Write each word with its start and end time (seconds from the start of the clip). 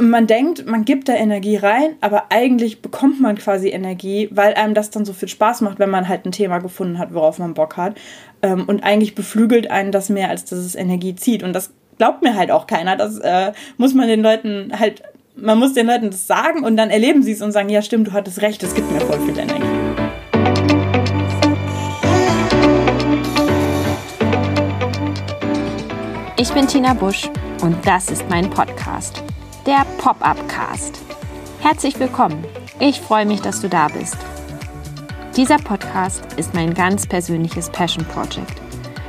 man 0.00 0.26
denkt, 0.26 0.66
man 0.66 0.84
gibt 0.84 1.08
da 1.08 1.14
Energie 1.14 1.56
rein, 1.56 1.96
aber 2.00 2.30
eigentlich 2.30 2.82
bekommt 2.82 3.20
man 3.20 3.36
quasi 3.36 3.68
Energie, 3.68 4.28
weil 4.30 4.54
einem 4.54 4.74
das 4.74 4.90
dann 4.90 5.04
so 5.04 5.12
viel 5.12 5.28
Spaß 5.28 5.60
macht, 5.62 5.78
wenn 5.78 5.90
man 5.90 6.08
halt 6.08 6.26
ein 6.26 6.32
Thema 6.32 6.58
gefunden 6.58 6.98
hat, 6.98 7.14
worauf 7.14 7.38
man 7.38 7.54
Bock 7.54 7.76
hat. 7.76 7.96
Ähm, 8.42 8.64
und 8.66 8.82
eigentlich 8.82 9.14
beflügelt 9.14 9.70
einen 9.70 9.92
das 9.92 10.08
mehr, 10.08 10.28
als 10.28 10.44
dass 10.44 10.58
es 10.58 10.74
Energie 10.74 11.14
zieht. 11.14 11.42
Und 11.42 11.52
das 11.52 11.70
glaubt 11.98 12.22
mir 12.22 12.36
halt 12.36 12.50
auch 12.50 12.66
keiner. 12.66 12.96
Das 12.96 13.18
äh, 13.18 13.52
muss 13.76 13.94
man 13.94 14.08
den 14.08 14.22
Leuten 14.22 14.72
halt, 14.78 15.02
man 15.36 15.58
muss 15.58 15.74
den 15.74 15.86
Leuten 15.86 16.10
das 16.10 16.26
sagen 16.26 16.64
und 16.64 16.76
dann 16.76 16.90
erleben 16.90 17.22
sie 17.22 17.32
es 17.32 17.42
und 17.42 17.52
sagen, 17.52 17.68
ja 17.68 17.82
stimmt, 17.82 18.08
du 18.08 18.12
hattest 18.12 18.42
recht, 18.42 18.62
es 18.62 18.74
gibt 18.74 18.90
mir 18.90 19.00
voll 19.00 19.20
viel 19.20 19.38
Energie. 19.38 19.62
Ich 26.40 26.52
bin 26.52 26.68
Tina 26.68 26.94
Busch 26.94 27.28
und 27.62 27.76
das 27.84 28.10
ist 28.10 28.24
mein 28.30 28.48
Podcast 28.48 29.22
der 29.68 29.84
Pop-up-Cast. 29.98 30.98
Herzlich 31.60 32.00
willkommen. 32.00 32.42
Ich 32.80 33.02
freue 33.02 33.26
mich, 33.26 33.42
dass 33.42 33.60
du 33.60 33.68
da 33.68 33.88
bist. 33.88 34.16
Dieser 35.36 35.58
Podcast 35.58 36.24
ist 36.38 36.54
mein 36.54 36.72
ganz 36.72 37.06
persönliches 37.06 37.68
Passion 37.68 38.06
Project, 38.06 38.62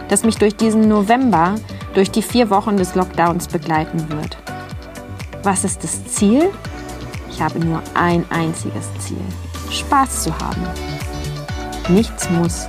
das 0.10 0.26
mich 0.26 0.36
durch 0.36 0.58
diesen 0.58 0.90
November, 0.90 1.56
durch 1.94 2.12
die 2.12 2.22
vier 2.22 2.50
Wochen 2.50 2.76
des 2.76 2.94
Lockdowns 2.94 3.48
begleiten 3.48 4.10
wird. 4.10 4.38
Was 5.44 5.64
ist 5.64 5.82
das 5.82 6.06
Ziel? 6.08 6.50
Ich 7.32 7.42
habe 7.42 7.60
nur 7.60 7.82
ein 7.94 8.26
einziges 8.30 8.90
Ziel. 9.00 9.24
Spaß 9.72 10.24
zu 10.24 10.38
haben. 10.40 10.68
Nichts 11.88 12.30
muss, 12.32 12.68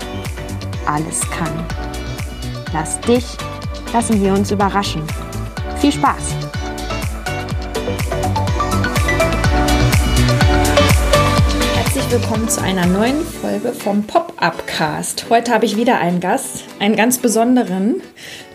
alles 0.87 1.29
kann. 1.33 1.67
Lass 2.73 3.01
dich, 3.01 3.27
lassen 3.93 4.23
wir 4.23 4.33
uns 4.33 4.53
überraschen. 4.53 5.03
Viel 5.81 5.91
Spaß! 5.91 6.50
Willkommen 12.11 12.49
zu 12.49 12.61
einer 12.61 12.87
neuen 12.87 13.25
Folge 13.25 13.73
vom 13.73 14.03
Pop-Up-Cast. 14.03 15.27
Heute 15.31 15.53
habe 15.53 15.65
ich 15.65 15.77
wieder 15.77 16.01
einen 16.01 16.19
Gast, 16.19 16.65
einen 16.81 16.97
ganz 16.97 17.19
besonderen. 17.19 18.03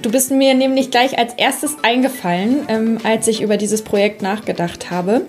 Du 0.02 0.12
bist 0.12 0.30
mir 0.30 0.54
nämlich 0.54 0.92
gleich 0.92 1.18
als 1.18 1.34
erstes 1.36 1.78
eingefallen, 1.82 2.66
ähm, 2.68 2.98
als 3.06 3.30
ich 3.30 3.42
über 3.42 3.56
dieses 3.56 3.82
Projekt 3.82 4.22
nachgedacht 4.22 4.92
habe. 4.92 5.22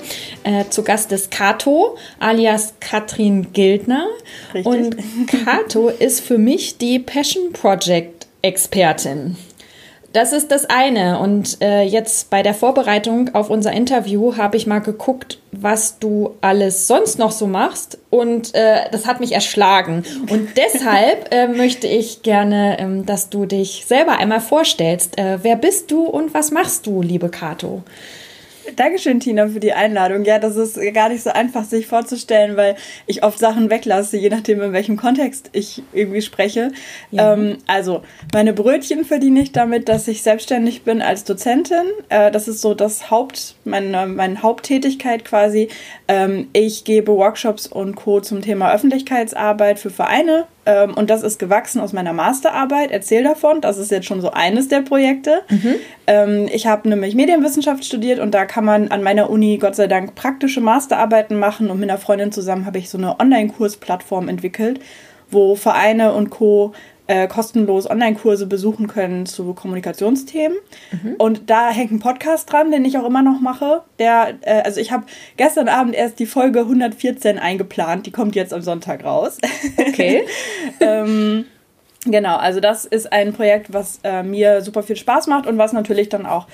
Äh, 0.43 0.65
zu 0.71 0.83
Gast 0.83 1.13
ist 1.13 1.31
Kato, 1.31 1.99
alias 2.19 2.75
Katrin 2.81 3.53
Gildner. 3.53 4.09
Richtig. 4.53 4.67
Und 4.67 4.97
Kato 5.45 5.89
ist 6.01 6.21
für 6.21 6.39
mich 6.39 6.79
die 6.79 6.99
Passion 6.99 7.53
Project 7.53 8.27
Expertin. 8.43 9.37
Das 10.13 10.33
ist 10.33 10.51
das 10.51 10.65
eine. 10.67 11.19
Und 11.19 11.61
äh, 11.61 11.83
jetzt 11.83 12.31
bei 12.31 12.43
der 12.43 12.55
Vorbereitung 12.55 13.35
auf 13.35 13.51
unser 13.51 13.73
Interview 13.73 14.37
habe 14.37 14.57
ich 14.57 14.67
mal 14.67 14.81
geguckt, 14.81 15.39
was 15.53 15.99
du 15.99 16.37
alles 16.41 16.87
sonst 16.87 17.19
noch 17.19 17.33
so 17.33 17.47
machst. 17.47 17.99
Und 18.11 18.55
äh, 18.55 18.91
das 18.91 19.07
hat 19.07 19.21
mich 19.21 19.33
erschlagen. 19.33 20.05
Und 20.31 20.51
deshalb 20.57 21.33
äh, 21.33 21.49
möchte 21.49 21.87
ich 21.87 22.23
gerne, 22.23 22.79
ähm, 22.79 23.07
dass 23.07 23.31
du 23.31 23.47
dich 23.47 23.85
selber 23.87 24.19
einmal 24.19 24.41
vorstellst. 24.41 25.19
Äh, 25.19 25.39
wer 25.43 25.57
bist 25.57 25.91
du 25.91 26.05
und 26.05 26.35
was 26.35 26.51
machst 26.51 26.87
du, 26.87 27.03
liebe 27.03 27.29
Kato? 27.29 27.83
Dankeschön, 28.75 29.21
Tina, 29.21 29.49
für 29.49 29.61
die 29.61 29.73
Einladung. 29.73 30.25
Ja, 30.25 30.39
das 30.39 30.57
ist 30.57 30.79
gar 30.93 31.09
nicht 31.09 31.23
so 31.23 31.31
einfach, 31.31 31.65
sich 31.65 31.87
vorzustellen, 31.87 32.57
weil 32.57 32.77
ich 33.07 33.23
oft 33.23 33.39
Sachen 33.39 33.71
weglasse, 33.71 34.17
je 34.17 34.29
nachdem, 34.29 34.61
in 34.61 34.73
welchem 34.73 34.97
Kontext 34.97 35.51
ich 35.53 35.83
irgendwie 35.93 36.23
spreche. 36.23 36.73
Ja. 37.11 37.35
Ähm, 37.35 37.59
also, 37.67 38.03
meine 38.33 38.53
Brötchen 38.53 39.05
verdiene 39.05 39.41
ich 39.41 39.53
damit, 39.53 39.89
dass 39.89 40.09
ich 40.09 40.23
selbstständig 40.23 40.83
bin 40.83 41.03
als 41.03 41.25
Dozentin. 41.25 41.85
Äh, 42.09 42.31
das 42.31 42.49
ist 42.49 42.61
so 42.61 42.75
das 42.75 43.11
Haupt, 43.11 43.57
meine, 43.65 44.07
meine 44.07 44.43
Haupttätigkeit 44.43 45.25
quasi. 45.25 45.69
Ähm, 46.09 46.49
ich 46.53 46.85
gebe 46.85 47.13
Workshops 47.13 47.67
und 47.67 47.95
Co. 47.95 48.21
zum 48.21 48.43
Thema 48.43 48.73
Öffentlichkeitsarbeit 48.73 49.79
für 49.79 49.91
Vereine 49.91 50.47
ähm, 50.67 50.95
und 50.95 51.09
das 51.09 51.23
ist 51.23 51.39
gewachsen 51.39 51.81
aus 51.81 51.93
meiner 51.93 52.13
Masterarbeit. 52.13 52.91
Erzähl 52.91 53.23
davon. 53.23 53.61
Das 53.61 53.79
ist 53.79 53.91
jetzt 53.91 54.07
schon 54.07 54.21
so 54.21 54.33
eines 54.33 54.69
der 54.69 54.83
Projekte. 54.83 55.43
Mhm. 55.49 55.75
Ähm, 56.07 56.49
ich 56.53 56.67
habe 56.67 56.89
nämlich 56.89 57.15
Medienwissenschaft 57.15 57.85
studiert 57.85 58.19
und 58.19 58.33
da 58.35 58.45
kann 58.45 58.65
man 58.65 58.89
an 58.89 59.03
meiner 59.03 59.31
Uni 59.31 59.59
Gott 59.59 59.77
sei 59.77 59.87
Dank 59.87 60.15
praktische 60.17 60.61
Masterarbeiten 60.61 61.39
machen. 61.39 61.71
Und 61.71 61.79
mit 61.79 61.89
einer 61.89 61.99
Freundin 61.99 62.33
zusammen 62.33 62.67
habe 62.67 62.79
ich 62.79 62.91
so 62.91 62.99
eine 62.99 63.19
Online-Kursplattform 63.21 64.29
entwickelt, 64.29 64.81
wo 65.31 65.55
Vereine 65.55 66.13
und 66.13 66.31
Co 66.31 66.73
äh, 67.07 67.29
kostenlos 67.29 67.89
Online-Kurse 67.89 68.47
besuchen 68.47 68.89
können 68.89 69.27
zu 69.27 69.55
Kommunikationsthemen. 69.55 70.57
Mhm. 70.91 71.15
Und 71.19 71.51
da 71.51 71.71
hängt 71.71 71.93
ein 71.93 72.01
Podcast 72.01 72.51
dran, 72.51 72.71
den 72.71 72.85
ich 72.85 72.99
auch 72.99 73.07
immer 73.07 73.23
noch 73.23 73.41
mache. 73.41 73.83
Der, 73.99 74.35
äh, 74.43 74.63
also 74.63 74.81
ich 74.81 74.91
habe 74.91 75.05
gestern 75.37 75.69
Abend 75.69 75.95
erst 75.95 76.19
die 76.19 76.27
Folge 76.27 76.61
114 76.61 77.39
eingeplant, 77.39 78.07
die 78.07 78.13
kommt 78.13 78.35
jetzt 78.35 78.53
am 78.53 78.63
Sonntag 78.63 79.05
raus. 79.05 79.39
Okay. 79.79 80.25
ähm, 80.81 81.45
genau, 82.05 82.37
also 82.37 82.61
das 82.61 82.85
ist 82.85 83.13
ein 83.13 83.33
Projekt, 83.33 83.73
was 83.73 84.01
äh, 84.03 84.23
mir 84.23 84.63
super 84.63 84.83
viel 84.83 84.97
Spaß 84.97 85.29
macht 85.29 85.47
und 85.47 85.59
was 85.59 85.73
natürlich 85.73 86.09
dann 86.09 86.27
auch 86.27 86.47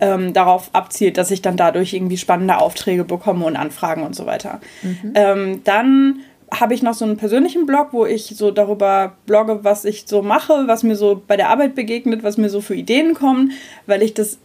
ähm, 0.00 0.32
darauf 0.32 0.70
abzielt, 0.72 1.18
dass 1.18 1.30
ich 1.30 1.42
dann 1.42 1.56
dadurch 1.56 1.92
irgendwie 1.92 2.16
spannende 2.16 2.58
Aufträge 2.58 3.04
bekomme 3.04 3.44
und 3.44 3.56
Anfragen 3.56 4.02
und 4.02 4.16
so 4.16 4.26
weiter. 4.26 4.60
Mhm. 4.82 5.12
Ähm, 5.14 5.60
dann 5.64 6.20
habe 6.52 6.74
ich 6.74 6.82
noch 6.82 6.94
so 6.94 7.04
einen 7.04 7.16
persönlichen 7.16 7.66
Blog, 7.66 7.88
wo 7.92 8.06
ich 8.06 8.26
so 8.26 8.50
darüber 8.50 9.12
blogge, 9.26 9.60
was 9.62 9.84
ich 9.84 10.04
so 10.06 10.22
mache, 10.22 10.64
was 10.66 10.82
mir 10.82 10.96
so 10.96 11.22
bei 11.26 11.36
der 11.36 11.48
Arbeit 11.48 11.74
begegnet, 11.74 12.22
was 12.22 12.36
mir 12.36 12.48
so 12.48 12.60
für 12.60 12.74
Ideen 12.74 13.14
kommen, 13.14 13.52
weil 13.86 14.02
ich 14.02 14.14
das 14.14 14.38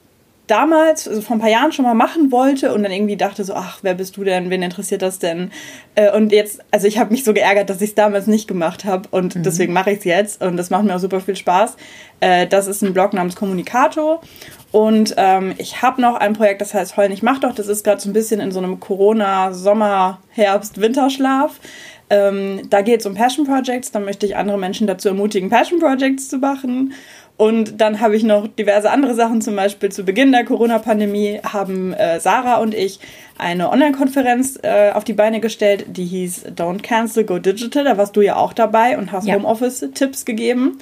damals, 0.47 1.07
also 1.07 1.21
vor 1.21 1.35
ein 1.35 1.39
paar 1.39 1.49
Jahren 1.49 1.71
schon 1.71 1.85
mal 1.85 1.93
machen 1.93 2.31
wollte 2.31 2.73
und 2.73 2.83
dann 2.83 2.91
irgendwie 2.91 3.17
dachte 3.17 3.43
so, 3.43 3.53
ach, 3.53 3.79
wer 3.81 3.95
bist 3.95 4.17
du 4.17 4.23
denn, 4.23 4.49
wen 4.49 4.61
interessiert 4.61 5.01
das 5.01 5.19
denn? 5.19 5.51
Äh, 5.95 6.11
und 6.11 6.31
jetzt, 6.31 6.59
also 6.71 6.87
ich 6.87 6.99
habe 6.99 7.11
mich 7.11 7.23
so 7.23 7.33
geärgert, 7.33 7.69
dass 7.69 7.81
ich 7.81 7.89
es 7.89 7.95
damals 7.95 8.27
nicht 8.27 8.47
gemacht 8.47 8.85
habe 8.85 9.09
und 9.11 9.35
mhm. 9.35 9.43
deswegen 9.43 9.73
mache 9.73 9.91
ich 9.91 9.99
es 9.99 10.03
jetzt 10.03 10.43
und 10.43 10.57
das 10.57 10.69
macht 10.69 10.83
mir 10.83 10.95
auch 10.95 10.99
super 10.99 11.19
viel 11.19 11.35
Spaß. 11.35 11.75
Äh, 12.19 12.47
das 12.47 12.67
ist 12.67 12.83
ein 12.83 12.93
Blog 12.93 13.13
namens 13.13 13.35
Kommunikato 13.35 14.21
und 14.71 15.15
ähm, 15.17 15.53
ich 15.57 15.81
habe 15.81 16.01
noch 16.01 16.15
ein 16.15 16.33
Projekt, 16.33 16.61
das 16.61 16.73
heißt 16.73 16.97
Heulen, 16.97 17.11
ich 17.11 17.23
mach 17.23 17.39
doch, 17.39 17.55
das 17.55 17.67
ist 17.67 17.83
gerade 17.83 18.01
so 18.01 18.09
ein 18.09 18.13
bisschen 18.13 18.39
in 18.39 18.51
so 18.51 18.59
einem 18.59 18.79
Corona-Sommer, 18.79 20.19
Herbst, 20.29 20.79
Winterschlaf. 20.79 21.59
Ähm, 22.09 22.61
da 22.69 22.81
geht 22.81 22.99
es 22.99 23.05
um 23.05 23.15
Passion 23.15 23.45
Projects. 23.45 23.91
Da 23.91 23.99
möchte 23.99 24.25
ich 24.25 24.35
andere 24.35 24.57
Menschen 24.57 24.87
dazu 24.87 25.09
ermutigen, 25.09 25.49
Passion 25.49 25.79
Projects 25.79 26.29
zu 26.29 26.37
machen. 26.37 26.93
Und 27.37 27.81
dann 27.81 27.99
habe 27.99 28.15
ich 28.15 28.23
noch 28.23 28.47
diverse 28.47 28.89
andere 28.89 29.13
Sachen. 29.13 29.41
Zum 29.41 29.55
Beispiel 29.55 29.91
zu 29.91 30.03
Beginn 30.03 30.31
der 30.31 30.45
Corona-Pandemie 30.45 31.41
haben 31.43 31.93
äh, 31.93 32.19
Sarah 32.19 32.59
und 32.59 32.73
ich 32.73 32.99
eine 33.37 33.69
Online-Konferenz 33.71 34.57
äh, 34.61 34.91
auf 34.91 35.03
die 35.03 35.13
Beine 35.13 35.41
gestellt, 35.41 35.85
die 35.89 36.05
hieß 36.05 36.45
Don't 36.55 36.81
Cancel, 36.81 37.25
Go 37.25 37.39
Digital. 37.39 37.83
Da 37.83 37.97
warst 37.97 38.15
du 38.15 38.21
ja 38.21 38.37
auch 38.37 38.53
dabei 38.53 38.97
und 38.97 39.11
hast 39.11 39.27
ja. 39.27 39.35
Homeoffice-Tipps 39.35 40.23
gegeben. 40.23 40.77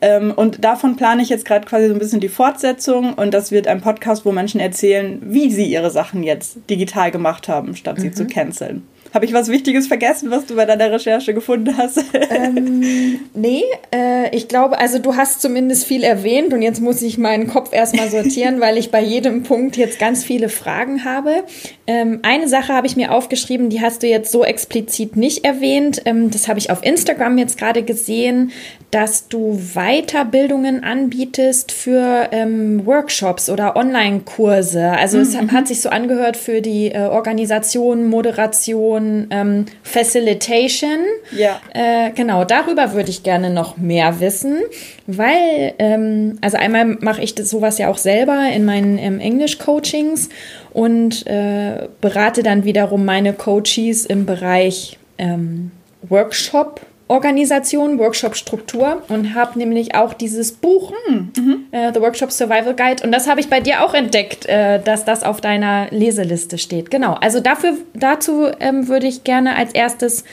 Ähm, 0.00 0.32
und 0.36 0.62
davon 0.64 0.94
plane 0.94 1.22
ich 1.22 1.28
jetzt 1.28 1.44
gerade 1.44 1.66
quasi 1.66 1.88
so 1.88 1.94
ein 1.94 1.98
bisschen 1.98 2.20
die 2.20 2.28
Fortsetzung. 2.28 3.14
Und 3.14 3.34
das 3.34 3.50
wird 3.50 3.66
ein 3.66 3.80
Podcast, 3.80 4.24
wo 4.24 4.30
Menschen 4.30 4.60
erzählen, 4.60 5.20
wie 5.24 5.50
sie 5.50 5.66
ihre 5.66 5.90
Sachen 5.90 6.22
jetzt 6.22 6.58
digital 6.70 7.10
gemacht 7.10 7.48
haben, 7.48 7.74
statt 7.74 7.98
mhm. 7.98 8.02
sie 8.02 8.12
zu 8.12 8.26
canceln. 8.28 8.86
Habe 9.14 9.24
ich 9.24 9.32
was 9.32 9.48
Wichtiges 9.48 9.86
vergessen, 9.86 10.30
was 10.30 10.46
du 10.46 10.56
bei 10.56 10.64
deiner 10.64 10.90
Recherche 10.90 11.34
gefunden 11.34 11.76
hast? 11.76 12.04
ähm, 12.30 13.20
nee, 13.34 13.62
äh, 13.94 14.34
ich 14.34 14.48
glaube, 14.48 14.78
also 14.78 14.98
du 14.98 15.16
hast 15.16 15.40
zumindest 15.40 15.86
viel 15.86 16.02
erwähnt 16.02 16.52
und 16.52 16.62
jetzt 16.62 16.80
muss 16.80 17.02
ich 17.02 17.18
meinen 17.18 17.46
Kopf 17.48 17.72
erstmal 17.72 18.10
sortieren, 18.10 18.60
weil 18.60 18.78
ich 18.78 18.90
bei 18.90 19.02
jedem 19.02 19.42
Punkt 19.42 19.76
jetzt 19.76 19.98
ganz 19.98 20.24
viele 20.24 20.48
Fragen 20.48 21.04
habe. 21.04 21.44
Ähm, 21.86 22.20
eine 22.22 22.48
Sache 22.48 22.72
habe 22.72 22.86
ich 22.86 22.96
mir 22.96 23.12
aufgeschrieben, 23.12 23.70
die 23.70 23.80
hast 23.80 24.02
du 24.02 24.08
jetzt 24.08 24.32
so 24.32 24.44
explizit 24.44 25.16
nicht 25.16 25.44
erwähnt. 25.44 26.02
Ähm, 26.04 26.30
das 26.30 26.48
habe 26.48 26.58
ich 26.58 26.70
auf 26.70 26.84
Instagram 26.84 27.38
jetzt 27.38 27.58
gerade 27.58 27.82
gesehen, 27.82 28.50
dass 28.90 29.28
du 29.28 29.60
Weiterbildungen 29.74 30.82
anbietest 30.82 31.70
für 31.70 32.28
ähm, 32.32 32.86
Workshops 32.86 33.50
oder 33.50 33.76
Online-Kurse. 33.76 34.90
Also 34.92 35.18
mhm. 35.18 35.22
es 35.22 35.36
hat 35.52 35.68
sich 35.68 35.80
so 35.82 35.88
angehört 35.90 36.36
für 36.36 36.60
die 36.60 36.92
äh, 36.92 37.00
Organisation, 37.00 38.08
Moderation, 38.08 39.26
ähm, 39.30 39.66
Facilitation. 39.82 40.98
Ja. 41.36 41.60
Äh, 41.74 42.10
genau, 42.12 42.44
darüber 42.44 42.94
würde 42.94 43.10
ich 43.10 43.22
gerne 43.22 43.50
noch 43.50 43.76
mehr 43.76 44.20
wissen, 44.20 44.58
weil, 45.06 45.74
ähm, 45.78 46.38
also 46.40 46.56
einmal 46.56 46.84
mache 47.00 47.22
ich 47.22 47.34
das, 47.34 47.50
sowas 47.50 47.78
ja 47.78 47.88
auch 47.88 47.98
selber 47.98 48.48
in 48.54 48.64
meinen 48.64 48.98
ähm, 48.98 49.20
Englisch-Coachings 49.20 50.30
und 50.76 51.26
äh, 51.26 51.88
berate 52.02 52.42
dann 52.42 52.64
wiederum 52.64 53.06
meine 53.06 53.32
Coaches 53.32 54.04
im 54.04 54.26
Bereich 54.26 54.98
ähm, 55.16 55.70
Workshop 56.02 56.82
Organisation, 57.08 57.98
Workshop-Struktur 58.00 59.00
und 59.08 59.34
habe 59.34 59.58
nämlich 59.58 59.94
auch 59.94 60.12
dieses 60.12 60.52
Buch, 60.52 60.92
hm, 61.06 61.32
mhm. 61.36 61.66
äh, 61.70 61.92
The 61.94 62.00
Workshop 62.00 62.32
Survival 62.32 62.74
Guide. 62.74 63.04
Und 63.04 63.12
das 63.12 63.28
habe 63.28 63.38
ich 63.40 63.48
bei 63.48 63.60
dir 63.60 63.84
auch 63.84 63.94
entdeckt, 63.94 64.44
äh, 64.46 64.82
dass 64.82 65.04
das 65.04 65.22
auf 65.22 65.40
deiner 65.40 65.86
Leseliste 65.90 66.58
steht. 66.58 66.90
Genau. 66.90 67.14
Also 67.14 67.38
dafür, 67.38 67.74
dazu 67.94 68.48
ähm, 68.58 68.88
würde 68.88 69.06
ich 69.06 69.22
gerne 69.22 69.56
als 69.56 69.72
erstes 69.72 70.24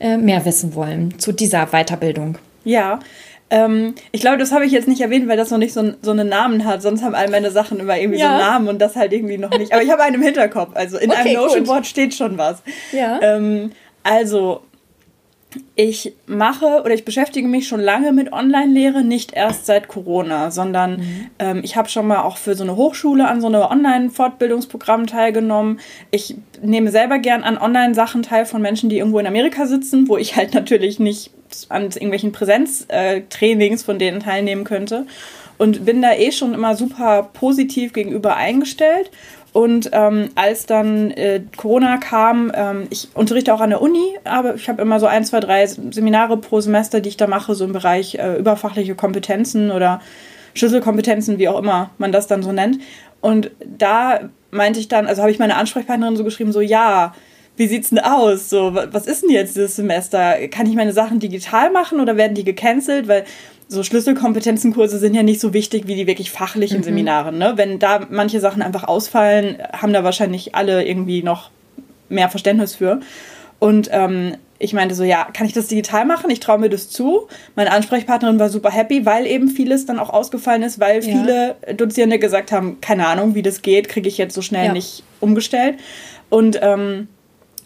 äh, 0.00 0.16
mehr 0.16 0.46
wissen 0.46 0.74
wollen 0.74 1.18
zu 1.18 1.32
dieser 1.32 1.66
Weiterbildung. 1.66 2.38
Ja, 2.64 3.00
Ähm, 3.52 3.94
ich 4.12 4.22
glaube, 4.22 4.38
das 4.38 4.50
habe 4.50 4.64
ich 4.64 4.72
jetzt 4.72 4.88
nicht 4.88 5.02
erwähnt, 5.02 5.28
weil 5.28 5.36
das 5.36 5.50
noch 5.50 5.58
nicht 5.58 5.74
so, 5.74 5.92
so 6.00 6.10
einen 6.10 6.26
Namen 6.26 6.64
hat. 6.64 6.80
Sonst 6.80 7.02
haben 7.02 7.14
all 7.14 7.28
meine 7.28 7.50
Sachen 7.50 7.78
immer 7.80 7.98
irgendwie 7.98 8.18
ja. 8.18 8.26
so 8.26 8.32
einen 8.32 8.40
Namen 8.40 8.68
und 8.68 8.78
das 8.80 8.96
halt 8.96 9.12
irgendwie 9.12 9.36
noch 9.36 9.50
nicht. 9.50 9.74
Aber 9.74 9.82
ich 9.82 9.90
habe 9.90 10.02
einen 10.02 10.14
im 10.14 10.22
Hinterkopf. 10.22 10.70
Also 10.74 10.96
in 10.96 11.10
okay, 11.10 11.20
einem 11.20 11.34
Notion 11.34 11.64
Board 11.64 11.86
steht 11.86 12.14
schon 12.14 12.38
was. 12.38 12.62
Ja. 12.92 13.20
Ähm, 13.20 13.72
also 14.04 14.62
ich 15.74 16.14
mache 16.26 16.82
oder 16.84 16.94
ich 16.94 17.04
beschäftige 17.04 17.48
mich 17.48 17.68
schon 17.68 17.80
lange 17.80 18.12
mit 18.12 18.32
Online-Lehre, 18.32 19.02
nicht 19.02 19.32
erst 19.32 19.66
seit 19.66 19.88
Corona, 19.88 20.50
sondern 20.50 20.98
mhm. 20.98 21.30
ähm, 21.38 21.60
ich 21.64 21.76
habe 21.76 21.88
schon 21.88 22.06
mal 22.06 22.22
auch 22.22 22.36
für 22.36 22.54
so 22.54 22.62
eine 22.62 22.76
Hochschule 22.76 23.26
an 23.26 23.40
so 23.40 23.46
einem 23.46 23.62
Online-Fortbildungsprogramm 23.62 25.06
teilgenommen. 25.06 25.80
Ich 26.10 26.36
nehme 26.62 26.90
selber 26.90 27.18
gern 27.18 27.42
an 27.42 27.58
Online-Sachen 27.58 28.22
teil 28.22 28.46
von 28.46 28.62
Menschen, 28.62 28.88
die 28.88 28.98
irgendwo 28.98 29.18
in 29.18 29.26
Amerika 29.26 29.66
sitzen, 29.66 30.08
wo 30.08 30.16
ich 30.16 30.36
halt 30.36 30.54
natürlich 30.54 30.98
nicht 30.98 31.30
an 31.68 31.84
irgendwelchen 31.84 32.32
Präsenztrainings 32.32 33.82
von 33.82 33.98
denen 33.98 34.20
teilnehmen 34.20 34.64
könnte. 34.64 35.06
Und 35.58 35.84
bin 35.84 36.02
da 36.02 36.14
eh 36.14 36.32
schon 36.32 36.54
immer 36.54 36.74
super 36.74 37.30
positiv 37.34 37.92
gegenüber 37.92 38.36
eingestellt 38.36 39.10
und 39.52 39.90
ähm, 39.92 40.30
als 40.34 40.64
dann 40.64 41.10
äh, 41.10 41.42
Corona 41.56 41.98
kam, 41.98 42.50
ähm, 42.54 42.86
ich 42.88 43.08
unterrichte 43.14 43.52
auch 43.52 43.60
an 43.60 43.70
der 43.70 43.82
Uni, 43.82 44.18
aber 44.24 44.54
ich 44.54 44.68
habe 44.68 44.80
immer 44.80 44.98
so 44.98 45.06
ein, 45.06 45.24
zwei, 45.24 45.40
drei 45.40 45.66
Seminare 45.66 46.38
pro 46.38 46.60
Semester, 46.60 47.00
die 47.00 47.10
ich 47.10 47.18
da 47.18 47.26
mache, 47.26 47.54
so 47.54 47.66
im 47.66 47.72
Bereich 47.72 48.14
äh, 48.14 48.36
überfachliche 48.38 48.94
Kompetenzen 48.94 49.70
oder 49.70 50.00
Schlüsselkompetenzen, 50.54 51.38
wie 51.38 51.48
auch 51.48 51.58
immer 51.58 51.90
man 51.98 52.12
das 52.12 52.26
dann 52.26 52.42
so 52.42 52.52
nennt. 52.52 52.78
Und 53.20 53.50
da 53.60 54.20
meinte 54.50 54.80
ich 54.80 54.88
dann, 54.88 55.06
also 55.06 55.20
habe 55.20 55.30
ich 55.30 55.38
meine 55.38 55.56
Ansprechpartnerin 55.56 56.16
so 56.16 56.24
geschrieben, 56.24 56.52
so 56.52 56.60
ja, 56.62 57.14
wie 57.56 57.66
sieht's 57.66 57.90
denn 57.90 57.98
aus? 57.98 58.48
So, 58.48 58.74
was 58.74 59.06
ist 59.06 59.22
denn 59.22 59.30
jetzt 59.30 59.54
dieses 59.54 59.76
Semester? 59.76 60.48
Kann 60.48 60.66
ich 60.66 60.74
meine 60.74 60.94
Sachen 60.94 61.20
digital 61.20 61.70
machen 61.70 62.00
oder 62.00 62.16
werden 62.16 62.34
die 62.34 62.44
gecancelt? 62.44 63.06
Weil 63.06 63.24
so 63.74 63.82
Schlüsselkompetenzenkurse 63.82 64.98
sind 64.98 65.14
ja 65.14 65.22
nicht 65.22 65.40
so 65.40 65.52
wichtig 65.52 65.86
wie 65.86 65.94
die 65.94 66.06
wirklich 66.06 66.30
fachlichen 66.30 66.78
mhm. 66.78 66.84
Seminare. 66.84 67.32
Ne? 67.32 67.52
Wenn 67.56 67.78
da 67.78 68.06
manche 68.10 68.40
Sachen 68.40 68.62
einfach 68.62 68.84
ausfallen, 68.84 69.58
haben 69.72 69.92
da 69.92 70.04
wahrscheinlich 70.04 70.54
alle 70.54 70.84
irgendwie 70.84 71.22
noch 71.22 71.50
mehr 72.08 72.28
Verständnis 72.28 72.74
für. 72.74 73.00
Und 73.58 73.88
ähm, 73.92 74.36
ich 74.58 74.72
meinte 74.72 74.94
so, 74.94 75.02
ja, 75.02 75.24
kann 75.32 75.46
ich 75.46 75.52
das 75.52 75.66
digital 75.66 76.04
machen? 76.04 76.30
Ich 76.30 76.40
traue 76.40 76.58
mir 76.58 76.68
das 76.68 76.88
zu. 76.88 77.28
Meine 77.56 77.72
Ansprechpartnerin 77.72 78.38
war 78.38 78.48
super 78.48 78.70
happy, 78.70 79.06
weil 79.06 79.26
eben 79.26 79.48
vieles 79.48 79.86
dann 79.86 79.98
auch 79.98 80.10
ausgefallen 80.10 80.62
ist, 80.62 80.78
weil 80.78 80.96
ja. 80.96 81.00
viele 81.00 81.56
Dozierende 81.76 82.18
gesagt 82.18 82.52
haben, 82.52 82.80
keine 82.80 83.06
Ahnung, 83.06 83.34
wie 83.34 83.42
das 83.42 83.62
geht, 83.62 83.88
kriege 83.88 84.08
ich 84.08 84.18
jetzt 84.18 84.34
so 84.34 84.42
schnell 84.42 84.66
ja. 84.66 84.72
nicht 84.72 85.02
umgestellt. 85.20 85.78
Und 86.28 86.58
ähm, 86.62 87.08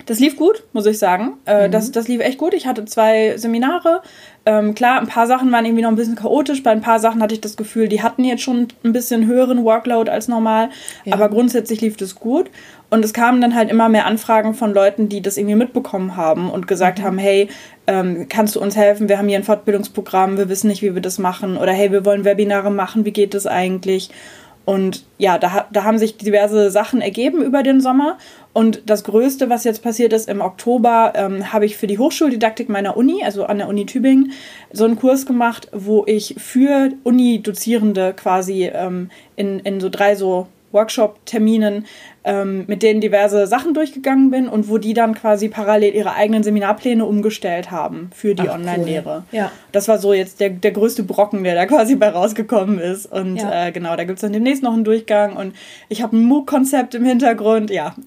das 0.06 0.20
lief 0.20 0.37
gut, 0.37 0.62
muss 0.73 0.87
ich 0.87 0.99
sagen. 0.99 1.35
Äh, 1.44 1.67
mhm. 1.67 1.73
das, 1.73 1.91
das 1.93 2.08
lief 2.08 2.20
echt 2.20 2.38
gut. 2.38 2.55
Ich 2.55 2.67
hatte 2.67 2.85
zwei 2.85 3.37
Seminare. 3.37 4.03
Ähm, 4.47 4.75
klar, 4.75 5.00
ein 5.00 5.08
paar 5.08 5.26
Sachen 5.26 5.50
waren 5.50 5.64
irgendwie 5.64 5.82
noch 5.82 5.91
ein 5.91 5.97
bisschen 5.97 6.14
chaotisch. 6.14 6.62
Bei 6.62 6.70
ein 6.70 6.81
paar 6.81 7.00
Sachen 7.00 7.20
hatte 7.20 7.35
ich 7.35 7.41
das 7.41 7.56
Gefühl, 7.56 7.88
die 7.88 8.03
hatten 8.03 8.23
jetzt 8.25 8.43
schon 8.43 8.69
ein 8.85 8.93
bisschen 8.93 9.26
höheren 9.26 9.64
Workload 9.64 10.11
als 10.11 10.29
normal. 10.29 10.70
Ja. 11.05 11.14
Aber 11.14 11.29
grundsätzlich 11.29 11.81
lief 11.81 11.97
das 11.97 12.14
gut. 12.14 12.50
Und 12.88 13.05
es 13.05 13.12
kamen 13.12 13.41
dann 13.41 13.56
halt 13.56 13.69
immer 13.69 13.88
mehr 13.88 14.06
Anfragen 14.06 14.55
von 14.55 14.73
Leuten, 14.73 15.08
die 15.08 15.20
das 15.20 15.37
irgendwie 15.37 15.56
mitbekommen 15.56 16.17
haben 16.17 16.50
und 16.50 16.69
gesagt 16.69 17.00
mhm. 17.00 17.02
haben, 17.02 17.19
hey, 17.19 17.49
ähm, 17.88 18.26
kannst 18.29 18.55
du 18.55 18.61
uns 18.61 18.76
helfen? 18.76 19.09
Wir 19.09 19.19
haben 19.19 19.29
hier 19.29 19.38
ein 19.38 19.44
Fortbildungsprogramm, 19.44 20.38
wir 20.38 20.49
wissen 20.49 20.69
nicht, 20.69 20.82
wie 20.82 20.94
wir 20.94 21.02
das 21.02 21.19
machen. 21.19 21.56
Oder 21.56 21.73
hey, 21.73 21.91
wir 21.91 22.05
wollen 22.05 22.25
Webinare 22.25 22.70
machen, 22.70 23.05
wie 23.05 23.12
geht 23.12 23.35
das 23.35 23.47
eigentlich? 23.47 24.11
Und 24.67 25.05
ja, 25.17 25.39
da, 25.39 25.67
da 25.73 25.85
haben 25.85 25.97
sich 25.97 26.19
diverse 26.19 26.71
Sachen 26.73 27.01
ergeben 27.01 27.41
über 27.41 27.63
den 27.63 27.81
Sommer. 27.81 28.19
Und 28.53 28.83
das 28.87 29.05
Größte, 29.05 29.49
was 29.49 29.63
jetzt 29.63 29.83
passiert 29.83 30.13
ist, 30.13 30.29
im 30.29 30.41
Oktober 30.41 31.13
ähm, 31.15 31.53
habe 31.53 31.67
ich 31.67 31.77
für 31.77 31.87
die 31.87 31.99
Hochschuldidaktik 31.99 32.69
meiner 32.69 32.97
Uni, 32.97 33.23
also 33.23 33.45
an 33.45 33.59
der 33.59 33.69
Uni 33.69 33.87
Tübingen, 33.87 34.33
so 34.73 34.85
einen 34.85 34.97
Kurs 34.97 35.25
gemacht, 35.25 35.69
wo 35.73 36.05
ich 36.07 36.35
für 36.39 36.91
Uni-Dozierende 37.05 38.13
quasi 38.15 38.65
ähm, 38.65 39.11
in, 39.37 39.61
in 39.61 39.79
so 39.79 39.89
drei 39.89 40.17
so 40.17 40.49
Workshop-Terminen 40.73 41.87
ähm, 42.26 42.64
mit 42.67 42.82
denen 42.82 43.00
diverse 43.00 43.46
Sachen 43.46 43.73
durchgegangen 43.73 44.31
bin 44.31 44.49
und 44.49 44.69
wo 44.69 44.78
die 44.78 44.93
dann 44.93 45.14
quasi 45.14 45.49
parallel 45.49 45.94
ihre 45.94 46.14
eigenen 46.14 46.43
Seminarpläne 46.43 47.05
umgestellt 47.05 47.70
haben 47.70 48.11
für 48.12 48.34
die 48.34 48.49
Online-Lehre. 48.49 49.25
Cool. 49.31 49.38
Ja. 49.38 49.52
Das 49.70 49.87
war 49.87 49.99
so 49.99 50.12
jetzt 50.12 50.40
der, 50.40 50.50
der 50.50 50.73
größte 50.73 51.05
Brocken, 51.05 51.44
der 51.44 51.55
da 51.55 51.67
quasi 51.67 51.94
bei 51.94 52.08
rausgekommen 52.08 52.81
ist. 52.81 53.06
Und 53.06 53.37
ja. 53.37 53.69
äh, 53.69 53.73
genau, 53.73 53.94
da 53.96 54.05
gibt 54.05 54.19
es 54.19 54.23
dann 54.23 54.32
demnächst 54.32 54.64
noch 54.64 54.75
einen 54.75 54.84
Durchgang 54.84 55.37
und 55.37 55.55
ich 55.88 56.02
habe 56.02 56.17
ein 56.17 56.25
MOOC-Konzept 56.25 56.96
im 56.96 57.05
Hintergrund, 57.05 57.70
ja. 57.70 57.94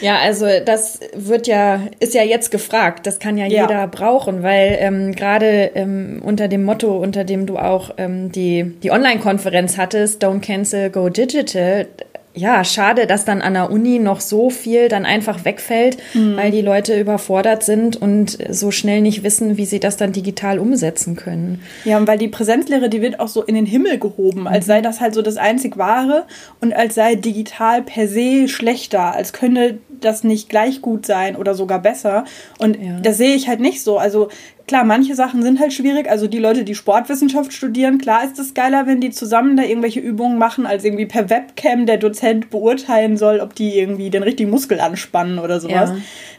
Ja, 0.00 0.18
also 0.18 0.46
das 0.64 1.00
wird 1.14 1.46
ja, 1.46 1.80
ist 1.98 2.14
ja 2.14 2.22
jetzt 2.22 2.50
gefragt. 2.50 3.06
Das 3.06 3.18
kann 3.18 3.36
ja, 3.36 3.46
ja. 3.46 3.62
jeder 3.62 3.86
brauchen, 3.88 4.42
weil 4.42 4.76
ähm, 4.80 5.12
gerade 5.14 5.72
ähm, 5.74 6.22
unter 6.24 6.48
dem 6.48 6.64
Motto, 6.64 6.96
unter 6.96 7.24
dem 7.24 7.46
du 7.46 7.56
auch 7.56 7.90
ähm, 7.96 8.30
die, 8.30 8.74
die 8.82 8.90
Online-Konferenz 8.90 9.76
hattest, 9.76 10.24
Don't 10.24 10.40
Cancel, 10.40 10.90
Go 10.90 11.08
Digital, 11.08 11.86
ja, 12.34 12.62
schade, 12.62 13.06
dass 13.06 13.24
dann 13.24 13.42
an 13.42 13.54
der 13.54 13.70
Uni 13.70 13.98
noch 13.98 14.20
so 14.20 14.50
viel 14.50 14.88
dann 14.88 15.04
einfach 15.04 15.44
wegfällt, 15.44 15.98
mhm. 16.14 16.36
weil 16.36 16.50
die 16.50 16.60
Leute 16.60 16.98
überfordert 16.98 17.64
sind 17.64 17.96
und 17.96 18.38
so 18.50 18.70
schnell 18.70 19.00
nicht 19.00 19.22
wissen, 19.22 19.56
wie 19.56 19.64
sie 19.64 19.80
das 19.80 19.96
dann 19.96 20.12
digital 20.12 20.58
umsetzen 20.58 21.16
können. 21.16 21.60
Ja, 21.84 21.96
und 21.96 22.06
weil 22.06 22.18
die 22.18 22.28
Präsenzlehre, 22.28 22.88
die 22.88 23.02
wird 23.02 23.18
auch 23.18 23.28
so 23.28 23.42
in 23.42 23.54
den 23.54 23.66
Himmel 23.66 23.98
gehoben, 23.98 24.46
als 24.46 24.66
mhm. 24.66 24.68
sei 24.68 24.80
das 24.80 25.00
halt 25.00 25.14
so 25.14 25.22
das 25.22 25.36
einzig 25.36 25.76
Wahre 25.78 26.26
und 26.60 26.74
als 26.74 26.94
sei 26.94 27.14
digital 27.14 27.82
per 27.82 28.06
se 28.06 28.48
schlechter, 28.48 29.14
als 29.14 29.32
könne 29.32 29.78
das 30.00 30.22
nicht 30.22 30.48
gleich 30.48 30.80
gut 30.80 31.06
sein 31.06 31.34
oder 31.34 31.54
sogar 31.54 31.80
besser. 31.80 32.24
Und 32.58 32.80
ja. 32.80 33.00
das 33.00 33.16
sehe 33.16 33.34
ich 33.34 33.48
halt 33.48 33.60
nicht 33.60 33.82
so. 33.82 33.98
Also 33.98 34.28
klar, 34.68 34.84
manche 34.84 35.14
Sachen 35.16 35.42
sind 35.42 35.58
halt 35.58 35.72
schwierig. 35.72 36.08
Also 36.08 36.28
die 36.28 36.38
Leute, 36.38 36.62
die 36.62 36.76
Sportwissenschaft 36.76 37.52
studieren, 37.52 37.98
klar 37.98 38.22
ist 38.24 38.38
es 38.38 38.54
geiler, 38.54 38.86
wenn 38.86 39.00
die 39.00 39.10
zusammen 39.10 39.56
da 39.56 39.64
irgendwelche 39.64 39.98
Übungen 39.98 40.38
machen, 40.38 40.66
als 40.66 40.84
irgendwie 40.84 41.06
per 41.06 41.28
Webcam 41.28 41.86
der 41.86 41.96
Dozent 41.96 42.50
beurteilen 42.50 43.16
soll, 43.16 43.40
ob 43.40 43.54
die 43.54 43.76
irgendwie 43.76 44.10
den 44.10 44.22
richtigen 44.22 44.50
Muskel 44.50 44.78
anspannen 44.78 45.38
oder 45.40 45.58
sowas. 45.58 45.90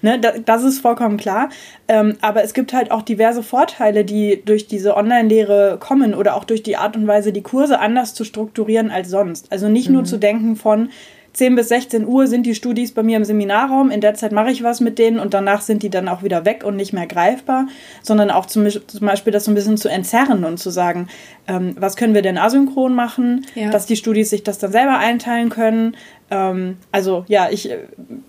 Ja. 0.01 0.17
Ne, 0.17 0.19
das 0.45 0.63
ist 0.63 0.79
vollkommen 0.79 1.17
klar. 1.17 1.49
Ähm, 1.89 2.15
aber 2.21 2.43
es 2.43 2.53
gibt 2.53 2.71
halt 2.71 2.91
auch 2.91 3.01
diverse 3.01 3.43
Vorteile, 3.43 4.05
die 4.05 4.41
durch 4.45 4.67
diese 4.67 4.95
Online-Lehre 4.95 5.77
kommen 5.79 6.13
oder 6.13 6.35
auch 6.35 6.45
durch 6.45 6.63
die 6.63 6.77
Art 6.77 6.95
und 6.95 7.07
Weise, 7.07 7.33
die 7.33 7.41
Kurse 7.41 7.79
anders 7.79 8.13
zu 8.13 8.23
strukturieren 8.23 8.91
als 8.91 9.09
sonst. 9.09 9.51
Also 9.51 9.67
nicht 9.67 9.89
mhm. 9.89 9.95
nur 9.95 10.03
zu 10.05 10.17
denken 10.17 10.55
von, 10.55 10.89
10 11.33 11.55
bis 11.55 11.69
16 11.69 12.05
Uhr 12.05 12.27
sind 12.27 12.45
die 12.45 12.55
Studis 12.55 12.91
bei 12.91 13.03
mir 13.03 13.17
im 13.17 13.23
Seminarraum. 13.23 13.91
In 13.91 14.01
der 14.01 14.15
Zeit 14.15 14.31
mache 14.31 14.51
ich 14.51 14.63
was 14.63 14.81
mit 14.81 14.97
denen 14.97 15.19
und 15.19 15.33
danach 15.33 15.61
sind 15.61 15.83
die 15.83 15.89
dann 15.89 16.07
auch 16.07 16.23
wieder 16.23 16.45
weg 16.45 16.63
und 16.63 16.75
nicht 16.75 16.93
mehr 16.93 17.07
greifbar, 17.07 17.67
sondern 18.01 18.31
auch 18.31 18.45
zum, 18.45 18.67
zum 18.69 19.05
Beispiel 19.07 19.31
das 19.31 19.45
so 19.45 19.51
ein 19.51 19.55
bisschen 19.55 19.77
zu 19.77 19.89
entzerren 19.89 20.43
und 20.43 20.57
zu 20.57 20.69
sagen, 20.69 21.07
ähm, 21.47 21.75
was 21.79 21.95
können 21.95 22.13
wir 22.13 22.21
denn 22.21 22.37
asynchron 22.37 22.95
machen, 22.95 23.45
ja. 23.55 23.69
dass 23.69 23.85
die 23.85 23.95
Studis 23.95 24.29
sich 24.29 24.43
das 24.43 24.57
dann 24.57 24.71
selber 24.71 24.97
einteilen 24.97 25.49
können. 25.49 25.95
Ähm, 26.31 26.77
also 26.91 27.25
ja, 27.27 27.49
ich, 27.51 27.69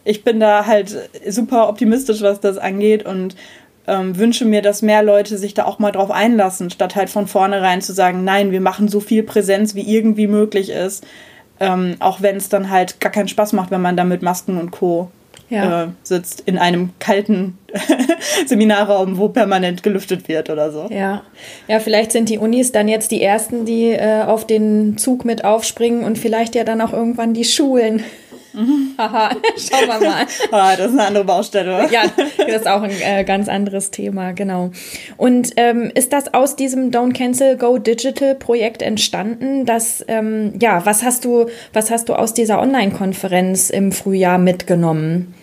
ich 0.05 0.25
bin 0.25 0.41
da 0.41 0.67
halt 0.67 1.11
super 1.29 1.69
optimistisch, 1.69 2.23
was 2.23 2.41
das 2.41 2.59
angeht 2.59 3.07
und 3.07 3.35
ähm, 3.87 4.17
wünsche 4.19 4.45
mir, 4.45 4.63
dass 4.63 4.83
mehr 4.83 5.03
Leute 5.03 5.39
sich 5.39 5.55
da 5.55 5.65
auch 5.65 5.79
mal 5.79 5.91
drauf 5.91 6.11
einlassen, 6.11 6.71
statt 6.71 6.97
halt 6.97 7.11
von 7.11 7.27
vornherein 7.27 7.83
zu 7.83 7.93
sagen, 7.93 8.25
nein, 8.25 8.53
wir 8.53 8.61
machen 8.61 8.89
so 8.89 9.01
viel 9.01 9.23
Präsenz, 9.23 9.75
wie 9.75 9.95
irgendwie 9.95 10.27
möglich 10.27 10.71
ist. 10.71 11.05
Ähm, 11.61 11.97
auch 12.01 12.23
wenn 12.23 12.37
es 12.37 12.49
dann 12.49 12.71
halt 12.71 13.01
gar 13.01 13.13
keinen 13.13 13.29
Spaß 13.29 13.53
macht, 13.53 13.71
wenn 13.71 13.83
man 13.83 13.97
da 13.97 14.05
mit 14.05 14.23
Masken 14.23 14.59
und 14.59 14.71
Co. 14.71 15.11
Ja. 15.51 15.85
Äh, 15.85 15.89
sitzt 16.05 16.43
in 16.47 16.59
einem 16.59 16.91
kalten 17.01 17.59
Seminarraum, 18.47 19.19
wo 19.19 19.29
permanent 19.29 19.83
gelüftet 19.83 20.29
wird 20.29 20.49
oder 20.49 20.71
so. 20.71 20.87
Ja, 20.91 21.23
ja, 21.67 21.81
vielleicht 21.81 22.13
sind 22.13 22.29
die 22.29 22.39
Unis 22.39 22.71
dann 22.71 22.87
jetzt 22.87 23.11
die 23.11 23.21
ersten, 23.21 23.65
die 23.65 23.91
äh, 23.91 24.23
auf 24.23 24.47
den 24.47 24.97
Zug 24.97 25.25
mit 25.25 25.45
aufspringen 25.45 26.05
und 26.05 26.19
vielleicht 26.19 26.55
ja 26.55 26.63
dann 26.63 26.81
auch 26.81 26.93
irgendwann 26.93 27.35
die 27.35 27.45
Schulen. 27.45 28.05
Mhm. 28.53 28.95
Haha, 28.99 29.31
schauen 29.57 29.89
wir 29.89 30.09
mal. 30.09 30.27
ah, 30.51 30.77
das 30.77 30.87
ist 30.89 30.93
eine 30.93 31.07
andere 31.07 31.25
Baustelle. 31.25 31.89
ja, 31.91 32.03
das 32.39 32.63
ist 32.63 32.69
auch 32.69 32.83
ein 32.83 32.93
äh, 33.03 33.25
ganz 33.25 33.49
anderes 33.49 33.91
Thema, 33.91 34.33
genau. 34.33 34.71
Und 35.17 35.53
ähm, 35.57 35.91
ist 35.95 36.13
das 36.13 36.35
aus 36.35 36.57
diesem 36.57 36.91
Don't 36.91 37.13
Cancel 37.13 37.57
Go 37.57 37.79
Digital 37.79 38.35
Projekt 38.35 38.83
entstanden? 38.83 39.67
Dass, 39.67 40.05
ähm, 40.09 40.55
ja, 40.61 40.85
was 40.85 41.03
hast 41.03 41.25
du, 41.25 41.47
was 41.73 41.91
hast 41.91 42.09
du 42.09 42.15
aus 42.15 42.35
dieser 42.35 42.61
Online-Konferenz 42.61 43.71
im 43.71 43.93
Frühjahr 43.93 44.39
mitgenommen? 44.39 45.35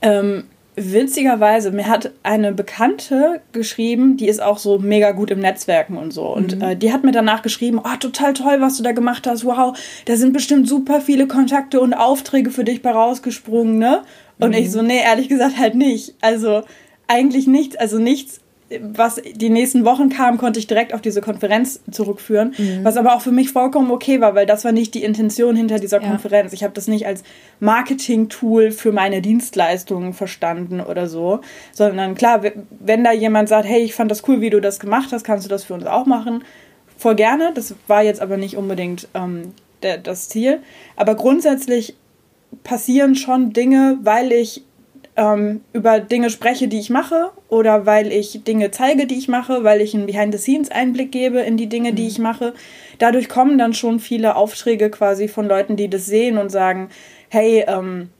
Ähm, 0.00 0.44
witzigerweise, 0.74 1.70
mir 1.70 1.86
hat 1.86 2.12
eine 2.22 2.52
Bekannte 2.52 3.40
geschrieben, 3.52 4.16
die 4.16 4.28
ist 4.28 4.42
auch 4.42 4.58
so 4.58 4.78
mega 4.78 5.12
gut 5.12 5.30
im 5.30 5.40
Netzwerken 5.40 5.96
und 5.96 6.12
so. 6.12 6.26
Und 6.26 6.56
mhm. 6.56 6.62
äh, 6.62 6.76
die 6.76 6.92
hat 6.92 7.04
mir 7.04 7.12
danach 7.12 7.42
geschrieben, 7.42 7.78
oh, 7.78 7.96
total 8.00 8.32
toll, 8.32 8.60
was 8.60 8.78
du 8.78 8.82
da 8.82 8.92
gemacht 8.92 9.26
hast. 9.26 9.44
Wow, 9.44 9.76
da 10.06 10.16
sind 10.16 10.32
bestimmt 10.32 10.68
super 10.68 11.00
viele 11.00 11.26
Kontakte 11.26 11.80
und 11.80 11.94
Aufträge 11.94 12.50
für 12.50 12.64
dich 12.64 12.80
bei 12.80 12.90
rausgesprungen, 12.90 13.78
ne? 13.78 14.02
Und 14.38 14.50
mhm. 14.50 14.56
ich 14.56 14.70
so, 14.70 14.82
nee, 14.82 15.00
ehrlich 15.02 15.28
gesagt 15.28 15.58
halt 15.58 15.74
nicht. 15.74 16.14
Also 16.20 16.62
eigentlich 17.06 17.46
nichts, 17.46 17.76
also 17.76 17.98
nichts 17.98 18.40
was 18.80 19.20
die 19.34 19.50
nächsten 19.50 19.84
Wochen 19.84 20.08
kam, 20.08 20.38
konnte 20.38 20.58
ich 20.58 20.66
direkt 20.66 20.94
auf 20.94 21.00
diese 21.00 21.20
Konferenz 21.20 21.80
zurückführen, 21.90 22.54
mhm. 22.56 22.84
was 22.84 22.96
aber 22.96 23.14
auch 23.14 23.20
für 23.20 23.32
mich 23.32 23.50
vollkommen 23.50 23.90
okay 23.90 24.20
war, 24.20 24.34
weil 24.34 24.46
das 24.46 24.64
war 24.64 24.72
nicht 24.72 24.94
die 24.94 25.02
Intention 25.02 25.56
hinter 25.56 25.78
dieser 25.78 26.00
ja. 26.00 26.08
Konferenz. 26.08 26.52
Ich 26.52 26.64
habe 26.64 26.74
das 26.74 26.88
nicht 26.88 27.06
als 27.06 27.22
Marketing-Tool 27.60 28.70
für 28.70 28.92
meine 28.92 29.22
Dienstleistungen 29.22 30.12
verstanden 30.12 30.80
oder 30.80 31.08
so, 31.08 31.40
sondern 31.72 32.14
klar, 32.14 32.42
wenn 32.80 33.04
da 33.04 33.12
jemand 33.12 33.48
sagt, 33.48 33.66
hey, 33.66 33.82
ich 33.82 33.94
fand 33.94 34.10
das 34.10 34.26
cool, 34.28 34.40
wie 34.40 34.50
du 34.50 34.60
das 34.60 34.80
gemacht 34.80 35.10
hast, 35.12 35.24
kannst 35.24 35.44
du 35.44 35.48
das 35.48 35.64
für 35.64 35.74
uns 35.74 35.86
auch 35.86 36.06
machen, 36.06 36.44
voll 36.96 37.14
gerne. 37.14 37.52
Das 37.54 37.74
war 37.86 38.02
jetzt 38.02 38.20
aber 38.20 38.36
nicht 38.36 38.56
unbedingt 38.56 39.08
ähm, 39.14 39.52
der, 39.82 39.98
das 39.98 40.28
Ziel. 40.28 40.60
Aber 40.96 41.14
grundsätzlich 41.14 41.94
passieren 42.64 43.14
schon 43.14 43.52
Dinge, 43.52 43.98
weil 44.02 44.32
ich 44.32 44.62
ähm, 45.16 45.60
über 45.72 46.00
Dinge 46.00 46.30
spreche, 46.30 46.68
die 46.68 46.78
ich 46.78 46.90
mache, 46.90 47.30
oder 47.48 47.84
weil 47.86 48.12
ich 48.12 48.44
Dinge 48.44 48.70
zeige, 48.70 49.06
die 49.06 49.18
ich 49.18 49.28
mache, 49.28 49.62
weil 49.62 49.80
ich 49.80 49.94
einen 49.94 50.06
Behind-the-Scenes-Einblick 50.06 51.12
gebe 51.12 51.40
in 51.40 51.56
die 51.56 51.68
Dinge, 51.68 51.92
die 51.92 52.02
mhm. 52.02 52.08
ich 52.08 52.18
mache. 52.18 52.54
Dadurch 52.98 53.28
kommen 53.28 53.58
dann 53.58 53.74
schon 53.74 54.00
viele 54.00 54.36
Aufträge 54.36 54.90
quasi 54.90 55.28
von 55.28 55.46
Leuten, 55.46 55.76
die 55.76 55.90
das 55.90 56.06
sehen 56.06 56.38
und 56.38 56.50
sagen, 56.50 56.88
hey, 57.28 57.64
ähm, 57.66 58.10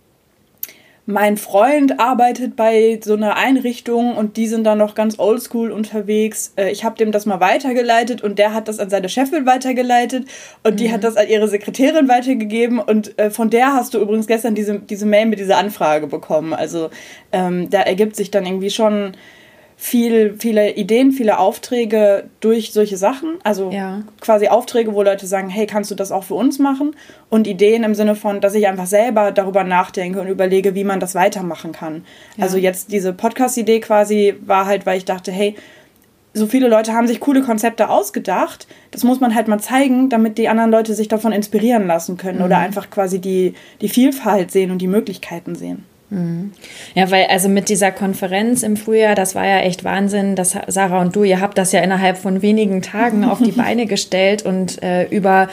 mein 1.04 1.36
Freund 1.36 1.98
arbeitet 1.98 2.54
bei 2.54 3.00
so 3.02 3.14
einer 3.14 3.36
Einrichtung 3.36 4.16
und 4.16 4.36
die 4.36 4.46
sind 4.46 4.64
da 4.64 4.76
noch 4.76 4.94
ganz 4.94 5.18
oldschool 5.18 5.72
unterwegs. 5.72 6.52
Äh, 6.56 6.70
ich 6.70 6.84
habe 6.84 6.96
dem 6.96 7.10
das 7.10 7.26
mal 7.26 7.40
weitergeleitet 7.40 8.22
und 8.22 8.38
der 8.38 8.54
hat 8.54 8.68
das 8.68 8.78
an 8.78 8.88
seine 8.88 9.08
Chefin 9.08 9.44
weitergeleitet 9.44 10.26
und 10.62 10.74
mhm. 10.74 10.76
die 10.76 10.92
hat 10.92 11.02
das 11.02 11.16
an 11.16 11.28
ihre 11.28 11.48
Sekretärin 11.48 12.08
weitergegeben 12.08 12.78
und 12.78 13.18
äh, 13.18 13.30
von 13.30 13.50
der 13.50 13.72
hast 13.72 13.94
du 13.94 13.98
übrigens 13.98 14.28
gestern 14.28 14.54
diese, 14.54 14.78
diese 14.78 15.06
Mail 15.06 15.26
mit 15.26 15.40
dieser 15.40 15.58
Anfrage 15.58 16.06
bekommen. 16.06 16.54
Also 16.54 16.90
ähm, 17.32 17.68
da 17.68 17.80
ergibt 17.80 18.14
sich 18.14 18.30
dann 18.30 18.46
irgendwie 18.46 18.70
schon 18.70 19.12
viel, 19.82 20.36
viele 20.38 20.76
Ideen, 20.76 21.10
viele 21.10 21.40
Aufträge 21.40 22.30
durch 22.38 22.72
solche 22.72 22.96
Sachen. 22.96 23.38
Also 23.42 23.72
ja. 23.72 24.02
quasi 24.20 24.46
Aufträge, 24.46 24.94
wo 24.94 25.02
Leute 25.02 25.26
sagen, 25.26 25.48
hey, 25.48 25.66
kannst 25.66 25.90
du 25.90 25.96
das 25.96 26.12
auch 26.12 26.22
für 26.22 26.34
uns 26.34 26.60
machen? 26.60 26.94
Und 27.30 27.48
Ideen 27.48 27.82
im 27.82 27.96
Sinne 27.96 28.14
von, 28.14 28.40
dass 28.40 28.54
ich 28.54 28.68
einfach 28.68 28.86
selber 28.86 29.32
darüber 29.32 29.64
nachdenke 29.64 30.20
und 30.20 30.28
überlege, 30.28 30.76
wie 30.76 30.84
man 30.84 31.00
das 31.00 31.16
weitermachen 31.16 31.72
kann. 31.72 32.04
Ja. 32.36 32.44
Also 32.44 32.58
jetzt 32.58 32.92
diese 32.92 33.12
Podcast-Idee 33.12 33.80
quasi 33.80 34.34
war 34.46 34.66
halt, 34.66 34.86
weil 34.86 34.98
ich 34.98 35.04
dachte, 35.04 35.32
hey, 35.32 35.56
so 36.32 36.46
viele 36.46 36.68
Leute 36.68 36.92
haben 36.92 37.08
sich 37.08 37.18
coole 37.18 37.42
Konzepte 37.42 37.90
ausgedacht. 37.90 38.68
Das 38.92 39.02
muss 39.02 39.18
man 39.18 39.34
halt 39.34 39.48
mal 39.48 39.58
zeigen, 39.58 40.08
damit 40.08 40.38
die 40.38 40.48
anderen 40.48 40.70
Leute 40.70 40.94
sich 40.94 41.08
davon 41.08 41.32
inspirieren 41.32 41.88
lassen 41.88 42.16
können 42.16 42.38
mhm. 42.38 42.44
oder 42.44 42.58
einfach 42.58 42.88
quasi 42.88 43.20
die, 43.20 43.54
die 43.80 43.88
Vielfalt 43.88 44.52
sehen 44.52 44.70
und 44.70 44.78
die 44.78 44.86
Möglichkeiten 44.86 45.56
sehen. 45.56 45.84
Mhm. 46.12 46.52
Ja, 46.94 47.10
weil 47.10 47.26
also 47.26 47.48
mit 47.48 47.68
dieser 47.68 47.90
Konferenz 47.90 48.62
im 48.62 48.76
Frühjahr, 48.76 49.14
das 49.14 49.34
war 49.34 49.46
ja 49.46 49.60
echt 49.60 49.82
Wahnsinn, 49.82 50.36
dass 50.36 50.56
Sarah 50.66 51.00
und 51.00 51.16
du, 51.16 51.24
ihr 51.24 51.40
habt 51.40 51.56
das 51.56 51.72
ja 51.72 51.80
innerhalb 51.80 52.18
von 52.18 52.42
wenigen 52.42 52.82
Tagen 52.82 53.24
auf 53.24 53.40
die 53.40 53.52
Beine 53.52 53.86
gestellt 53.86 54.44
und 54.44 54.82
äh, 54.82 55.04
über 55.04 55.48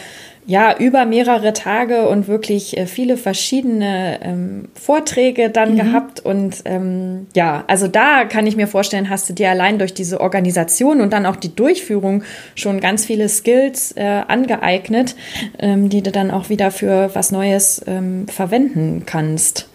ja, 0.45 0.75
über 0.75 1.05
mehrere 1.05 1.53
Tage 1.53 2.09
und 2.09 2.27
wirklich 2.27 2.75
äh, 2.75 2.87
viele 2.87 3.17
verschiedene 3.17 4.19
ähm, 4.23 4.69
Vorträge 4.73 5.51
dann 5.51 5.73
mhm. 5.73 5.77
gehabt. 5.77 6.21
Und 6.21 6.63
ähm, 6.65 7.27
ja, 7.35 7.63
also 7.67 7.87
da 7.87 8.25
kann 8.25 8.47
ich 8.47 8.55
mir 8.55 8.65
vorstellen, 8.65 9.11
hast 9.11 9.29
du 9.29 9.33
dir 9.33 9.51
allein 9.51 9.77
durch 9.77 9.93
diese 9.93 10.19
Organisation 10.19 11.01
und 11.01 11.13
dann 11.13 11.27
auch 11.27 11.35
die 11.35 11.55
Durchführung 11.55 12.23
schon 12.55 12.79
ganz 12.79 13.05
viele 13.05 13.29
Skills 13.29 13.91
äh, 13.95 14.23
angeeignet, 14.27 15.15
ähm, 15.59 15.89
die 15.89 16.01
du 16.01 16.11
dann 16.11 16.31
auch 16.31 16.49
wieder 16.49 16.71
für 16.71 17.11
was 17.13 17.31
Neues 17.31 17.83
ähm, 17.85 18.27
verwenden 18.27 19.03
kannst. 19.05 19.69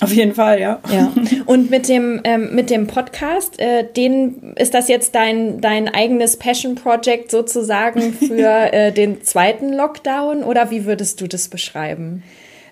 Auf 0.00 0.12
jeden 0.12 0.34
Fall, 0.34 0.60
ja. 0.60 0.80
ja. 0.90 1.12
Und 1.46 1.70
mit 1.70 1.88
dem, 1.88 2.20
ähm, 2.24 2.54
mit 2.54 2.70
dem 2.70 2.86
Podcast, 2.86 3.58
äh, 3.58 3.84
den, 3.84 4.54
ist 4.56 4.74
das 4.74 4.88
jetzt 4.88 5.14
dein, 5.14 5.60
dein 5.60 5.88
eigenes 5.88 6.36
Passion 6.36 6.74
Project 6.76 7.30
sozusagen 7.30 8.12
für 8.12 8.72
äh, 8.72 8.92
den 8.92 9.22
zweiten 9.22 9.72
Lockdown 9.72 10.44
oder 10.44 10.70
wie 10.70 10.84
würdest 10.84 11.20
du 11.20 11.26
das 11.26 11.48
beschreiben? 11.48 12.22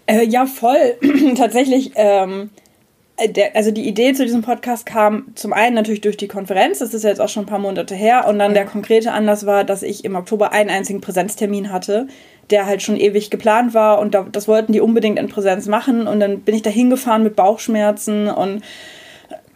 Äh, 0.06 0.24
ja, 0.24 0.46
voll. 0.46 0.94
Tatsächlich, 1.36 1.92
ähm, 1.96 2.50
der, 3.24 3.56
also 3.56 3.70
die 3.70 3.88
Idee 3.88 4.12
zu 4.12 4.24
diesem 4.24 4.42
Podcast 4.42 4.84
kam 4.84 5.28
zum 5.34 5.52
einen 5.52 5.74
natürlich 5.74 6.02
durch 6.02 6.16
die 6.16 6.28
Konferenz, 6.28 6.80
das 6.80 6.92
ist 6.94 7.02
jetzt 7.02 7.20
auch 7.20 7.28
schon 7.28 7.44
ein 7.44 7.48
paar 7.48 7.58
Monate 7.58 7.94
her, 7.94 8.26
und 8.28 8.38
dann 8.38 8.50
ja. 8.50 8.62
der 8.62 8.66
konkrete 8.66 9.12
Anlass 9.12 9.46
war, 9.46 9.64
dass 9.64 9.82
ich 9.82 10.04
im 10.04 10.14
Oktober 10.14 10.52
einen 10.52 10.70
einzigen 10.70 11.00
Präsenztermin 11.00 11.72
hatte 11.72 12.08
der 12.50 12.66
halt 12.66 12.82
schon 12.82 12.96
ewig 12.96 13.30
geplant 13.30 13.74
war 13.74 13.98
und 13.98 14.14
da, 14.14 14.26
das 14.30 14.48
wollten 14.48 14.72
die 14.72 14.80
unbedingt 14.80 15.18
in 15.18 15.28
Präsenz 15.28 15.66
machen 15.66 16.06
und 16.06 16.20
dann 16.20 16.40
bin 16.40 16.54
ich 16.54 16.62
da 16.62 16.70
hingefahren 16.70 17.22
mit 17.22 17.36
Bauchschmerzen 17.36 18.28
und 18.28 18.62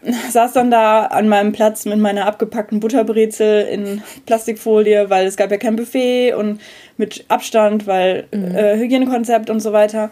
saß 0.31 0.53
dann 0.53 0.71
da 0.71 1.07
an 1.07 1.29
meinem 1.29 1.53
Platz 1.53 1.85
mit 1.85 1.99
meiner 1.99 2.27
abgepackten 2.27 2.81
Butterbrezel 2.81 3.67
in 3.67 4.03
Plastikfolie, 4.27 5.11
weil 5.11 5.27
es 5.27 5.37
gab 5.37 5.51
ja 5.51 5.59
kein 5.59 5.77
Buffet 5.77 6.33
und 6.33 6.61
mit 6.97 7.25
Abstand, 7.29 7.87
weil 7.87 8.27
mhm. 8.33 8.55
äh, 8.55 8.77
Hygienekonzept 8.77 9.51
und 9.51 9.61
so 9.61 9.73
weiter 9.73 10.11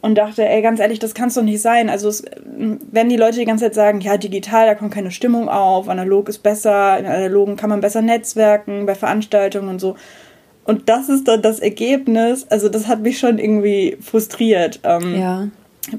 und 0.00 0.16
dachte, 0.16 0.48
ey, 0.48 0.62
ganz 0.62 0.80
ehrlich, 0.80 0.98
das 0.98 1.14
kann 1.14 1.28
es 1.28 1.34
doch 1.34 1.42
nicht 1.42 1.60
sein. 1.60 1.88
Also 1.88 2.08
es, 2.08 2.24
wenn 2.44 3.08
die 3.08 3.16
Leute 3.16 3.38
die 3.38 3.44
ganze 3.44 3.64
Zeit 3.64 3.74
sagen, 3.74 4.00
ja, 4.00 4.16
digital, 4.16 4.66
da 4.66 4.74
kommt 4.74 4.94
keine 4.94 5.10
Stimmung 5.10 5.48
auf, 5.48 5.88
analog 5.88 6.28
ist 6.28 6.38
besser, 6.38 6.98
in 6.98 7.06
analogen 7.06 7.56
kann 7.56 7.70
man 7.70 7.80
besser 7.80 8.00
netzwerken, 8.02 8.86
bei 8.86 8.94
Veranstaltungen 8.94 9.68
und 9.68 9.80
so. 9.80 9.96
Und 10.68 10.90
das 10.90 11.08
ist 11.08 11.26
dann 11.26 11.40
das 11.40 11.60
Ergebnis. 11.60 12.46
Also 12.50 12.68
das 12.68 12.88
hat 12.88 13.00
mich 13.00 13.18
schon 13.18 13.38
irgendwie 13.38 13.96
frustriert. 14.02 14.80
Ähm, 14.82 15.18
ja. 15.18 15.48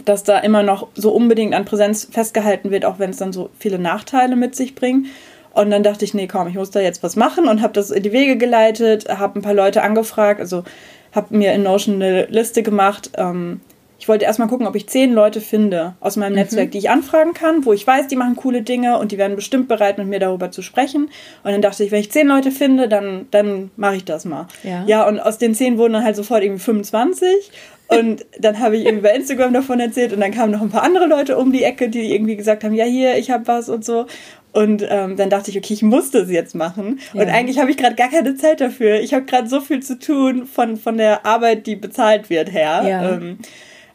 Dass 0.05 0.21
da 0.23 0.37
immer 0.37 0.61
noch 0.61 0.89
so 0.93 1.11
unbedingt 1.11 1.55
an 1.55 1.65
Präsenz 1.65 2.07
festgehalten 2.11 2.69
wird, 2.69 2.85
auch 2.85 2.99
wenn 2.99 3.09
es 3.09 3.17
dann 3.17 3.33
so 3.33 3.49
viele 3.57 3.79
Nachteile 3.79 4.35
mit 4.35 4.55
sich 4.55 4.75
bringt. 4.75 5.07
Und 5.53 5.71
dann 5.71 5.81
dachte 5.81 6.05
ich, 6.05 6.13
nee, 6.13 6.27
komm, 6.27 6.47
ich 6.49 6.53
muss 6.53 6.69
da 6.69 6.81
jetzt 6.81 7.01
was 7.01 7.15
machen 7.15 7.47
und 7.47 7.63
habe 7.63 7.73
das 7.73 7.89
in 7.89 8.03
die 8.03 8.11
Wege 8.11 8.37
geleitet, 8.37 9.09
habe 9.09 9.39
ein 9.39 9.41
paar 9.41 9.55
Leute 9.55 9.81
angefragt, 9.81 10.39
also 10.39 10.63
habe 11.13 11.35
mir 11.35 11.53
in 11.53 11.63
Notion 11.63 11.95
eine 11.95 12.27
Liste 12.27 12.61
gemacht, 12.61 13.09
ähm, 13.15 13.61
ich 13.99 14.07
wollte 14.07 14.23
erstmal 14.23 14.47
gucken, 14.47 14.65
ob 14.65 14.75
ich 14.75 14.87
zehn 14.87 15.13
Leute 15.13 15.41
finde 15.41 15.93
aus 15.99 16.15
meinem 16.15 16.31
mhm. 16.31 16.39
Netzwerk, 16.39 16.71
die 16.71 16.77
ich 16.77 16.89
anfragen 16.89 17.33
kann, 17.33 17.65
wo 17.65 17.73
ich 17.73 17.85
weiß, 17.85 18.07
die 18.07 18.15
machen 18.15 18.37
coole 18.37 18.61
Dinge 18.61 18.97
und 18.97 19.11
die 19.11 19.17
werden 19.17 19.35
bestimmt 19.35 19.67
bereit, 19.67 19.97
mit 19.97 20.07
mir 20.07 20.19
darüber 20.19 20.51
zu 20.51 20.61
sprechen. 20.61 21.09
Und 21.43 21.51
dann 21.51 21.61
dachte 21.61 21.83
ich, 21.83 21.91
wenn 21.91 21.99
ich 21.99 22.09
zehn 22.09 22.27
Leute 22.27 22.51
finde, 22.51 22.87
dann, 22.87 23.27
dann 23.31 23.71
mache 23.75 23.97
ich 23.97 24.05
das 24.05 24.23
mal. 24.23 24.47
Ja. 24.63 24.85
ja, 24.87 25.07
und 25.07 25.19
aus 25.19 25.37
den 25.37 25.53
zehn 25.53 25.77
wurden 25.77 25.93
dann 25.93 26.05
halt 26.05 26.15
sofort 26.15 26.43
irgendwie 26.43 26.63
25. 26.63 27.51
Und 27.89 28.25
dann 28.39 28.59
habe 28.59 28.77
ich 28.77 28.85
irgendwie 28.85 29.03
bei 29.03 29.15
Instagram 29.15 29.53
davon 29.53 29.81
erzählt 29.81 30.13
und 30.13 30.21
dann 30.21 30.31
kamen 30.31 30.53
noch 30.53 30.61
ein 30.61 30.69
paar 30.69 30.83
andere 30.83 31.05
Leute 31.05 31.37
um 31.37 31.51
die 31.51 31.63
Ecke, 31.63 31.89
die 31.89 32.13
irgendwie 32.13 32.37
gesagt 32.37 32.63
haben, 32.63 32.73
ja 32.73 32.85
hier, 32.85 33.17
ich 33.17 33.31
habe 33.31 33.47
was 33.47 33.67
und 33.67 33.83
so. 33.83 34.05
Und 34.53 34.83
ähm, 34.89 35.17
dann 35.17 35.29
dachte 35.29 35.51
ich, 35.51 35.57
okay, 35.57 35.73
ich 35.73 35.83
muss 35.83 36.09
das 36.09 36.31
jetzt 36.31 36.55
machen. 36.55 36.99
Ja. 37.13 37.21
Und 37.21 37.29
eigentlich 37.29 37.59
habe 37.59 37.69
ich 37.69 37.77
gerade 37.77 37.95
gar 37.95 38.09
keine 38.09 38.35
Zeit 38.35 38.61
dafür. 38.61 39.01
Ich 39.01 39.13
habe 39.13 39.25
gerade 39.25 39.47
so 39.47 39.59
viel 39.59 39.83
zu 39.83 39.99
tun 39.99 40.45
von, 40.45 40.77
von 40.77 40.97
der 40.97 41.25
Arbeit, 41.25 41.67
die 41.67 41.75
bezahlt 41.75 42.29
wird 42.29 42.51
her. 42.51 42.83
Ja. 42.87 43.11
Ähm, 43.11 43.39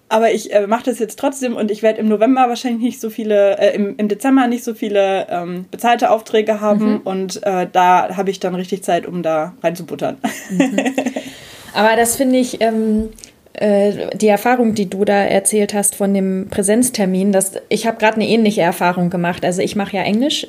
aber 0.08 0.32
ich 0.32 0.52
äh, 0.52 0.66
mache 0.66 0.84
das 0.84 0.98
jetzt 0.98 1.18
trotzdem 1.18 1.56
und 1.56 1.70
ich 1.70 1.82
werde 1.82 2.00
im 2.00 2.08
November 2.08 2.48
wahrscheinlich 2.48 2.82
nicht 2.82 3.00
so 3.00 3.10
viele, 3.10 3.58
äh, 3.58 3.74
im, 3.74 3.96
im 3.96 4.08
Dezember 4.08 4.46
nicht 4.46 4.64
so 4.64 4.74
viele 4.74 5.26
ähm, 5.30 5.66
bezahlte 5.70 6.10
Aufträge 6.10 6.60
haben 6.60 6.92
mhm. 6.92 7.00
und 7.04 7.42
äh, 7.44 7.66
da 7.70 8.16
habe 8.16 8.30
ich 8.30 8.40
dann 8.40 8.54
richtig 8.54 8.82
Zeit, 8.82 9.06
um 9.06 9.22
da 9.22 9.54
reinzubuttern. 9.62 10.18
Mhm. 10.50 10.78
Aber 11.74 11.96
das 11.96 12.16
finde 12.16 12.38
ich, 12.38 12.60
ähm, 12.60 13.10
äh, 13.54 14.16
die 14.16 14.28
Erfahrung, 14.28 14.74
die 14.74 14.90
du 14.90 15.04
da 15.04 15.24
erzählt 15.24 15.74
hast 15.74 15.94
von 15.94 16.12
dem 16.12 16.48
Präsenztermin, 16.50 17.32
das, 17.32 17.52
ich 17.68 17.86
habe 17.86 17.98
gerade 17.98 18.16
eine 18.16 18.28
ähnliche 18.28 18.62
Erfahrung 18.62 19.10
gemacht. 19.10 19.44
Also 19.44 19.62
ich 19.62 19.76
mache 19.76 19.96
ja 19.96 20.02
Englisch, 20.02 20.46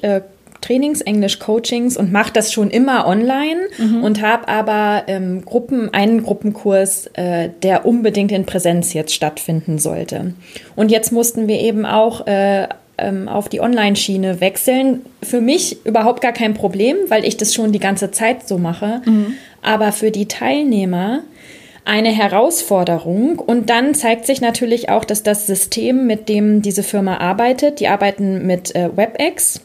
Trainings, 0.65 1.01
Englisch-Coachings 1.01 1.97
und 1.97 2.11
mache 2.11 2.33
das 2.33 2.51
schon 2.51 2.69
immer 2.69 3.07
online 3.07 3.67
mhm. 3.77 4.03
und 4.03 4.21
habe 4.21 4.47
aber 4.47 5.03
ähm, 5.07 5.45
Gruppen, 5.45 5.93
einen 5.93 6.23
Gruppenkurs, 6.23 7.07
äh, 7.13 7.49
der 7.61 7.85
unbedingt 7.85 8.31
in 8.31 8.45
Präsenz 8.45 8.93
jetzt 8.93 9.13
stattfinden 9.13 9.77
sollte. 9.77 10.33
Und 10.75 10.91
jetzt 10.91 11.11
mussten 11.11 11.47
wir 11.47 11.59
eben 11.59 11.85
auch 11.85 12.25
äh, 12.25 12.67
ähm, 12.97 13.27
auf 13.27 13.49
die 13.49 13.61
Online-Schiene 13.61 14.41
wechseln. 14.41 15.01
Für 15.21 15.41
mich 15.41 15.85
überhaupt 15.85 16.21
gar 16.21 16.33
kein 16.33 16.53
Problem, 16.53 16.97
weil 17.09 17.25
ich 17.25 17.37
das 17.37 17.53
schon 17.53 17.71
die 17.71 17.79
ganze 17.79 18.11
Zeit 18.11 18.47
so 18.47 18.57
mache. 18.57 19.01
Mhm. 19.05 19.33
Aber 19.61 19.91
für 19.91 20.11
die 20.11 20.27
Teilnehmer 20.27 21.21
eine 21.83 22.09
Herausforderung. 22.09 23.37
Und 23.37 23.69
dann 23.69 23.93
zeigt 23.93 24.25
sich 24.25 24.41
natürlich 24.41 24.89
auch, 24.89 25.05
dass 25.05 25.21
das 25.21 25.45
System, 25.45 26.07
mit 26.07 26.27
dem 26.27 26.63
diese 26.63 26.81
Firma 26.81 27.17
arbeitet, 27.17 27.79
die 27.79 27.87
arbeiten 27.87 28.47
mit 28.47 28.73
äh, 28.75 28.89
WebEx. 28.95 29.61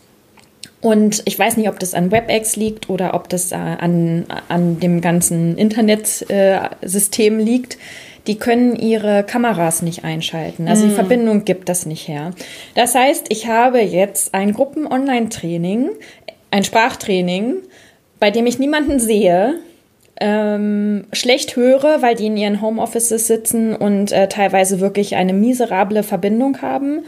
Und 0.80 1.22
ich 1.26 1.38
weiß 1.38 1.56
nicht, 1.58 1.68
ob 1.68 1.78
das 1.78 1.94
an 1.94 2.10
WebEx 2.10 2.56
liegt 2.56 2.88
oder 2.88 3.14
ob 3.14 3.28
das 3.28 3.52
äh, 3.52 3.56
an, 3.56 4.24
an 4.48 4.80
dem 4.80 5.00
ganzen 5.00 5.56
Internetsystem 5.58 7.38
äh, 7.38 7.42
liegt. 7.42 7.78
Die 8.26 8.38
können 8.38 8.76
ihre 8.76 9.24
Kameras 9.24 9.82
nicht 9.82 10.04
einschalten. 10.04 10.68
Also 10.68 10.86
die 10.86 10.92
mm. 10.92 10.94
Verbindung 10.94 11.44
gibt 11.44 11.68
das 11.68 11.86
nicht 11.86 12.06
her. 12.06 12.32
Das 12.74 12.94
heißt, 12.94 13.26
ich 13.30 13.46
habe 13.46 13.80
jetzt 13.80 14.34
ein 14.34 14.52
Gruppen-Online-Training, 14.52 15.90
ein 16.50 16.64
Sprachtraining, 16.64 17.56
bei 18.18 18.30
dem 18.30 18.46
ich 18.46 18.58
niemanden 18.58 19.00
sehe, 19.00 19.54
ähm, 20.20 21.06
schlecht 21.12 21.56
höre, 21.56 22.02
weil 22.02 22.14
die 22.14 22.26
in 22.26 22.36
ihren 22.36 22.60
Homeoffices 22.60 23.26
sitzen 23.26 23.74
und 23.74 24.12
äh, 24.12 24.28
teilweise 24.28 24.80
wirklich 24.80 25.16
eine 25.16 25.32
miserable 25.32 26.02
Verbindung 26.02 26.60
haben 26.60 27.04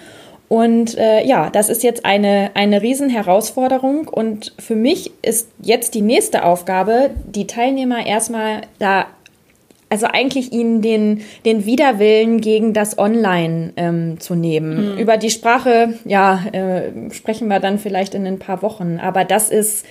Und 0.53 0.99
äh, 0.99 1.25
ja, 1.25 1.49
das 1.49 1.71
ist 1.71 1.83
jetzt 1.83 2.05
eine, 2.05 2.51
eine 2.53 2.83
Riesenherausforderung. 2.83 4.07
Und 4.07 4.53
für 4.59 4.77
mich 4.77 5.11
ist 5.23 5.49
jetzt 5.63 5.95
die 5.95 6.03
nächste 6.03 6.45
Aufgabe, 6.45 7.09
die 7.25 7.47
Teilnehmer 7.47 8.05
erstmal 8.05 8.61
da, 8.79 9.07
also 9.89 10.05
eigentlich 10.05 10.53
ihnen 10.53 10.83
den, 10.83 11.23
den 11.47 11.65
Widerwillen 11.65 12.43
gegen 12.43 12.75
das 12.75 12.99
Online 12.99 13.73
ähm, 13.79 14.21
zu 14.21 14.35
nehmen. 14.35 14.93
Mhm. 14.93 14.99
Über 14.99 15.17
die 15.17 15.31
Sprache, 15.31 15.95
ja, 16.05 16.45
äh, 16.53 17.11
sprechen 17.13 17.49
wir 17.49 17.59
dann 17.59 17.79
vielleicht 17.79 18.13
in 18.13 18.27
ein 18.27 18.39
paar 18.39 18.61
Wochen. 18.61 19.01
Aber 19.03 19.25
das 19.25 19.49
ist 19.49 19.87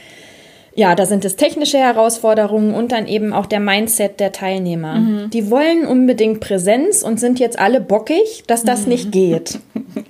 ja, 0.74 0.96
da 0.96 1.06
sind 1.06 1.26
es 1.26 1.36
technische 1.36 1.80
Herausforderungen 1.80 2.74
und 2.74 2.92
dann 2.92 3.08
eben 3.08 3.34
auch 3.34 3.46
der 3.46 3.60
Mindset 3.60 4.20
der 4.20 4.32
Teilnehmer. 4.32 4.96
Mhm. 4.96 5.30
Die 5.32 5.52
wollen 5.52 5.86
unbedingt 5.86 6.40
Präsenz 6.40 7.04
und 7.04 7.20
sind 7.20 7.40
jetzt 7.40 7.60
alle 7.60 7.82
bockig, 7.82 8.44
dass 8.48 8.64
das 8.64 8.84
mhm. 8.84 8.90
nicht 8.90 9.12
geht. 9.12 9.60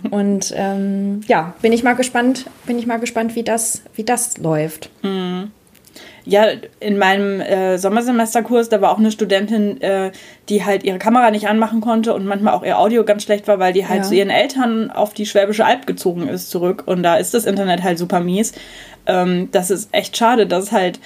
Und 0.10 0.54
ähm, 0.56 1.22
ja, 1.28 1.54
bin 1.62 1.74
ich 1.74 1.84
mal 1.84 1.94
gespannt, 1.94 2.46
bin 2.66 2.80
ich 2.80 2.88
mal 2.88 3.00
gespannt, 3.00 3.36
wie 3.36 3.44
das, 3.44 3.84
wie 3.96 4.04
das 4.04 4.38
läuft. 4.38 4.90
Mhm. 5.04 5.52
Ja, 6.24 6.46
in 6.80 6.98
meinem 6.98 7.42
äh, 7.42 7.78
Sommersemesterkurs, 7.78 8.70
da 8.70 8.80
war 8.80 8.92
auch 8.92 9.00
eine 9.00 9.12
Studentin, 9.12 9.82
äh, 9.82 10.12
die 10.50 10.64
halt 10.64 10.84
ihre 10.84 11.00
Kamera 11.00 11.32
nicht 11.32 11.48
anmachen 11.48 11.82
konnte 11.82 12.14
und 12.14 12.26
manchmal 12.26 12.54
auch 12.54 12.64
ihr 12.64 12.78
Audio 12.78 13.04
ganz 13.04 13.24
schlecht 13.24 13.48
war, 13.48 13.58
weil 13.58 13.74
die 13.74 13.88
halt 13.88 14.04
ja. 14.04 14.08
zu 14.08 14.16
ihren 14.16 14.30
Eltern 14.30 14.92
auf 14.92 15.14
die 15.14 15.26
Schwäbische 15.26 15.66
Alb 15.66 15.88
gezogen 15.88 16.28
ist 16.28 16.52
zurück. 16.52 16.84
Und 16.86 17.02
da 17.02 17.16
ist 17.16 17.34
das 17.34 17.46
Internet 17.46 17.82
halt 17.82 17.98
super 17.98 18.20
mies. 18.20 18.54
Ähm, 19.08 19.50
das 19.52 19.72
ist 19.72 19.90
echt 19.94 20.16
schade, 20.16 20.46
dass 20.46 20.72
halt 20.72 21.00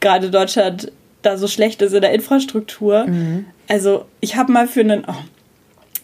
gerade 0.00 0.30
Deutschland 0.30 0.90
da 1.20 1.36
so 1.36 1.48
schlecht 1.48 1.82
ist 1.82 1.92
in 1.92 2.00
der 2.00 2.12
Infrastruktur. 2.12 3.06
Mhm. 3.06 3.46
Also 3.68 4.06
ich 4.20 4.36
habe 4.36 4.52
mal 4.52 4.66
für 4.66 4.80
einen, 4.80 5.04
oh, 5.06 5.14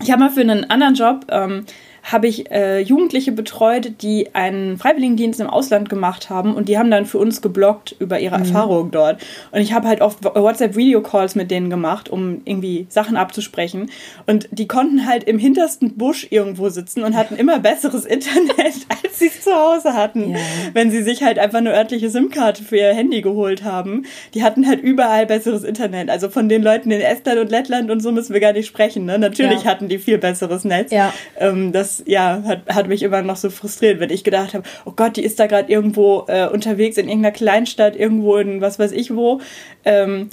ich 0.02 0.11
habe 0.11 0.21
mal 0.21 0.31
für 0.31 0.43
einen 0.43 0.69
anderen 0.71 0.95
Job 0.95 1.26
ähm, 1.31 1.64
habe 2.02 2.26
ich 2.26 2.50
äh, 2.50 2.81
Jugendliche 2.81 3.33
betreut, 3.33 3.93
die 4.00 4.35
einen 4.35 4.78
Freiwilligendienst 4.78 5.40
im 5.40 5.49
Ausland 5.49 5.88
gemacht 5.88 6.31
haben 6.31 6.55
und 6.55 6.69
die 6.69 6.78
haben 6.78 6.90
dann 6.90 7.07
für 7.07 7.19
uns 7.19 7.43
gebloggt 7.43 7.95
über 7.99 8.19
ihre 8.21 8.38
mhm. 8.38 8.45
Erfahrungen 8.45 8.90
dort. 8.90 9.21
Und 9.50 9.61
ich 9.61 9.73
habe 9.73 9.88
halt 9.88 10.00
oft 10.00 10.25
WhatsApp-Video-Calls 10.25 11.35
mit 11.35 11.50
denen 11.50 11.71
gemacht, 11.71 12.09
um 12.09 12.43
irgendwie 12.45 12.87
Sachen 12.88 13.17
abzusprechen. 13.17 13.90
Und 14.26 14.49
die 14.50 14.67
konnten 14.67 15.07
halt 15.07 15.25
im 15.25 15.38
hintersten 15.38 15.97
Busch 15.97 16.26
irgendwo 16.31 16.69
sitzen 16.69 17.05
und 17.05 17.17
hatten 17.17 17.37
immer 17.37 17.59
besseres 17.59 18.05
Internet, 18.19 18.87
als 19.02 19.19
sie 19.19 19.28
es 19.28 19.43
zu 19.43 19.55
Hause 19.55 19.95
hatten, 19.95 20.31
ja. 20.31 20.38
wenn 20.73 20.90
sie 20.90 21.02
sich 21.02 21.23
halt 21.23 21.38
einfach 21.38 21.59
eine 21.59 21.75
örtliche 21.75 22.11
SIM-Karte 22.11 22.62
für 22.62 22.76
ihr 22.76 22.95
Handy 22.95 23.23
geholt 23.23 23.64
haben. 23.64 24.05
Die 24.35 24.43
hatten 24.43 24.67
halt 24.67 24.81
überall 24.81 25.26
besseres 25.26 25.64
Internet. 25.64 26.11
Also 26.11 26.28
von 26.28 26.49
den 26.49 26.62
Leuten 26.62 26.90
in 26.90 27.00
Estland 27.00 27.38
und 27.38 27.50
Lettland 27.50 27.90
und 27.90 28.00
so 28.00 28.12
müssen 28.12 28.33
wir 28.33 28.40
gar 28.40 28.52
nicht 28.52 28.67
sprechen. 28.67 29.05
Ne? 29.05 29.19
Natürlich 29.19 29.64
ja. 29.64 29.71
hatten 29.71 29.88
die 29.88 29.99
viel 29.99 30.19
besseres 30.19 30.64
Netz. 30.64 30.93
Ja. 30.93 31.12
Ähm, 31.38 31.73
das 31.73 31.88
ja, 32.07 32.42
hat, 32.45 32.66
hat 32.68 32.88
mich 32.88 33.02
immer 33.02 33.23
noch 33.23 33.37
so 33.37 33.50
frustriert, 33.50 34.00
wenn 34.00 34.11
ich 34.11 34.25
gedacht 34.25 34.54
habe, 34.54 34.64
oh 34.85 34.92
Gott, 34.95 35.16
die 35.16 35.25
ist 35.25 35.38
da 35.38 35.47
gerade 35.47 35.71
irgendwo 35.71 36.25
äh, 36.28 36.47
unterwegs 36.49 36.97
in 36.97 37.09
irgendeiner 37.09 37.35
Kleinstadt, 37.35 37.97
irgendwo 37.97 38.37
in 38.37 38.61
was 38.61 38.78
weiß 38.78 38.92
ich 38.92 39.14
wo. 39.14 39.40
Ähm, 39.85 40.28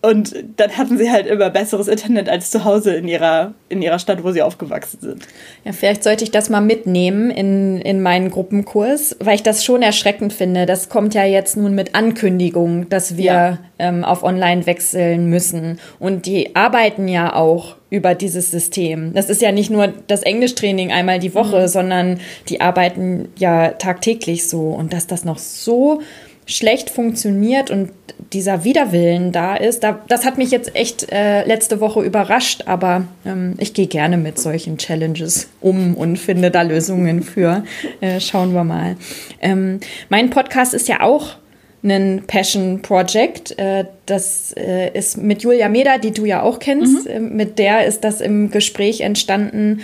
und 0.00 0.32
dann 0.56 0.76
hatten 0.76 0.96
sie 0.96 1.10
halt 1.10 1.26
immer 1.26 1.50
besseres 1.50 1.88
Internet 1.88 2.28
als 2.28 2.52
zu 2.52 2.64
Hause 2.64 2.94
in 2.94 3.08
ihrer, 3.08 3.54
in 3.68 3.82
ihrer 3.82 3.98
Stadt, 3.98 4.22
wo 4.22 4.30
sie 4.30 4.42
aufgewachsen 4.42 4.98
sind. 5.00 5.26
Ja, 5.64 5.72
vielleicht 5.72 6.04
sollte 6.04 6.22
ich 6.22 6.30
das 6.30 6.50
mal 6.50 6.60
mitnehmen 6.60 7.32
in, 7.32 7.80
in 7.80 8.00
meinen 8.00 8.30
Gruppenkurs, 8.30 9.16
weil 9.18 9.34
ich 9.34 9.42
das 9.42 9.64
schon 9.64 9.82
erschreckend 9.82 10.32
finde. 10.32 10.66
Das 10.66 10.88
kommt 10.88 11.14
ja 11.14 11.24
jetzt 11.24 11.56
nun 11.56 11.74
mit 11.74 11.96
Ankündigung, 11.96 12.88
dass 12.88 13.16
wir 13.16 13.24
ja. 13.24 13.58
ähm, 13.80 14.04
auf 14.04 14.22
Online 14.22 14.66
wechseln 14.66 15.30
müssen. 15.30 15.80
Und 15.98 16.26
die 16.26 16.54
arbeiten 16.54 17.08
ja 17.08 17.34
auch 17.34 17.74
über 17.90 18.14
dieses 18.14 18.52
System. 18.52 19.14
Das 19.14 19.28
ist 19.28 19.42
ja 19.42 19.50
nicht 19.50 19.70
nur 19.70 19.92
das 20.06 20.22
Englischtraining 20.22 20.92
einmal 20.92 21.18
die 21.18 21.34
Woche, 21.34 21.62
mhm. 21.62 21.68
sondern 21.68 22.20
die 22.48 22.60
arbeiten 22.60 23.30
ja 23.36 23.70
tagtäglich 23.70 24.48
so. 24.48 24.68
Und 24.68 24.92
dass 24.92 25.08
das 25.08 25.24
noch 25.24 25.38
so 25.38 26.00
schlecht 26.48 26.88
funktioniert 26.88 27.70
und 27.70 27.90
dieser 28.32 28.64
Widerwillen 28.64 29.32
da 29.32 29.54
ist, 29.54 29.84
da, 29.84 30.00
das 30.08 30.24
hat 30.24 30.38
mich 30.38 30.50
jetzt 30.50 30.74
echt 30.74 31.12
äh, 31.12 31.44
letzte 31.44 31.80
Woche 31.80 32.02
überrascht, 32.02 32.64
aber 32.66 33.04
ähm, 33.26 33.54
ich 33.58 33.74
gehe 33.74 33.86
gerne 33.86 34.16
mit 34.16 34.38
solchen 34.38 34.78
Challenges 34.78 35.50
um 35.60 35.94
und 35.94 36.18
finde 36.18 36.50
da 36.50 36.62
Lösungen 36.62 37.22
für. 37.22 37.64
Äh, 38.00 38.18
schauen 38.20 38.54
wir 38.54 38.64
mal. 38.64 38.96
Ähm, 39.40 39.80
mein 40.08 40.30
Podcast 40.30 40.72
ist 40.72 40.88
ja 40.88 41.00
auch 41.02 41.36
ein 41.84 42.24
Passion 42.26 42.80
Project. 42.80 43.58
Äh, 43.58 43.84
das 44.06 44.54
äh, 44.56 44.90
ist 44.96 45.18
mit 45.18 45.42
Julia 45.42 45.68
Meder, 45.68 45.98
die 45.98 46.12
du 46.12 46.24
ja 46.24 46.42
auch 46.42 46.58
kennst. 46.58 47.06
Mhm. 47.06 47.10
Ähm, 47.10 47.36
mit 47.36 47.58
der 47.58 47.86
ist 47.86 48.04
das 48.04 48.20
im 48.20 48.50
Gespräch 48.50 49.02
entstanden. 49.02 49.82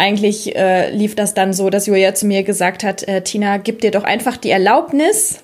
Eigentlich 0.00 0.56
äh, 0.56 0.88
lief 0.90 1.14
das 1.14 1.34
dann 1.34 1.52
so, 1.52 1.68
dass 1.68 1.84
Julia 1.84 2.14
zu 2.14 2.24
mir 2.24 2.42
gesagt 2.42 2.84
hat, 2.84 3.06
äh, 3.06 3.20
Tina, 3.20 3.58
gib 3.58 3.82
dir 3.82 3.90
doch 3.90 4.02
einfach 4.02 4.38
die 4.38 4.48
Erlaubnis, 4.48 5.40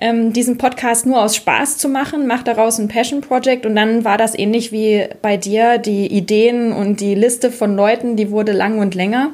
ähm, 0.00 0.32
diesen 0.32 0.56
Podcast 0.56 1.04
nur 1.04 1.22
aus 1.22 1.36
Spaß 1.36 1.76
zu 1.76 1.90
machen, 1.90 2.26
mach 2.26 2.42
daraus 2.42 2.78
ein 2.78 2.88
Passion 2.88 3.20
Project 3.20 3.66
und 3.66 3.76
dann 3.76 4.02
war 4.02 4.16
das 4.16 4.34
ähnlich 4.38 4.72
wie 4.72 5.06
bei 5.20 5.36
dir, 5.36 5.76
die 5.76 6.06
Ideen 6.06 6.72
und 6.72 7.00
die 7.00 7.14
Liste 7.14 7.50
von 7.50 7.76
Leuten, 7.76 8.16
die 8.16 8.30
wurde 8.30 8.52
lang 8.52 8.78
und 8.78 8.94
länger. 8.94 9.32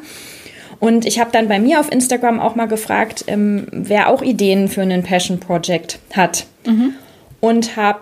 Und 0.80 1.06
ich 1.06 1.20
habe 1.20 1.30
dann 1.30 1.46
bei 1.46 1.60
mir 1.60 1.78
auf 1.78 1.92
Instagram 1.92 2.40
auch 2.40 2.56
mal 2.56 2.66
gefragt, 2.66 3.22
ähm, 3.28 3.68
wer 3.70 4.10
auch 4.10 4.20
Ideen 4.20 4.66
für 4.66 4.82
ein 4.82 5.04
Passion 5.04 5.38
Project 5.38 6.00
hat. 6.12 6.44
Mhm. 6.66 6.94
Und 7.38 7.76
habe 7.76 8.00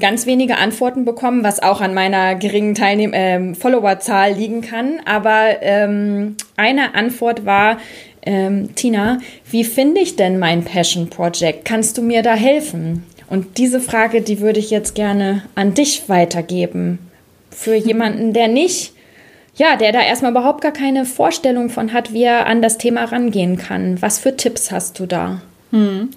ganz 0.00 0.26
wenige 0.26 0.56
Antworten 0.56 1.04
bekommen, 1.04 1.44
was 1.44 1.62
auch 1.62 1.80
an 1.80 1.94
meiner 1.94 2.34
geringen 2.34 2.74
Teilnehm 2.74 3.12
äh, 3.12 3.54
Followerzahl 3.54 4.32
liegen 4.32 4.62
kann. 4.62 5.00
Aber 5.04 5.62
ähm, 5.62 6.36
eine 6.56 6.94
Antwort 6.94 7.44
war, 7.44 7.78
ähm, 8.24 8.74
Tina, 8.74 9.18
wie 9.50 9.64
finde 9.64 10.00
ich 10.00 10.16
denn 10.16 10.38
mein 10.38 10.64
Passion 10.64 11.10
Project? 11.10 11.64
Kannst 11.64 11.98
du 11.98 12.02
mir 12.02 12.22
da 12.22 12.34
helfen? 12.34 13.04
Und 13.28 13.58
diese 13.58 13.80
Frage, 13.80 14.20
die 14.20 14.40
würde 14.40 14.60
ich 14.60 14.70
jetzt 14.70 14.94
gerne 14.94 15.42
an 15.54 15.74
dich 15.74 16.08
weitergeben. 16.08 16.98
Für 17.50 17.74
jemanden, 17.74 18.32
der 18.32 18.48
nicht, 18.48 18.92
ja, 19.56 19.76
der 19.76 19.92
da 19.92 20.02
erstmal 20.02 20.30
überhaupt 20.30 20.60
gar 20.60 20.72
keine 20.72 21.04
Vorstellung 21.04 21.68
von 21.68 21.92
hat, 21.92 22.12
wie 22.12 22.24
er 22.24 22.46
an 22.46 22.62
das 22.62 22.78
Thema 22.78 23.04
rangehen 23.04 23.56
kann. 23.56 24.00
Was 24.00 24.18
für 24.18 24.36
Tipps 24.36 24.70
hast 24.70 24.98
du 24.98 25.06
da? 25.06 25.42
Hm. 25.70 26.10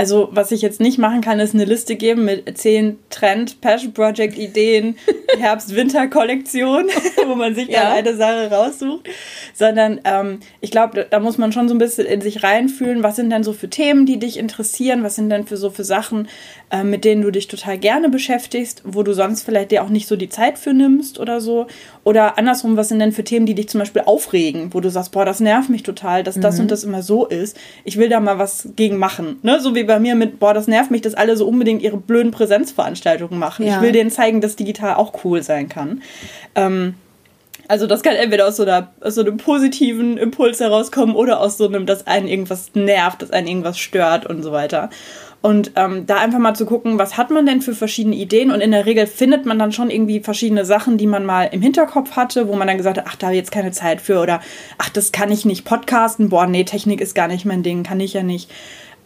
Also, 0.00 0.30
was 0.32 0.50
ich 0.50 0.62
jetzt 0.62 0.80
nicht 0.80 0.96
machen 0.96 1.20
kann, 1.20 1.40
ist 1.40 1.52
eine 1.52 1.66
Liste 1.66 1.94
geben 1.94 2.24
mit 2.24 2.56
zehn 2.56 2.98
Trend, 3.10 3.60
Passion 3.60 3.92
Project 3.92 4.38
Ideen, 4.38 4.96
Herbst-Winter-Kollektion, 5.38 6.88
wo 7.26 7.34
man 7.34 7.54
sich 7.54 7.68
ja. 7.68 7.82
dann 7.82 7.92
eine 7.92 8.16
Sache 8.16 8.50
raussucht, 8.50 9.06
sondern 9.52 10.00
ähm, 10.04 10.40
ich 10.62 10.70
glaube, 10.70 11.06
da 11.10 11.20
muss 11.20 11.36
man 11.36 11.52
schon 11.52 11.68
so 11.68 11.74
ein 11.74 11.78
bisschen 11.78 12.06
in 12.06 12.22
sich 12.22 12.42
reinfühlen, 12.42 13.02
was 13.02 13.16
sind 13.16 13.28
denn 13.28 13.44
so 13.44 13.52
für 13.52 13.68
Themen, 13.68 14.06
die 14.06 14.18
dich 14.18 14.38
interessieren, 14.38 15.02
was 15.02 15.16
sind 15.16 15.28
denn 15.28 15.46
für 15.46 15.58
so 15.58 15.68
für 15.68 15.84
Sachen, 15.84 16.28
äh, 16.70 16.84
mit 16.84 17.04
denen 17.04 17.22
du 17.22 17.30
dich 17.30 17.48
total 17.48 17.78
gerne 17.78 18.08
beschäftigst, 18.08 18.82
wo 18.84 19.02
du 19.02 19.12
sonst 19.12 19.42
vielleicht 19.42 19.72
dir 19.72 19.82
auch 19.82 19.88
nicht 19.88 20.06
so 20.06 20.16
die 20.16 20.28
Zeit 20.28 20.58
für 20.58 20.72
nimmst 20.72 21.18
oder 21.18 21.40
so. 21.40 21.66
Oder 22.04 22.38
andersrum, 22.38 22.76
was 22.76 22.88
sind 22.88 23.00
denn 23.00 23.12
für 23.12 23.24
Themen, 23.24 23.44
die 23.44 23.54
dich 23.54 23.68
zum 23.68 23.80
Beispiel 23.80 24.02
aufregen, 24.06 24.72
wo 24.72 24.80
du 24.80 24.88
sagst, 24.88 25.12
boah, 25.12 25.24
das 25.24 25.40
nervt 25.40 25.68
mich 25.68 25.82
total, 25.82 26.22
dass 26.22 26.36
mhm. 26.36 26.42
das 26.42 26.60
und 26.60 26.70
das 26.70 26.84
immer 26.84 27.02
so 27.02 27.26
ist. 27.26 27.58
Ich 27.84 27.96
will 27.96 28.08
da 28.08 28.20
mal 28.20 28.38
was 28.38 28.68
gegen 28.76 28.98
machen. 28.98 29.38
Ne? 29.42 29.60
So 29.60 29.74
wie 29.74 29.84
bei 29.84 29.98
mir 29.98 30.14
mit, 30.14 30.38
boah, 30.38 30.54
das 30.54 30.68
nervt 30.68 30.90
mich, 30.90 31.02
dass 31.02 31.14
alle 31.14 31.36
so 31.36 31.46
unbedingt 31.46 31.82
ihre 31.82 31.96
blöden 31.96 32.30
Präsenzveranstaltungen 32.30 33.38
machen. 33.38 33.66
Ja. 33.66 33.76
Ich 33.76 33.82
will 33.82 33.92
denen 33.92 34.10
zeigen, 34.10 34.40
dass 34.40 34.56
digital 34.56 34.94
auch 34.94 35.24
cool 35.24 35.42
sein 35.42 35.68
kann. 35.68 36.02
Ähm, 36.54 36.94
also 37.70 37.86
das 37.86 38.02
kann 38.02 38.16
entweder 38.16 38.48
aus 38.48 38.56
so, 38.56 38.64
einer, 38.64 38.92
aus 39.00 39.14
so 39.14 39.20
einem 39.20 39.36
positiven 39.36 40.18
Impuls 40.18 40.58
herauskommen 40.58 41.14
oder 41.14 41.40
aus 41.40 41.56
so 41.56 41.66
einem, 41.66 41.86
dass 41.86 42.04
einen 42.04 42.26
irgendwas 42.26 42.72
nervt, 42.74 43.22
dass 43.22 43.30
einen 43.30 43.46
irgendwas 43.46 43.78
stört 43.78 44.26
und 44.26 44.42
so 44.42 44.50
weiter. 44.50 44.90
Und 45.42 45.72
ähm, 45.76 46.06
da 46.06 46.16
einfach 46.18 46.38
mal 46.38 46.54
zu 46.54 46.66
gucken, 46.66 46.98
was 46.98 47.16
hat 47.16 47.30
man 47.30 47.46
denn 47.46 47.62
für 47.62 47.74
verschiedene 47.74 48.14
Ideen? 48.14 48.50
Und 48.50 48.60
in 48.60 48.72
der 48.72 48.84
Regel 48.84 49.06
findet 49.06 49.46
man 49.46 49.58
dann 49.58 49.72
schon 49.72 49.90
irgendwie 49.90 50.20
verschiedene 50.20 50.66
Sachen, 50.66 50.98
die 50.98 51.06
man 51.06 51.24
mal 51.24 51.44
im 51.44 51.62
Hinterkopf 51.62 52.12
hatte, 52.12 52.46
wo 52.46 52.56
man 52.56 52.68
dann 52.68 52.76
gesagt 52.76 52.98
hat, 52.98 53.06
ach, 53.08 53.16
da 53.16 53.28
habe 53.28 53.36
ich 53.36 53.40
jetzt 53.40 53.52
keine 53.52 53.72
Zeit 53.72 54.02
für 54.02 54.20
oder 54.20 54.40
ach, 54.76 54.90
das 54.90 55.12
kann 55.12 55.32
ich 55.32 55.46
nicht 55.46 55.64
podcasten, 55.64 56.28
boah, 56.28 56.46
nee, 56.46 56.64
Technik 56.64 57.00
ist 57.00 57.14
gar 57.14 57.28
nicht 57.28 57.46
mein 57.46 57.62
Ding, 57.62 57.84
kann 57.84 58.00
ich 58.00 58.12
ja 58.12 58.22
nicht. 58.22 58.50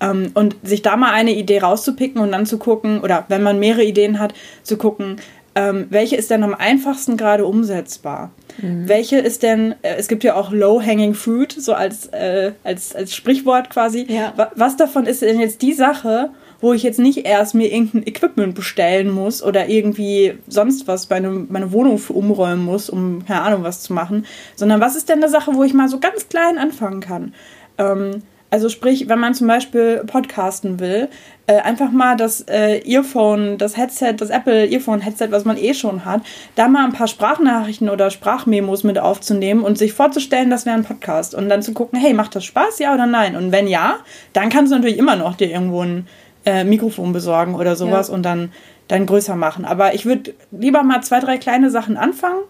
Ähm, 0.01 0.33
und 0.35 0.57
sich 0.65 0.83
da 0.83 0.97
mal 0.97 1.13
eine 1.13 1.33
Idee 1.33 1.61
rauszupicken 1.61 2.21
und 2.21 2.33
dann 2.33 2.47
zu 2.47 2.59
gucken, 2.59 3.01
oder 3.01 3.27
wenn 3.29 3.45
man 3.45 3.61
mehrere 3.61 3.85
Ideen 3.85 4.19
hat, 4.19 4.35
zu 4.65 4.77
gucken, 4.77 5.21
ähm, 5.55 5.87
welche 5.91 6.17
ist 6.17 6.31
denn 6.31 6.43
am 6.43 6.55
einfachsten 6.55 7.17
gerade 7.17 7.47
umsetzbar? 7.47 8.33
Mhm. 8.61 8.89
Welche 8.89 9.19
ist 9.19 9.43
denn, 9.43 9.73
äh, 9.83 9.97
es 9.97 10.09
gibt 10.09 10.25
ja 10.25 10.35
auch 10.35 10.51
Low-Hanging 10.51 11.15
Fruit, 11.15 11.53
so 11.53 11.75
als, 11.75 12.07
äh, 12.09 12.53
als, 12.65 12.95
als 12.95 13.15
Sprichwort 13.15 13.71
quasi. 13.71 14.07
Ja. 14.09 14.33
Was 14.57 14.77
davon 14.77 15.07
ist 15.07 15.23
denn 15.23 15.41
jetzt 15.41 15.63
die 15.63 15.73
Sache, 15.73 16.31
wo 16.61 16.73
ich 16.73 16.83
jetzt 16.83 16.99
nicht 16.99 17.27
erst 17.27 17.55
mir 17.55 17.71
irgendein 17.71 18.07
Equipment 18.07 18.55
bestellen 18.55 19.11
muss 19.11 19.43
oder 19.43 19.69
irgendwie 19.69 20.39
sonst 20.49 20.89
was 20.89 21.11
meine, 21.11 21.29
meine 21.31 21.73
Wohnung 21.73 22.01
umräumen 22.09 22.65
muss, 22.65 22.91
um 22.91 23.25
keine 23.27 23.43
Ahnung 23.43 23.63
was 23.63 23.83
zu 23.83 23.93
machen, 23.93 24.27
sondern 24.57 24.81
was 24.81 24.97
ist 24.97 25.09
denn 25.09 25.19
eine 25.19 25.29
Sache, 25.29 25.55
wo 25.55 25.63
ich 25.63 25.75
mal 25.75 25.89
so 25.89 26.01
ganz 26.01 26.29
klein 26.29 26.59
anfangen 26.59 27.01
kann? 27.01 27.35
Ähm, 27.79 28.23
Also 28.55 28.69
sprich, 28.69 29.09
wenn 29.09 29.19
man 29.19 29.35
zum 29.35 29.49
Beispiel 29.49 30.05
podcasten 30.07 30.79
will, 30.79 31.09
äh, 31.49 31.57
einfach 31.57 31.91
mal 31.91 32.17
das 32.17 32.43
äh, 32.43 32.89
Earphone, 32.89 33.59
das 33.59 33.77
Headset, 33.77 34.15
das 34.19 34.31
Apple 34.31 34.71
Earphone-Headset, 34.71 35.33
was 35.33 35.45
man 35.45 35.57
eh 35.57 35.75
schon 35.75 36.05
hat, 36.05 36.21
da 36.55 36.69
mal 36.69 36.85
ein 36.85 36.93
paar 36.93 37.09
Sprachnachrichten 37.09 37.89
oder 37.89 38.11
Sprachmemos 38.11 38.85
mit 38.85 39.01
aufzunehmen 39.01 39.65
und 39.65 39.77
sich 39.77 39.93
vorzustellen, 39.93 40.51
das 40.51 40.67
wäre 40.67 40.77
ein 40.77 40.85
Podcast 40.85 41.35
und 41.35 41.49
dann 41.49 41.63
zu 41.63 41.73
gucken, 41.73 41.99
hey, 41.99 42.15
macht 42.15 42.37
das 42.37 42.45
Spaß, 42.45 42.79
ja 42.79 42.95
oder 42.95 43.07
nein? 43.07 43.35
Und 43.35 43.51
wenn 43.51 43.67
ja, 43.67 43.97
dann 44.35 44.51
kannst 44.51 44.71
du 44.71 44.77
natürlich 44.77 44.99
immer 44.99 45.17
noch 45.17 45.35
dir 45.35 45.51
irgendwo 45.51 45.83
ein 45.83 46.07
äh, 46.47 46.63
Mikrofon 46.63 47.13
besorgen 47.13 47.57
oder 47.57 47.75
sowas 47.75 48.07
ja. 48.07 48.15
und 48.15 48.23
dann, 48.23 48.53
dann 48.87 49.07
größer 49.07 49.35
machen. 49.35 49.65
Aber 49.65 49.95
ich 49.95 50.07
würde 50.07 50.33
lieber 50.53 50.85
mal 50.85 51.03
zwei, 51.03 51.19
drei 51.19 51.39
kleine 51.39 51.73
Sachen 51.73 51.97
anfangen 51.97 52.43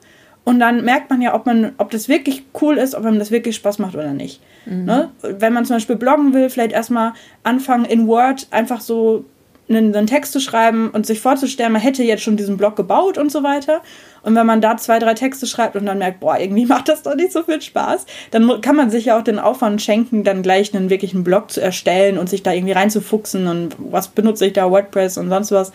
und 0.45 0.59
dann 0.59 0.85
merkt 0.85 1.11
man 1.11 1.23
ja, 1.23 1.35
ob 1.35 1.47
man, 1.47 1.73
ob 1.79 1.91
das 1.91 2.09
wirklich 2.09 2.45
cool 2.61 2.77
ist, 2.77 2.95
ob 2.95 3.05
einem 3.05 3.19
das 3.19 3.31
wirklich 3.31 3.57
Spaß 3.57 3.79
macht 3.79 3.95
oder 3.95 4.13
nicht. 4.13 4.41
Mhm. 4.67 4.85
Ne? 4.85 5.11
Wenn 5.23 5.53
man 5.55 5.65
zum 5.65 5.77
Beispiel 5.77 5.97
bloggen 5.97 6.35
will, 6.35 6.51
vielleicht 6.51 6.73
erstmal 6.73 7.15
anfangen 7.43 7.87
in 7.87 8.07
Word 8.07 8.47
einfach 8.51 8.83
so 8.83 9.25
einen, 9.71 9.95
einen, 9.97 10.07
Text 10.07 10.33
zu 10.33 10.41
schreiben 10.41 10.91
und 10.91 11.07
sich 11.07 11.21
vorzustellen, 11.21 11.73
man 11.73 11.81
hätte 11.81 12.03
jetzt 12.03 12.23
schon 12.23 12.37
diesen 12.37 12.59
Blog 12.59 12.77
gebaut 12.77 13.17
und 13.17 13.33
so 13.33 13.43
weiter. 13.43 13.81
Und 14.23 14.35
wenn 14.35 14.47
man 14.47 14.61
da 14.61 14.77
zwei, 14.77 14.99
drei 14.99 15.15
Texte 15.15 15.47
schreibt 15.47 15.77
und 15.77 15.87
dann 15.87 15.97
merkt, 15.97 16.21
boah, 16.21 16.39
irgendwie 16.39 16.67
macht 16.67 16.91
das 16.91 17.03
doch 17.03 17.15
nicht 17.15 17.33
so 17.33 17.43
viel 17.43 17.63
Spaß, 17.63 18.05
dann 18.31 18.61
kann 18.61 18.77
man 18.77 18.91
sich 18.91 19.07
ja 19.07 19.19
auch 19.19 19.25
den 19.25 19.39
Aufwand 19.39 19.81
schenken, 19.81 20.25
dann 20.25 20.43
gleich 20.43 20.75
einen 20.75 20.91
wirklichen 20.91 21.25
Blog 21.25 21.51
zu 21.51 21.63
erstellen 21.63 22.19
und 22.19 22.29
sich 22.29 22.43
da 22.43 22.53
irgendwie 22.53 22.75
reinzufuchsen 22.75 23.47
und 23.47 23.77
was 23.79 24.09
benutze 24.09 24.45
ich 24.45 24.53
da, 24.53 24.71
WordPress 24.71 25.17
und 25.17 25.31
sonst 25.31 25.53
was. 25.53 25.73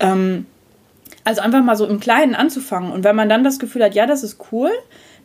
Ähm, 0.00 0.46
also 1.28 1.42
einfach 1.42 1.62
mal 1.62 1.76
so 1.76 1.84
im 1.84 2.00
Kleinen 2.00 2.34
anzufangen. 2.34 2.90
Und 2.90 3.04
wenn 3.04 3.14
man 3.14 3.28
dann 3.28 3.44
das 3.44 3.58
Gefühl 3.58 3.84
hat, 3.84 3.94
ja, 3.94 4.06
das 4.06 4.22
ist 4.22 4.38
cool, 4.50 4.70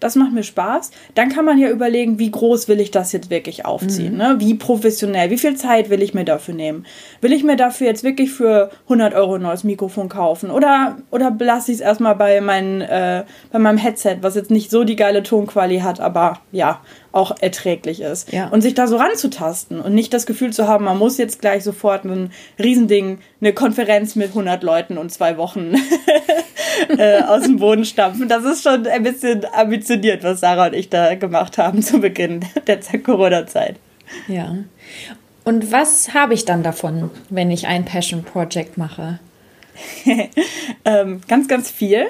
das 0.01 0.17
macht 0.17 0.33
mir 0.33 0.43
Spaß, 0.43 0.91
dann 1.15 1.29
kann 1.29 1.45
man 1.45 1.57
ja 1.57 1.69
überlegen, 1.69 2.19
wie 2.19 2.29
groß 2.29 2.67
will 2.67 2.81
ich 2.81 2.91
das 2.91 3.13
jetzt 3.13 3.29
wirklich 3.29 3.65
aufziehen, 3.65 4.11
mhm. 4.11 4.17
ne? 4.17 4.35
wie 4.39 4.55
professionell, 4.55 5.29
wie 5.29 5.37
viel 5.37 5.55
Zeit 5.55 5.89
will 5.89 6.01
ich 6.01 6.13
mir 6.13 6.25
dafür 6.25 6.55
nehmen. 6.55 6.85
Will 7.21 7.31
ich 7.31 7.45
mir 7.45 7.55
dafür 7.55 7.87
jetzt 7.87 8.03
wirklich 8.03 8.33
für 8.33 8.69
100 8.83 9.13
Euro 9.13 9.35
ein 9.35 9.43
neues 9.43 9.63
Mikrofon 9.63 10.09
kaufen 10.09 10.51
oder, 10.51 10.97
oder 11.09 11.31
belasse 11.31 11.71
ich 11.71 11.77
es 11.77 11.81
erstmal 11.81 12.15
bei, 12.15 12.41
mein, 12.41 12.81
äh, 12.81 13.23
bei 13.53 13.59
meinem 13.59 13.77
Headset, 13.77 14.17
was 14.19 14.35
jetzt 14.35 14.51
nicht 14.51 14.71
so 14.71 14.83
die 14.83 14.97
geile 14.97 15.23
Tonquali 15.23 15.79
hat, 15.79 16.01
aber 16.01 16.41
ja, 16.51 16.81
auch 17.13 17.35
erträglich 17.39 18.01
ist. 18.01 18.33
Ja. 18.33 18.47
Und 18.47 18.61
sich 18.61 18.73
da 18.73 18.87
so 18.87 18.97
ranzutasten 18.97 19.79
und 19.79 19.93
nicht 19.93 20.13
das 20.13 20.25
Gefühl 20.25 20.51
zu 20.51 20.67
haben, 20.67 20.85
man 20.85 20.97
muss 20.97 21.17
jetzt 21.17 21.39
gleich 21.39 21.63
sofort 21.63 22.03
ein 22.03 22.31
Riesending, 22.59 23.19
eine 23.39 23.53
Konferenz 23.53 24.15
mit 24.15 24.29
100 24.29 24.63
Leuten 24.63 24.97
und 24.97 25.11
zwei 25.11 25.37
Wochen 25.37 25.75
äh, 26.97 27.21
aus 27.21 27.43
dem 27.43 27.57
Boden 27.57 27.85
stampfen. 27.85 28.27
Das 28.27 28.43
ist 28.43 28.63
schon 28.63 28.87
ein 28.87 29.03
bisschen 29.03 29.45
ambitioniert, 29.53 30.23
was 30.23 30.39
Sarah 30.39 30.67
und 30.67 30.73
ich 30.73 30.89
da 30.89 31.13
gemacht 31.15 31.57
haben 31.57 31.81
zu 31.81 32.01
Beginn 32.01 32.45
der 32.67 32.79
Corona-Zeit. 32.79 33.77
Ja. 34.27 34.57
Und 35.43 35.71
was 35.71 36.13
habe 36.13 36.33
ich 36.33 36.45
dann 36.45 36.63
davon, 36.63 37.11
wenn 37.29 37.51
ich 37.51 37.67
ein 37.67 37.85
Passion 37.85 38.23
Project 38.23 38.77
mache? 38.77 39.19
ähm, 40.85 41.21
ganz, 41.27 41.47
ganz 41.47 41.69
viel. 41.69 42.07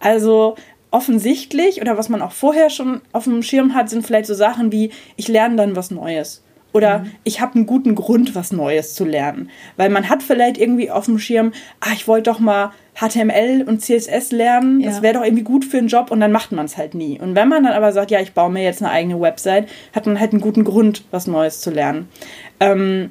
Also 0.00 0.56
offensichtlich 0.94 1.80
oder 1.80 1.98
was 1.98 2.08
man 2.08 2.22
auch 2.22 2.30
vorher 2.30 2.70
schon 2.70 3.00
auf 3.12 3.24
dem 3.24 3.42
Schirm 3.42 3.74
hat, 3.74 3.90
sind 3.90 4.06
vielleicht 4.06 4.26
so 4.26 4.34
Sachen 4.34 4.70
wie, 4.70 4.90
ich 5.16 5.26
lerne 5.26 5.56
dann 5.56 5.74
was 5.74 5.90
Neues. 5.90 6.44
Oder 6.72 7.00
mhm. 7.00 7.10
ich 7.24 7.40
habe 7.40 7.56
einen 7.56 7.66
guten 7.66 7.96
Grund, 7.96 8.36
was 8.36 8.52
Neues 8.52 8.94
zu 8.94 9.04
lernen. 9.04 9.50
Weil 9.76 9.90
man 9.90 10.08
hat 10.08 10.22
vielleicht 10.22 10.56
irgendwie 10.56 10.92
auf 10.92 11.06
dem 11.06 11.18
Schirm, 11.18 11.52
ah, 11.80 11.90
ich 11.94 12.06
wollte 12.06 12.30
doch 12.30 12.38
mal 12.38 12.70
HTML 12.94 13.64
und 13.66 13.80
CSS 13.80 14.30
lernen, 14.30 14.80
ja. 14.80 14.90
das 14.90 15.02
wäre 15.02 15.14
doch 15.14 15.24
irgendwie 15.24 15.42
gut 15.42 15.64
für 15.64 15.78
einen 15.78 15.88
Job 15.88 16.12
und 16.12 16.20
dann 16.20 16.30
macht 16.30 16.52
man 16.52 16.66
es 16.66 16.76
halt 16.76 16.94
nie. 16.94 17.20
Und 17.20 17.34
wenn 17.34 17.48
man 17.48 17.64
dann 17.64 17.72
aber 17.72 17.92
sagt, 17.92 18.12
ja, 18.12 18.20
ich 18.20 18.32
baue 18.32 18.50
mir 18.50 18.62
jetzt 18.62 18.80
eine 18.80 18.92
eigene 18.92 19.20
Website, 19.20 19.68
hat 19.92 20.06
man 20.06 20.20
halt 20.20 20.30
einen 20.30 20.40
guten 20.40 20.62
Grund, 20.62 21.04
was 21.10 21.26
Neues 21.26 21.60
zu 21.60 21.72
lernen. 21.72 22.08
Ähm, 22.60 23.10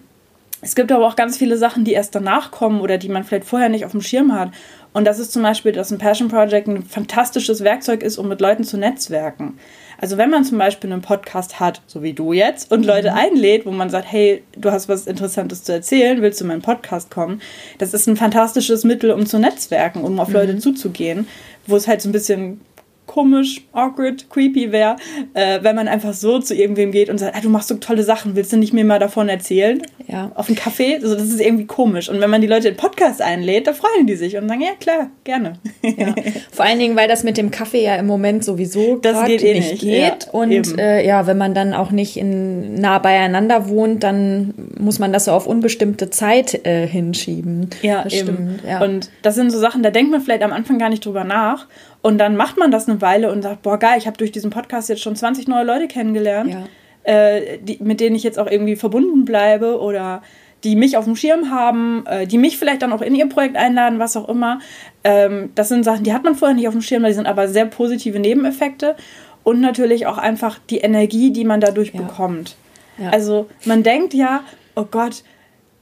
es 0.62 0.76
gibt 0.76 0.93
aber 0.93 1.06
auch 1.06 1.17
ganz 1.17 1.38
viele 1.38 1.58
Sachen, 1.58 1.84
die 1.84 1.91
erst 1.91 2.15
danach 2.15 2.52
kommen 2.52 2.80
oder 2.80 2.98
die 2.98 3.10
man 3.10 3.26
vielleicht 3.26 3.43
vorher 3.43 3.67
nicht 3.67 3.84
auf 3.84 3.91
dem 3.91 4.02
Schirm 4.02 4.34
hat. 4.34 4.52
Und 4.93 5.06
das 5.06 5.19
ist 5.19 5.34
zum 5.34 5.41
Beispiel, 5.41 5.71
dass 5.71 5.91
ein 5.91 5.97
Passion 5.97 6.29
Project 6.29 6.67
ein 6.67 6.84
fantastisches 6.84 7.63
Werkzeug 7.63 8.03
ist, 8.03 8.17
um 8.17 8.27
mit 8.27 8.39
Leuten 8.39 8.63
zu 8.63 8.77
netzwerken. 8.77 9.58
Also 9.99 10.17
wenn 10.17 10.29
man 10.29 10.43
zum 10.43 10.58
Beispiel 10.58 10.91
einen 10.91 11.01
Podcast 11.01 11.60
hat, 11.60 11.82
so 11.88 12.03
wie 12.03 12.13
du 12.13 12.34
jetzt, 12.34 12.71
und 12.71 12.86
Leute 12.86 13.12
mhm. 13.12 13.17
einlädt, 13.17 13.65
wo 13.65 13.71
man 13.71 13.89
sagt, 13.89 14.12
hey, 14.12 14.43
du 14.56 14.71
hast 14.71 14.89
was 14.89 15.08
Interessantes 15.08 15.63
zu 15.63 15.73
erzählen, 15.73 16.21
willst 16.21 16.39
du 16.39 16.45
in 16.45 16.49
meinen 16.49 16.62
Podcast 16.62 17.10
kommen? 17.10 17.41
Das 17.77 17.93
ist 17.93 18.08
ein 18.08 18.17
fantastisches 18.17 18.84
Mittel, 18.84 19.12
um 19.12 19.25
zu 19.25 19.39
netzwerken, 19.39 20.03
um 20.03 20.19
auf 20.19 20.27
mhm. 20.27 20.34
Leute 20.34 20.58
zuzugehen, 20.58 21.27
wo 21.67 21.75
es 21.75 21.88
halt 21.88 22.01
so 22.01 22.10
ein 22.10 22.12
bisschen 22.12 22.62
komisch, 23.06 23.62
awkward, 23.74 24.30
creepy 24.30 24.72
wäre, 24.72 24.96
äh, 25.34 25.60
wenn 25.62 25.76
man 25.76 25.88
einfach 25.88 26.13
so 26.13 26.39
zu 26.39 26.56
irgendwem 26.56 26.92
geht 26.92 27.10
und 27.10 27.18
sagt, 27.18 27.36
ah, 27.36 27.42
du 27.42 27.50
machst 27.50 27.68
so 27.68 27.76
tolle 27.76 28.04
Sachen, 28.04 28.36
willst 28.36 28.54
du 28.54 28.58
nicht 28.58 28.74
mir 28.74 28.86
mal 28.86 29.00
davon 29.00 29.30
erzählen? 29.30 29.82
Ja. 30.08 30.32
Auf 30.36 30.48
einen 30.48 30.56
Kaffee? 30.56 30.96
Also 30.96 31.16
das 31.16 31.26
ist 31.26 31.39
irgendwie 31.39 31.66
komisch. 31.66 32.10
Und 32.10 32.20
wenn 32.22 32.30
man 32.30 32.42
die 32.42 32.48
Leute 32.48 32.70
in 32.70 32.76
Podcast 32.76 33.22
einlädt, 33.22 33.68
da 33.68 33.74
freuen 33.74 34.08
die 34.08 34.16
sich 34.16 34.38
und 34.38 34.48
sagen, 34.48 34.62
ja 34.62 34.72
klar, 34.80 35.10
gerne. 35.24 35.54
Ja. 35.82 36.16
Vor 36.52 36.66
allen 36.66 36.80
Dingen, 36.80 36.96
weil 36.96 37.08
das 37.08 37.24
mit 37.24 37.38
dem 37.38 37.52
Kaffee 37.52 37.84
ja 37.84 37.96
im 37.96 38.08
Moment 38.08 38.44
sowieso 38.44 38.98
das 38.98 39.26
geht 39.26 39.44
eh 39.44 39.54
nicht, 39.54 39.72
nicht 39.72 39.82
geht. 39.82 40.26
Ja, 40.26 40.32
und 40.32 40.78
äh, 40.80 41.06
ja, 41.06 41.28
wenn 41.28 41.38
man 41.38 41.54
dann 41.54 41.74
auch 41.74 41.92
nicht 41.92 42.18
in, 42.18 42.76
nah 42.76 43.00
beieinander 43.00 43.70
wohnt, 43.70 44.04
dann 44.04 44.54
muss 44.80 45.00
man 45.00 45.13
das 45.13 45.26
so 45.26 45.32
auf 45.32 45.46
unbestimmte 45.46 46.10
Zeit 46.10 46.66
äh, 46.66 46.88
hinschieben. 46.88 47.70
Ja, 47.82 48.04
das 48.04 48.13
eben. 48.13 48.28
Stimmt, 48.28 48.63
ja. 48.68 48.82
Und 48.82 49.10
das 49.22 49.36
sind 49.36 49.52
so 49.52 49.60
Sachen, 49.60 49.84
da 49.84 49.92
denkt 49.92 50.12
man 50.12 50.22
vielleicht 50.22 50.44
am 50.44 50.54
Anfang 50.54 50.80
gar 50.80 50.89
nicht 50.89 51.06
drüber 51.06 51.24
nach. 51.24 51.68
Und 52.04 52.18
dann 52.18 52.36
macht 52.36 52.58
man 52.58 52.70
das 52.70 52.88
eine 52.88 53.02
Weile 53.02 53.32
und 53.32 53.42
sagt, 53.42 53.62
boah, 53.62 53.80
geil, 53.80 53.98
ich 53.98 54.08
habe 54.08 54.18
durch 54.18 54.32
diesen 54.32 54.52
Podcast 54.52 54.89
jetzt 54.89 55.02
schon 55.02 55.16
20 55.16 55.48
neue 55.48 55.63
Leute 55.63 55.88
kennengelernt, 55.88 56.52
ja. 56.52 57.12
äh, 57.12 57.58
die, 57.60 57.80
mit 57.82 58.02
denen 58.02 58.16
ich 58.16 58.24
jetzt 58.24 58.38
auch 58.38 58.46
irgendwie 58.46 58.76
verbunden 58.76 59.24
bleibe 59.24 59.80
oder 59.80 60.22
die 60.66 60.76
mich 60.76 60.98
auf 60.98 61.06
dem 61.06 61.16
Schirm 61.16 61.50
haben, 61.50 62.06
äh, 62.06 62.28
die 62.28 62.38
mich 62.38 62.58
vielleicht 62.58 62.82
dann 62.82 62.92
auch 62.92 63.02
in 63.02 63.16
ihr 63.16 63.28
Projekt 63.30 63.56
einladen, 63.56 64.00
was 64.00 64.18
auch 64.18 64.28
immer. 64.28 64.60
Ähm, 65.06 65.52
das 65.56 65.70
sind 65.70 65.86
Sachen, 65.86 66.04
die 66.04 66.13
hat 66.13 66.26
man 66.26 66.36
vorher 66.36 66.56
nicht 66.56 66.68
auf 66.68 66.74
dem 66.74 66.82
Schirm, 66.82 67.04
die 67.06 67.13
sind 67.13 67.26
aber 67.26 67.48
sehr 67.48 67.68
positive 67.68 68.20
Nebeneffekte 68.20 68.98
und 69.44 69.62
natürlich 69.62 70.06
auch 70.06 70.18
einfach 70.18 70.60
die 70.70 70.80
Energie, 70.80 71.32
die 71.32 71.46
man 71.46 71.62
dadurch 71.62 71.94
ja. 71.94 72.02
bekommt. 72.02 72.58
Ja. 72.98 73.12
Also 73.12 73.50
man 73.63 73.82
denkt 73.82 74.13
ja, 74.13 74.44
oh 74.76 74.86
Gott, 74.92 75.24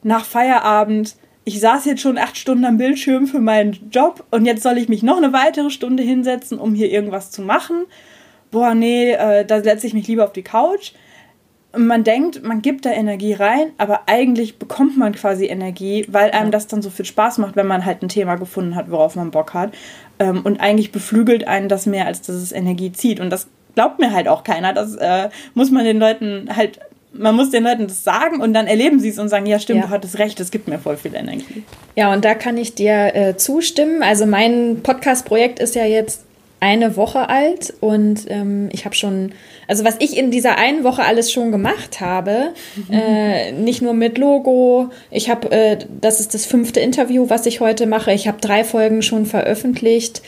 nach 0.04 0.26
Feierabend 0.26 1.16
ich 1.44 1.60
saß 1.60 1.86
jetzt 1.86 2.02
schon 2.02 2.18
acht 2.18 2.38
Stunden 2.38 2.66
am 2.66 2.78
Bildschirm 2.78 3.28
für 3.28 3.40
meinen 3.40 3.90
Job 3.92 4.24
und 4.32 4.46
jetzt 4.46 4.64
soll 4.64 4.78
ich 4.78 4.90
mich 4.90 5.04
noch 5.04 5.18
eine 5.18 5.34
weitere 5.34 5.70
Stunde 5.70 6.04
hinsetzen, 6.04 6.60
um 6.60 6.76
hier 6.76 6.92
irgendwas 6.92 7.32
zu 7.32 7.42
machen. 7.42 7.86
Boah, 8.52 8.76
nee, 8.76 9.12
äh, 9.14 9.46
da 9.46 9.64
setze 9.64 9.88
ich 9.88 9.94
mich 9.94 10.08
lieber 10.08 10.24
auf 10.24 10.34
die 10.34 10.44
Couch. 10.44 10.92
Und 11.74 11.88
man 11.88 12.04
denkt, 12.04 12.44
man 12.44 12.62
gibt 12.62 12.86
da 12.86 12.92
Energie 12.92 13.34
rein, 13.34 13.72
aber 13.78 14.02
eigentlich 14.08 14.60
bekommt 14.60 14.98
man 14.98 15.14
quasi 15.16 15.46
Energie, 15.46 16.06
weil 16.10 16.32
einem 16.32 16.52
das 16.52 16.68
dann 16.68 16.82
so 16.82 16.90
viel 16.90 17.06
Spaß 17.06 17.38
macht, 17.38 17.56
wenn 17.56 17.68
man 17.68 17.86
halt 17.86 18.04
ein 18.04 18.10
Thema 18.10 18.36
gefunden 18.36 18.76
hat, 18.76 18.92
worauf 18.92 19.16
man 19.16 19.32
Bock 19.32 19.54
hat. 19.54 19.74
Ähm, 20.20 20.42
und 20.44 20.60
eigentlich 20.60 20.92
beflügelt 20.92 21.48
einen 21.48 21.70
das 21.70 21.86
mehr, 21.86 22.08
als 22.08 22.22
dass 22.22 22.36
es 22.36 22.52
Energie 22.52 22.92
zieht. 22.92 23.22
Und 23.22 23.30
das 23.30 23.48
glaubt 23.74 24.00
mir 24.00 24.12
halt 24.12 24.28
auch 24.28 24.44
keiner. 24.44 24.74
Das 24.74 24.96
äh, 24.96 25.30
muss 25.54 25.72
man 25.72 25.86
den 25.86 25.98
Leuten 25.98 26.50
halt 26.56 26.82
man 27.14 27.36
muss 27.36 27.50
den 27.50 27.64
Leuten 27.64 27.88
das 27.88 28.04
sagen 28.04 28.42
und 28.42 28.54
dann 28.54 28.68
erleben 28.68 29.00
sie 29.00 29.10
es 29.10 29.20
und 29.20 29.30
sagen, 29.30 29.46
ja 29.46 29.60
stimmt, 29.60 29.82
ja. 29.82 29.88
du 29.88 29.92
hattest 29.92 30.18
recht, 30.20 30.40
es 30.40 30.52
gibt 30.52 30.68
mir 30.68 30.80
voll 30.80 30.98
viel 30.98 31.14
Energie. 31.16 31.64
Ja, 31.96 32.14
und 32.14 32.24
da 32.24 32.36
kann 32.36 32.58
ich 32.58 32.76
dir 32.76 33.16
äh, 33.16 33.38
zustimmen. 33.38 34.02
Also 34.04 34.26
mein 34.26 34.82
Podcast-Projekt 34.82 35.60
ist 35.60 35.76
ja 35.76 35.86
jetzt 35.86 36.22
eine 36.62 36.96
Woche 36.96 37.28
alt 37.28 37.74
und 37.80 38.26
ähm, 38.30 38.70
ich 38.72 38.86
habe 38.86 38.94
schon, 38.94 39.32
also 39.68 39.84
was 39.84 39.96
ich 39.98 40.16
in 40.16 40.30
dieser 40.30 40.60
einen 40.60 40.84
Woche 40.84 41.04
alles 41.04 41.32
schon 41.32 41.52
gemacht 41.52 42.00
habe, 42.00 42.54
äh, 42.92 43.52
nicht 43.52 43.82
nur 43.82 43.94
mit 43.94 44.20
Logo, 44.20 44.92
ich 45.10 45.30
habe, 45.32 45.52
äh, 45.52 45.78
das 46.00 46.20
ist 46.20 46.36
das 46.36 46.46
fünfte 46.46 46.80
Interview, 46.80 47.30
was 47.30 47.48
ich 47.48 47.62
heute 47.62 47.88
mache, 47.88 48.14
ich 48.14 48.28
habe 48.28 48.38
drei 48.40 48.64
Folgen 48.64 49.02
schon 49.02 49.26
veröffentlicht. 49.26 50.22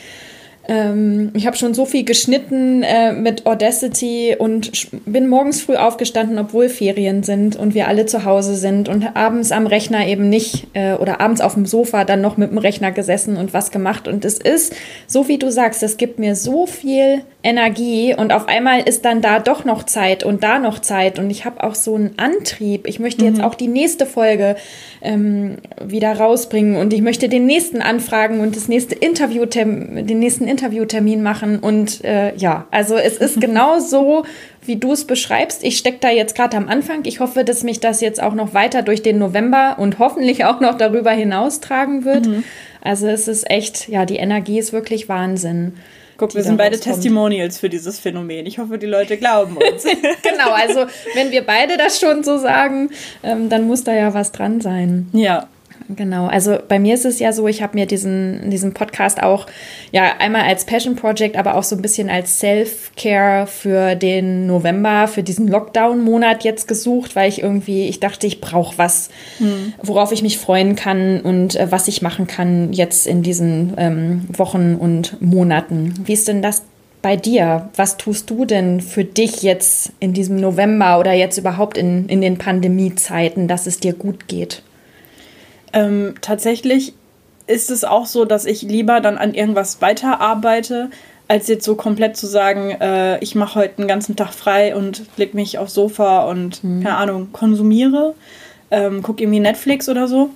Ähm, 0.66 1.30
ich 1.34 1.46
habe 1.46 1.56
schon 1.56 1.74
so 1.74 1.84
viel 1.84 2.04
geschnitten 2.04 2.82
äh, 2.82 3.12
mit 3.12 3.46
Audacity 3.46 4.34
und 4.38 4.88
bin 5.04 5.28
morgens 5.28 5.60
früh 5.60 5.76
aufgestanden, 5.76 6.38
obwohl 6.38 6.68
Ferien 6.68 7.22
sind 7.22 7.56
und 7.56 7.74
wir 7.74 7.88
alle 7.88 8.06
zu 8.06 8.24
Hause 8.24 8.54
sind 8.54 8.88
und 8.88 9.14
abends 9.14 9.52
am 9.52 9.66
Rechner 9.66 10.06
eben 10.06 10.28
nicht 10.28 10.66
äh, 10.72 10.94
oder 10.94 11.20
abends 11.20 11.40
auf 11.40 11.54
dem 11.54 11.66
Sofa 11.66 12.04
dann 12.04 12.20
noch 12.20 12.36
mit 12.36 12.50
dem 12.50 12.58
Rechner 12.58 12.92
gesessen 12.92 13.36
und 13.36 13.52
was 13.52 13.70
gemacht. 13.70 14.08
Und 14.08 14.24
es 14.24 14.38
ist, 14.38 14.74
so 15.06 15.28
wie 15.28 15.38
du 15.38 15.50
sagst, 15.50 15.82
es 15.82 15.96
gibt 15.96 16.18
mir 16.18 16.34
so 16.34 16.66
viel 16.66 17.22
Energie 17.44 18.14
und 18.16 18.32
auf 18.32 18.48
einmal 18.48 18.80
ist 18.80 19.04
dann 19.04 19.20
da 19.20 19.38
doch 19.38 19.66
noch 19.66 19.82
Zeit 19.82 20.24
und 20.24 20.42
da 20.42 20.58
noch 20.58 20.78
Zeit 20.78 21.18
und 21.18 21.28
ich 21.30 21.44
habe 21.44 21.62
auch 21.62 21.74
so 21.74 21.94
einen 21.94 22.14
Antrieb. 22.16 22.88
Ich 22.88 22.98
möchte 22.98 23.26
jetzt 23.26 23.38
mhm. 23.38 23.44
auch 23.44 23.54
die 23.54 23.68
nächste 23.68 24.06
Folge 24.06 24.56
ähm, 25.02 25.58
wieder 25.78 26.16
rausbringen 26.16 26.76
und 26.76 26.94
ich 26.94 27.02
möchte 27.02 27.28
den 27.28 27.44
nächsten 27.44 27.82
anfragen 27.82 28.40
und 28.40 28.56
das 28.56 28.68
nächste 28.68 28.94
Interview, 28.94 29.44
den 29.44 30.18
nächsten 30.18 30.48
Interviewtermin 30.48 31.22
machen 31.22 31.58
und 31.58 32.02
äh, 32.02 32.34
ja, 32.34 32.66
also 32.70 32.96
es 32.96 33.18
ist 33.18 33.38
genau 33.40 33.78
so, 33.78 34.24
wie 34.64 34.76
du 34.76 34.92
es 34.92 35.06
beschreibst. 35.06 35.62
Ich 35.62 35.76
stecke 35.76 35.98
da 36.00 36.08
jetzt 36.08 36.34
gerade 36.34 36.56
am 36.56 36.68
Anfang. 36.70 37.04
Ich 37.04 37.20
hoffe, 37.20 37.44
dass 37.44 37.62
mich 37.62 37.78
das 37.78 38.00
jetzt 38.00 38.22
auch 38.22 38.34
noch 38.34 38.54
weiter 38.54 38.80
durch 38.80 39.02
den 39.02 39.18
November 39.18 39.76
und 39.78 39.98
hoffentlich 39.98 40.46
auch 40.46 40.60
noch 40.60 40.78
darüber 40.78 41.10
hinaus 41.10 41.60
tragen 41.60 42.06
wird. 42.06 42.26
Mhm. 42.26 42.44
Also 42.80 43.06
es 43.06 43.28
ist 43.28 43.50
echt, 43.50 43.88
ja, 43.88 44.06
die 44.06 44.16
Energie 44.16 44.58
ist 44.58 44.72
wirklich 44.72 45.10
Wahnsinn. 45.10 45.74
Guck, 46.16 46.34
wir 46.34 46.42
sind 46.42 46.56
beide 46.56 46.78
kommt. 46.78 46.84
Testimonials 46.84 47.58
für 47.58 47.68
dieses 47.68 47.98
Phänomen. 47.98 48.46
Ich 48.46 48.58
hoffe, 48.58 48.78
die 48.78 48.86
Leute 48.86 49.16
glauben 49.16 49.56
uns. 49.56 49.82
genau, 50.22 50.52
also 50.52 50.86
wenn 51.14 51.30
wir 51.30 51.44
beide 51.44 51.76
das 51.76 51.98
schon 51.98 52.22
so 52.22 52.38
sagen, 52.38 52.90
ähm, 53.22 53.48
dann 53.48 53.66
muss 53.66 53.84
da 53.84 53.92
ja 53.92 54.14
was 54.14 54.32
dran 54.32 54.60
sein. 54.60 55.08
Ja. 55.12 55.48
Genau, 55.88 56.26
also 56.26 56.58
bei 56.66 56.78
mir 56.78 56.94
ist 56.94 57.04
es 57.04 57.18
ja 57.18 57.32
so, 57.32 57.46
ich 57.46 57.62
habe 57.62 57.76
mir 57.76 57.86
diesen, 57.86 58.50
diesen 58.50 58.72
Podcast 58.72 59.22
auch 59.22 59.46
ja 59.92 60.14
einmal 60.18 60.42
als 60.42 60.64
Passion 60.64 60.96
Project, 60.96 61.36
aber 61.36 61.56
auch 61.56 61.62
so 61.62 61.76
ein 61.76 61.82
bisschen 61.82 62.08
als 62.08 62.38
Self-Care 62.38 63.46
für 63.46 63.94
den 63.94 64.46
November, 64.46 65.08
für 65.08 65.22
diesen 65.22 65.46
Lockdown-Monat 65.48 66.42
jetzt 66.44 66.68
gesucht, 66.68 67.16
weil 67.16 67.28
ich 67.28 67.42
irgendwie, 67.42 67.86
ich 67.86 68.00
dachte, 68.00 68.26
ich 68.26 68.40
brauche 68.40 68.78
was, 68.78 69.10
hm. 69.38 69.74
worauf 69.82 70.12
ich 70.12 70.22
mich 70.22 70.38
freuen 70.38 70.74
kann 70.74 71.20
und 71.20 71.56
äh, 71.56 71.70
was 71.70 71.88
ich 71.88 72.02
machen 72.02 72.26
kann 72.26 72.72
jetzt 72.72 73.06
in 73.06 73.22
diesen 73.22 73.74
ähm, 73.76 74.24
Wochen 74.32 74.76
und 74.76 75.20
Monaten. 75.20 75.94
Wie 76.04 76.14
ist 76.14 76.28
denn 76.28 76.40
das 76.40 76.62
bei 77.02 77.16
dir? 77.16 77.68
Was 77.76 77.98
tust 77.98 78.30
du 78.30 78.46
denn 78.46 78.80
für 78.80 79.04
dich 79.04 79.42
jetzt 79.42 79.92
in 80.00 80.14
diesem 80.14 80.36
November 80.36 80.98
oder 80.98 81.12
jetzt 81.12 81.36
überhaupt 81.36 81.76
in, 81.76 82.08
in 82.08 82.22
den 82.22 82.38
Pandemiezeiten, 82.38 83.48
dass 83.48 83.66
es 83.66 83.78
dir 83.78 83.92
gut 83.92 84.26
geht? 84.28 84.62
Ähm, 85.74 86.14
tatsächlich 86.20 86.94
ist 87.46 87.70
es 87.70 87.84
auch 87.84 88.06
so, 88.06 88.24
dass 88.24 88.46
ich 88.46 88.62
lieber 88.62 89.00
dann 89.00 89.18
an 89.18 89.34
irgendwas 89.34 89.82
weiterarbeite, 89.82 90.88
als 91.28 91.48
jetzt 91.48 91.64
so 91.64 91.74
komplett 91.74 92.16
zu 92.16 92.26
sagen, 92.26 92.70
äh, 92.70 93.18
ich 93.18 93.34
mache 93.34 93.60
heute 93.60 93.76
den 93.76 93.88
ganzen 93.88 94.16
Tag 94.16 94.32
frei 94.32 94.76
und 94.76 95.02
leg 95.16 95.34
mich 95.34 95.58
aufs 95.58 95.74
Sofa 95.74 96.24
und, 96.24 96.62
mhm. 96.62 96.82
keine 96.82 96.96
Ahnung, 96.96 97.28
konsumiere, 97.32 98.14
ähm, 98.70 99.02
gucke 99.02 99.22
irgendwie 99.22 99.40
Netflix 99.40 99.88
oder 99.88 100.06
so. 100.06 100.30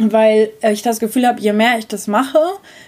Weil 0.00 0.50
äh, 0.62 0.72
ich 0.72 0.82
das 0.82 1.00
Gefühl 1.00 1.26
habe, 1.26 1.40
je 1.40 1.52
mehr 1.52 1.78
ich 1.78 1.88
das 1.88 2.06
mache, 2.06 2.38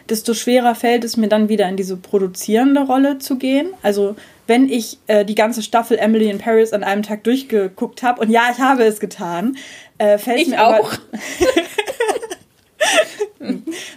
desto 0.08 0.32
schwerer 0.32 0.76
fällt 0.76 1.04
es 1.04 1.16
mir 1.16 1.28
dann 1.28 1.48
wieder 1.48 1.68
in 1.68 1.76
diese 1.76 1.96
produzierende 1.96 2.82
Rolle 2.82 3.18
zu 3.18 3.36
gehen. 3.36 3.70
Also 3.82 4.14
wenn 4.46 4.68
ich 4.68 4.98
äh, 5.08 5.24
die 5.24 5.34
ganze 5.34 5.62
Staffel 5.62 5.98
Emily 5.98 6.30
in 6.30 6.38
Paris 6.38 6.72
an 6.72 6.84
einem 6.84 7.02
Tag 7.02 7.24
durchgeguckt 7.24 8.04
habe, 8.04 8.20
und 8.20 8.30
ja, 8.30 8.42
ich 8.52 8.60
habe 8.60 8.84
es 8.84 9.00
getan, 9.00 9.56
äh, 10.00 10.18
fällt 10.18 10.40
ich 10.40 10.48
mir 10.48 10.66
auch. 10.66 10.92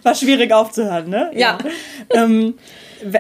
War 0.03 0.15
schwierig 0.15 0.51
aufzuhören, 0.51 1.09
ne? 1.09 1.31
Ja. 1.33 1.57
ja. 2.13 2.23
ähm, 2.23 2.55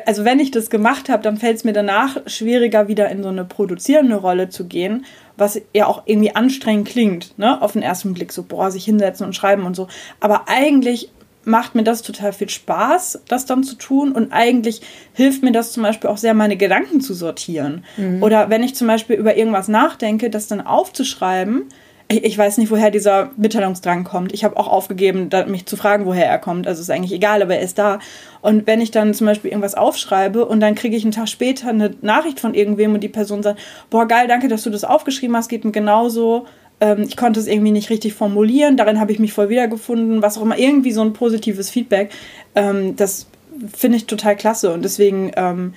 also 0.05 0.25
wenn 0.25 0.39
ich 0.39 0.51
das 0.51 0.69
gemacht 0.69 1.09
habe, 1.09 1.23
dann 1.23 1.37
fällt 1.37 1.57
es 1.57 1.63
mir 1.63 1.73
danach 1.73 2.17
schwieriger, 2.27 2.87
wieder 2.89 3.09
in 3.09 3.23
so 3.23 3.29
eine 3.29 3.45
produzierende 3.45 4.15
Rolle 4.15 4.49
zu 4.49 4.65
gehen, 4.65 5.05
was 5.37 5.61
ja 5.73 5.87
auch 5.87 6.03
irgendwie 6.05 6.35
anstrengend 6.35 6.89
klingt, 6.89 7.37
ne? 7.39 7.61
Auf 7.61 7.71
den 7.73 7.81
ersten 7.81 8.13
Blick 8.13 8.33
so, 8.33 8.43
boah, 8.43 8.69
sich 8.69 8.83
hinsetzen 8.83 9.25
und 9.25 9.33
schreiben 9.33 9.65
und 9.65 9.75
so. 9.75 9.87
Aber 10.19 10.49
eigentlich 10.49 11.09
macht 11.45 11.75
mir 11.75 11.83
das 11.83 12.01
total 12.01 12.33
viel 12.33 12.49
Spaß, 12.49 13.21
das 13.27 13.45
dann 13.45 13.63
zu 13.63 13.75
tun. 13.75 14.11
Und 14.11 14.33
eigentlich 14.33 14.81
hilft 15.13 15.43
mir 15.43 15.51
das 15.53 15.71
zum 15.71 15.83
Beispiel 15.83 16.09
auch 16.09 16.17
sehr, 16.17 16.33
meine 16.33 16.57
Gedanken 16.57 16.99
zu 16.99 17.13
sortieren. 17.13 17.85
Mhm. 17.97 18.23
Oder 18.23 18.49
wenn 18.49 18.63
ich 18.63 18.75
zum 18.75 18.87
Beispiel 18.87 19.15
über 19.15 19.37
irgendwas 19.37 19.69
nachdenke, 19.69 20.29
das 20.29 20.47
dann 20.47 20.61
aufzuschreiben, 20.61 21.69
ich 22.09 22.37
weiß 22.37 22.57
nicht, 22.57 22.69
woher 22.69 22.91
dieser 22.91 23.31
Mitteilungsdrang 23.37 24.03
kommt. 24.03 24.33
Ich 24.33 24.43
habe 24.43 24.57
auch 24.57 24.67
aufgegeben, 24.67 25.29
mich 25.47 25.65
zu 25.65 25.77
fragen, 25.77 26.05
woher 26.05 26.27
er 26.27 26.37
kommt. 26.37 26.67
Also 26.67 26.81
ist 26.81 26.91
eigentlich 26.91 27.13
egal, 27.13 27.41
aber 27.41 27.55
er 27.55 27.61
ist 27.61 27.77
da. 27.77 27.99
Und 28.41 28.67
wenn 28.67 28.81
ich 28.81 28.91
dann 28.91 29.13
zum 29.13 29.25
Beispiel 29.25 29.51
irgendwas 29.51 29.75
aufschreibe 29.75 30.45
und 30.45 30.59
dann 30.59 30.75
kriege 30.75 30.95
ich 30.95 31.03
einen 31.03 31.11
Tag 31.11 31.29
später 31.29 31.69
eine 31.69 31.91
Nachricht 32.01 32.39
von 32.39 32.53
irgendwem 32.53 32.93
und 32.93 33.01
die 33.01 33.09
Person 33.09 33.41
sagt, 33.41 33.59
boah, 33.89 34.07
geil, 34.07 34.27
danke, 34.27 34.47
dass 34.47 34.63
du 34.63 34.69
das 34.69 34.83
aufgeschrieben 34.83 35.35
hast, 35.35 35.49
geht 35.49 35.65
mir 35.65 35.71
genauso. 35.71 36.45
Ähm, 36.81 37.03
ich 37.07 37.17
konnte 37.17 37.39
es 37.39 37.47
irgendwie 37.47 37.71
nicht 37.71 37.89
richtig 37.89 38.13
formulieren, 38.13 38.77
darin 38.77 38.99
habe 38.99 39.11
ich 39.11 39.19
mich 39.19 39.33
voll 39.33 39.49
wiedergefunden, 39.49 40.21
was 40.21 40.37
auch 40.37 40.41
immer, 40.41 40.57
irgendwie 40.57 40.91
so 40.91 41.01
ein 41.01 41.13
positives 41.13 41.69
Feedback. 41.69 42.11
Ähm, 42.55 42.95
das 42.95 43.27
finde 43.75 43.97
ich 43.97 44.05
total 44.05 44.35
klasse 44.35 44.73
und 44.73 44.83
deswegen 44.83 45.31
ähm, 45.35 45.73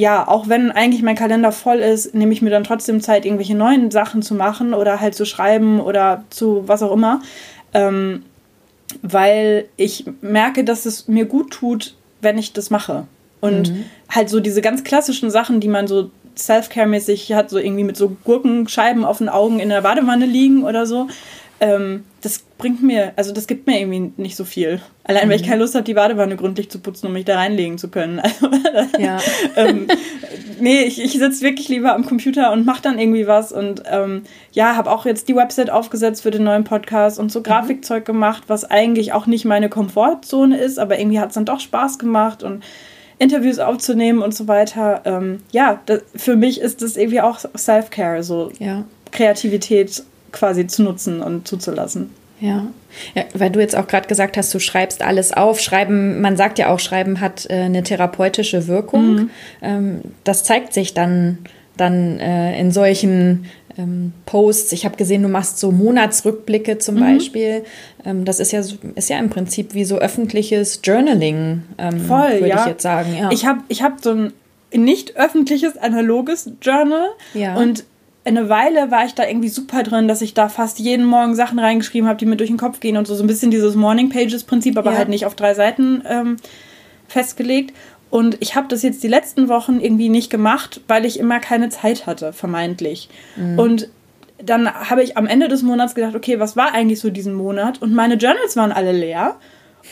ja, 0.00 0.26
auch 0.26 0.48
wenn 0.48 0.70
eigentlich 0.70 1.02
mein 1.02 1.14
Kalender 1.14 1.52
voll 1.52 1.80
ist, 1.80 2.14
nehme 2.14 2.32
ich 2.32 2.40
mir 2.40 2.48
dann 2.48 2.64
trotzdem 2.64 3.02
Zeit, 3.02 3.26
irgendwelche 3.26 3.54
neuen 3.54 3.90
Sachen 3.90 4.22
zu 4.22 4.34
machen 4.34 4.72
oder 4.72 4.98
halt 4.98 5.14
zu 5.14 5.26
schreiben 5.26 5.78
oder 5.78 6.24
zu 6.30 6.62
was 6.66 6.82
auch 6.82 6.92
immer. 6.92 7.20
Ähm, 7.74 8.24
weil 9.02 9.66
ich 9.76 10.06
merke, 10.22 10.64
dass 10.64 10.86
es 10.86 11.06
mir 11.06 11.26
gut 11.26 11.50
tut, 11.50 11.94
wenn 12.22 12.38
ich 12.38 12.54
das 12.54 12.70
mache. 12.70 13.06
Und 13.42 13.72
mhm. 13.72 13.84
halt 14.08 14.30
so 14.30 14.40
diese 14.40 14.62
ganz 14.62 14.84
klassischen 14.84 15.30
Sachen, 15.30 15.60
die 15.60 15.68
man 15.68 15.86
so 15.86 16.10
Self-Care-mäßig 16.34 17.34
hat, 17.34 17.50
so 17.50 17.58
irgendwie 17.58 17.84
mit 17.84 17.98
so 17.98 18.16
Gurkenscheiben 18.24 19.04
auf 19.04 19.18
den 19.18 19.28
Augen 19.28 19.60
in 19.60 19.68
der 19.68 19.82
Badewanne 19.82 20.24
liegen 20.24 20.64
oder 20.64 20.86
so, 20.86 21.08
ähm, 21.60 22.04
das 22.22 22.40
bringt 22.58 22.82
mir, 22.82 23.12
also 23.16 23.32
das 23.32 23.46
gibt 23.46 23.66
mir 23.66 23.78
irgendwie 23.78 24.12
nicht 24.16 24.36
so 24.36 24.44
viel. 24.44 24.80
Allein, 25.04 25.26
mhm. 25.26 25.30
weil 25.30 25.36
ich 25.36 25.42
mhm. 25.46 25.50
keine 25.50 25.60
Lust 25.60 25.74
habe, 25.74 25.84
die 25.84 25.94
Badewanne 25.94 26.36
gründlich 26.36 26.70
zu 26.70 26.78
putzen, 26.78 27.06
um 27.06 27.12
mich 27.12 27.26
da 27.26 27.36
reinlegen 27.36 27.78
zu 27.78 27.88
können. 27.88 28.20
Also, 28.30 28.98
ja. 28.98 29.18
ähm, 29.56 29.88
nee, 30.60 30.82
ich, 30.82 31.02
ich 31.02 31.12
sitze 31.12 31.42
wirklich 31.42 31.68
lieber 31.68 31.94
am 31.94 32.06
Computer 32.06 32.52
und 32.52 32.64
mache 32.64 32.82
dann 32.82 32.98
irgendwie 32.98 33.26
was 33.26 33.52
und 33.52 33.82
ähm, 33.90 34.22
ja, 34.52 34.76
habe 34.76 34.90
auch 34.90 35.06
jetzt 35.06 35.28
die 35.28 35.34
Website 35.34 35.70
aufgesetzt 35.70 36.22
für 36.22 36.30
den 36.30 36.44
neuen 36.44 36.64
Podcast 36.64 37.18
und 37.18 37.32
so 37.32 37.40
mhm. 37.40 37.44
Grafikzeug 37.44 38.04
gemacht, 38.04 38.44
was 38.46 38.64
eigentlich 38.64 39.12
auch 39.12 39.26
nicht 39.26 39.44
meine 39.44 39.68
Komfortzone 39.68 40.56
ist, 40.58 40.78
aber 40.78 40.98
irgendwie 40.98 41.20
hat 41.20 41.30
es 41.30 41.34
dann 41.34 41.44
doch 41.44 41.60
Spaß 41.60 41.98
gemacht 41.98 42.42
und 42.42 42.62
Interviews 43.18 43.58
aufzunehmen 43.58 44.22
und 44.22 44.34
so 44.34 44.48
weiter. 44.48 45.02
Ähm, 45.04 45.42
ja, 45.52 45.80
das, 45.86 46.02
für 46.14 46.36
mich 46.36 46.60
ist 46.60 46.80
das 46.80 46.96
irgendwie 46.96 47.20
auch 47.20 47.38
Self-Care, 47.56 48.22
so 48.22 48.50
ja. 48.58 48.84
Kreativität 49.10 50.04
quasi 50.32 50.66
zu 50.66 50.82
nutzen 50.82 51.22
und 51.22 51.46
zuzulassen. 51.46 52.10
Ja. 52.40 52.66
ja, 53.14 53.24
weil 53.34 53.50
du 53.50 53.60
jetzt 53.60 53.76
auch 53.76 53.86
gerade 53.86 54.08
gesagt 54.08 54.36
hast, 54.36 54.52
du 54.54 54.58
schreibst 54.58 55.02
alles 55.02 55.32
auf. 55.32 55.60
Schreiben, 55.60 56.20
man 56.22 56.36
sagt 56.36 56.58
ja 56.58 56.72
auch, 56.72 56.80
Schreiben 56.80 57.20
hat 57.20 57.46
äh, 57.50 57.54
eine 57.54 57.82
therapeutische 57.82 58.66
Wirkung. 58.66 59.14
Mhm. 59.14 59.30
Ähm, 59.60 60.00
das 60.24 60.42
zeigt 60.42 60.72
sich 60.72 60.94
dann, 60.94 61.38
dann 61.76 62.18
äh, 62.18 62.58
in 62.58 62.72
solchen 62.72 63.46
ähm, 63.76 64.12
Posts. 64.24 64.72
Ich 64.72 64.86
habe 64.86 64.96
gesehen, 64.96 65.22
du 65.22 65.28
machst 65.28 65.58
so 65.58 65.70
Monatsrückblicke 65.70 66.78
zum 66.78 66.96
mhm. 66.96 67.00
Beispiel. 67.00 67.64
Ähm, 68.06 68.24
das 68.24 68.40
ist 68.40 68.52
ja, 68.52 68.62
ist 68.94 69.10
ja 69.10 69.18
im 69.18 69.28
Prinzip 69.28 69.74
wie 69.74 69.84
so 69.84 69.98
öffentliches 69.98 70.80
Journaling, 70.82 71.62
ähm, 71.76 72.08
würde 72.08 72.48
ja. 72.48 72.60
ich 72.60 72.66
jetzt 72.66 72.82
sagen. 72.82 73.14
Ja. 73.18 73.30
Ich 73.30 73.44
habe 73.44 73.60
ich 73.68 73.82
hab 73.82 74.02
so 74.02 74.12
ein 74.12 74.32
nicht 74.72 75.16
öffentliches, 75.16 75.76
analoges 75.76 76.50
Journal. 76.62 77.08
Ja. 77.34 77.56
Und 77.56 77.84
eine 78.24 78.48
Weile 78.48 78.90
war 78.90 79.06
ich 79.06 79.14
da 79.14 79.26
irgendwie 79.26 79.48
super 79.48 79.82
drin, 79.82 80.06
dass 80.06 80.20
ich 80.20 80.34
da 80.34 80.48
fast 80.48 80.78
jeden 80.78 81.06
Morgen 81.06 81.34
Sachen 81.34 81.58
reingeschrieben 81.58 82.08
habe, 82.08 82.18
die 82.18 82.26
mir 82.26 82.36
durch 82.36 82.50
den 82.50 82.58
Kopf 82.58 82.80
gehen 82.80 82.96
und 82.96 83.06
so. 83.06 83.14
So 83.14 83.24
ein 83.24 83.26
bisschen 83.26 83.50
dieses 83.50 83.74
Morning 83.74 84.10
Pages 84.10 84.44
Prinzip, 84.44 84.76
aber 84.76 84.92
ja. 84.92 84.98
halt 84.98 85.08
nicht 85.08 85.26
auf 85.26 85.34
drei 85.34 85.54
Seiten 85.54 86.02
ähm, 86.06 86.36
festgelegt. 87.08 87.74
Und 88.10 88.36
ich 88.40 88.56
habe 88.56 88.68
das 88.68 88.82
jetzt 88.82 89.02
die 89.02 89.08
letzten 89.08 89.48
Wochen 89.48 89.80
irgendwie 89.80 90.08
nicht 90.08 90.30
gemacht, 90.30 90.80
weil 90.88 91.06
ich 91.06 91.18
immer 91.18 91.38
keine 91.38 91.68
Zeit 91.68 92.06
hatte, 92.06 92.32
vermeintlich. 92.32 93.08
Mhm. 93.36 93.58
Und 93.58 93.88
dann 94.42 94.72
habe 94.72 95.02
ich 95.02 95.16
am 95.16 95.26
Ende 95.26 95.48
des 95.48 95.62
Monats 95.62 95.94
gedacht, 95.94 96.14
okay, 96.14 96.40
was 96.40 96.56
war 96.56 96.72
eigentlich 96.72 97.00
so 97.00 97.10
diesen 97.10 97.34
Monat? 97.34 97.80
Und 97.80 97.94
meine 97.94 98.14
Journals 98.14 98.56
waren 98.56 98.72
alle 98.72 98.92
leer. 98.92 99.36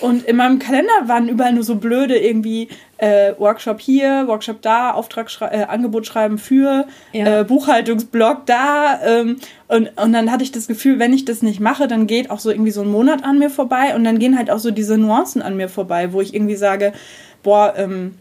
Und 0.00 0.24
in 0.24 0.36
meinem 0.36 0.58
Kalender 0.58 0.92
waren 1.06 1.28
überall 1.28 1.52
nur 1.52 1.64
so 1.64 1.76
blöde 1.76 2.16
irgendwie 2.16 2.68
äh, 2.98 3.32
Workshop 3.38 3.80
hier, 3.80 4.24
Workshop 4.26 4.62
da, 4.62 4.92
Auftrag 4.92 5.28
äh, 5.40 5.64
Angebot 5.64 6.06
schreiben 6.06 6.38
für, 6.38 6.86
ja. 7.12 7.40
äh, 7.40 7.44
Buchhaltungsblog 7.44 8.46
da. 8.46 9.00
Ähm, 9.04 9.36
und, 9.68 9.90
und 10.00 10.12
dann 10.12 10.30
hatte 10.30 10.44
ich 10.44 10.52
das 10.52 10.66
Gefühl, 10.66 10.98
wenn 10.98 11.12
ich 11.12 11.24
das 11.24 11.42
nicht 11.42 11.60
mache, 11.60 11.88
dann 11.88 12.06
geht 12.06 12.30
auch 12.30 12.40
so 12.40 12.50
irgendwie 12.50 12.70
so 12.70 12.82
ein 12.82 12.90
Monat 12.90 13.24
an 13.24 13.38
mir 13.38 13.50
vorbei 13.50 13.94
und 13.94 14.04
dann 14.04 14.18
gehen 14.18 14.36
halt 14.36 14.50
auch 14.50 14.58
so 14.58 14.70
diese 14.70 14.98
Nuancen 14.98 15.42
an 15.42 15.56
mir 15.56 15.68
vorbei, 15.68 16.12
wo 16.12 16.20
ich 16.20 16.34
irgendwie 16.34 16.56
sage, 16.56 16.92
boah, 17.42 17.74
ähm, 17.76 18.14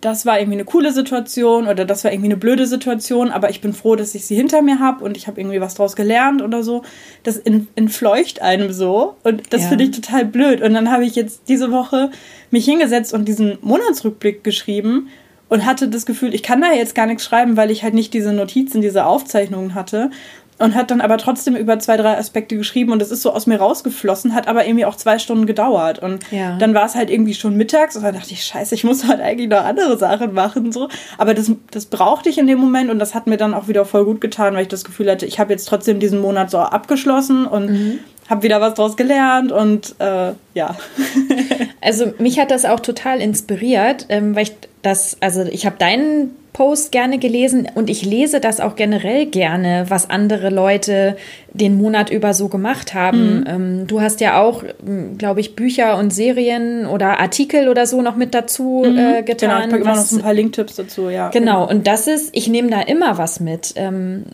das 0.00 0.26
war 0.26 0.38
irgendwie 0.38 0.56
eine 0.56 0.64
coole 0.64 0.92
Situation 0.92 1.66
oder 1.66 1.84
das 1.84 2.04
war 2.04 2.12
irgendwie 2.12 2.28
eine 2.28 2.36
blöde 2.36 2.66
Situation, 2.66 3.30
aber 3.30 3.50
ich 3.50 3.60
bin 3.60 3.72
froh, 3.72 3.96
dass 3.96 4.14
ich 4.14 4.26
sie 4.26 4.36
hinter 4.36 4.62
mir 4.62 4.78
habe 4.78 5.04
und 5.04 5.16
ich 5.16 5.26
habe 5.26 5.40
irgendwie 5.40 5.60
was 5.60 5.74
draus 5.74 5.96
gelernt 5.96 6.42
oder 6.42 6.62
so. 6.62 6.82
Das 7.22 7.36
entfleucht 7.36 8.42
einem 8.42 8.72
so 8.72 9.16
und 9.22 9.52
das 9.52 9.62
ja. 9.62 9.68
finde 9.68 9.84
ich 9.84 9.90
total 9.90 10.24
blöd. 10.24 10.62
Und 10.62 10.74
dann 10.74 10.90
habe 10.90 11.04
ich 11.04 11.14
jetzt 11.14 11.42
diese 11.48 11.72
Woche 11.72 12.10
mich 12.50 12.64
hingesetzt 12.64 13.14
und 13.14 13.26
diesen 13.26 13.58
Monatsrückblick 13.62 14.44
geschrieben 14.44 15.08
und 15.48 15.66
hatte 15.66 15.88
das 15.88 16.06
Gefühl, 16.06 16.34
ich 16.34 16.42
kann 16.42 16.60
da 16.60 16.72
jetzt 16.72 16.94
gar 16.94 17.06
nichts 17.06 17.24
schreiben, 17.24 17.56
weil 17.56 17.70
ich 17.70 17.82
halt 17.82 17.94
nicht 17.94 18.14
diese 18.14 18.32
Notizen, 18.32 18.80
diese 18.80 19.04
Aufzeichnungen 19.04 19.74
hatte 19.74 20.10
und 20.60 20.74
hat 20.74 20.90
dann 20.90 21.00
aber 21.00 21.16
trotzdem 21.16 21.56
über 21.56 21.78
zwei, 21.78 21.96
drei 21.96 22.18
Aspekte 22.18 22.56
geschrieben 22.56 22.92
und 22.92 23.00
es 23.00 23.10
ist 23.10 23.22
so 23.22 23.32
aus 23.32 23.46
mir 23.46 23.56
rausgeflossen, 23.56 24.34
hat 24.34 24.46
aber 24.46 24.66
irgendwie 24.66 24.84
auch 24.84 24.94
zwei 24.94 25.18
Stunden 25.18 25.46
gedauert. 25.46 25.98
Und 26.00 26.18
ja. 26.30 26.58
dann 26.58 26.74
war 26.74 26.84
es 26.84 26.94
halt 26.94 27.08
irgendwie 27.08 27.32
schon 27.32 27.56
mittags 27.56 27.96
und 27.96 28.02
dann 28.02 28.14
dachte 28.14 28.32
ich, 28.32 28.44
scheiße, 28.44 28.74
ich 28.74 28.84
muss 28.84 29.08
halt 29.08 29.20
eigentlich 29.20 29.48
noch 29.48 29.64
andere 29.64 29.96
Sachen 29.96 30.34
machen. 30.34 30.70
So. 30.70 30.88
Aber 31.16 31.32
das, 31.32 31.50
das 31.70 31.86
brauchte 31.86 32.28
ich 32.28 32.36
in 32.36 32.46
dem 32.46 32.58
Moment 32.58 32.90
und 32.90 32.98
das 32.98 33.14
hat 33.14 33.26
mir 33.26 33.38
dann 33.38 33.54
auch 33.54 33.68
wieder 33.68 33.86
voll 33.86 34.04
gut 34.04 34.20
getan, 34.20 34.54
weil 34.54 34.62
ich 34.62 34.68
das 34.68 34.84
Gefühl 34.84 35.10
hatte, 35.10 35.24
ich 35.24 35.40
habe 35.40 35.50
jetzt 35.50 35.66
trotzdem 35.66 35.98
diesen 35.98 36.20
Monat 36.20 36.50
so 36.50 36.58
abgeschlossen 36.58 37.46
und 37.46 37.70
mhm. 37.70 37.98
habe 38.28 38.42
wieder 38.42 38.60
was 38.60 38.74
draus 38.74 38.98
gelernt 38.98 39.52
und 39.52 39.94
äh, 39.98 40.32
ja. 40.52 40.76
also 41.80 42.12
mich 42.18 42.38
hat 42.38 42.50
das 42.50 42.66
auch 42.66 42.80
total 42.80 43.22
inspiriert, 43.22 44.06
ähm, 44.10 44.36
weil 44.36 44.42
ich 44.42 44.52
das, 44.82 45.16
also 45.20 45.42
ich 45.44 45.64
habe 45.64 45.76
deinen 45.78 46.36
Post 46.52 46.90
gerne 46.90 47.18
gelesen 47.18 47.68
und 47.74 47.88
ich 47.88 48.04
lese 48.04 48.40
das 48.40 48.60
auch 48.60 48.74
generell 48.74 49.26
gerne, 49.26 49.86
was 49.88 50.10
andere 50.10 50.50
Leute 50.50 51.16
den 51.52 51.78
Monat 51.78 52.10
über 52.10 52.34
so 52.34 52.48
gemacht 52.48 52.92
haben. 52.92 53.40
Mhm. 53.40 53.44
Ähm, 53.46 53.86
du 53.86 54.00
hast 54.00 54.20
ja 54.20 54.40
auch, 54.40 54.64
glaube 55.16 55.40
ich, 55.40 55.54
Bücher 55.54 55.96
und 55.96 56.12
Serien 56.12 56.86
oder 56.86 57.20
Artikel 57.20 57.68
oder 57.68 57.86
so 57.86 58.02
noch 58.02 58.16
mit 58.16 58.34
dazu 58.34 58.84
mhm. 58.84 58.98
äh, 58.98 59.22
getan. 59.22 59.48
Genau, 59.48 59.60
ich 59.60 59.70
packe 59.70 59.82
immer 59.82 59.96
noch 59.96 60.02
so 60.02 60.16
ein 60.16 60.22
paar 60.22 60.34
Linktipps 60.34 60.76
dazu, 60.76 61.08
ja. 61.08 61.28
Genau, 61.28 61.68
und 61.68 61.86
das 61.86 62.06
ist, 62.06 62.30
ich 62.32 62.48
nehme 62.48 62.70
da 62.70 62.80
immer 62.80 63.16
was 63.16 63.40
mit. 63.40 63.74
Ähm, 63.76 64.24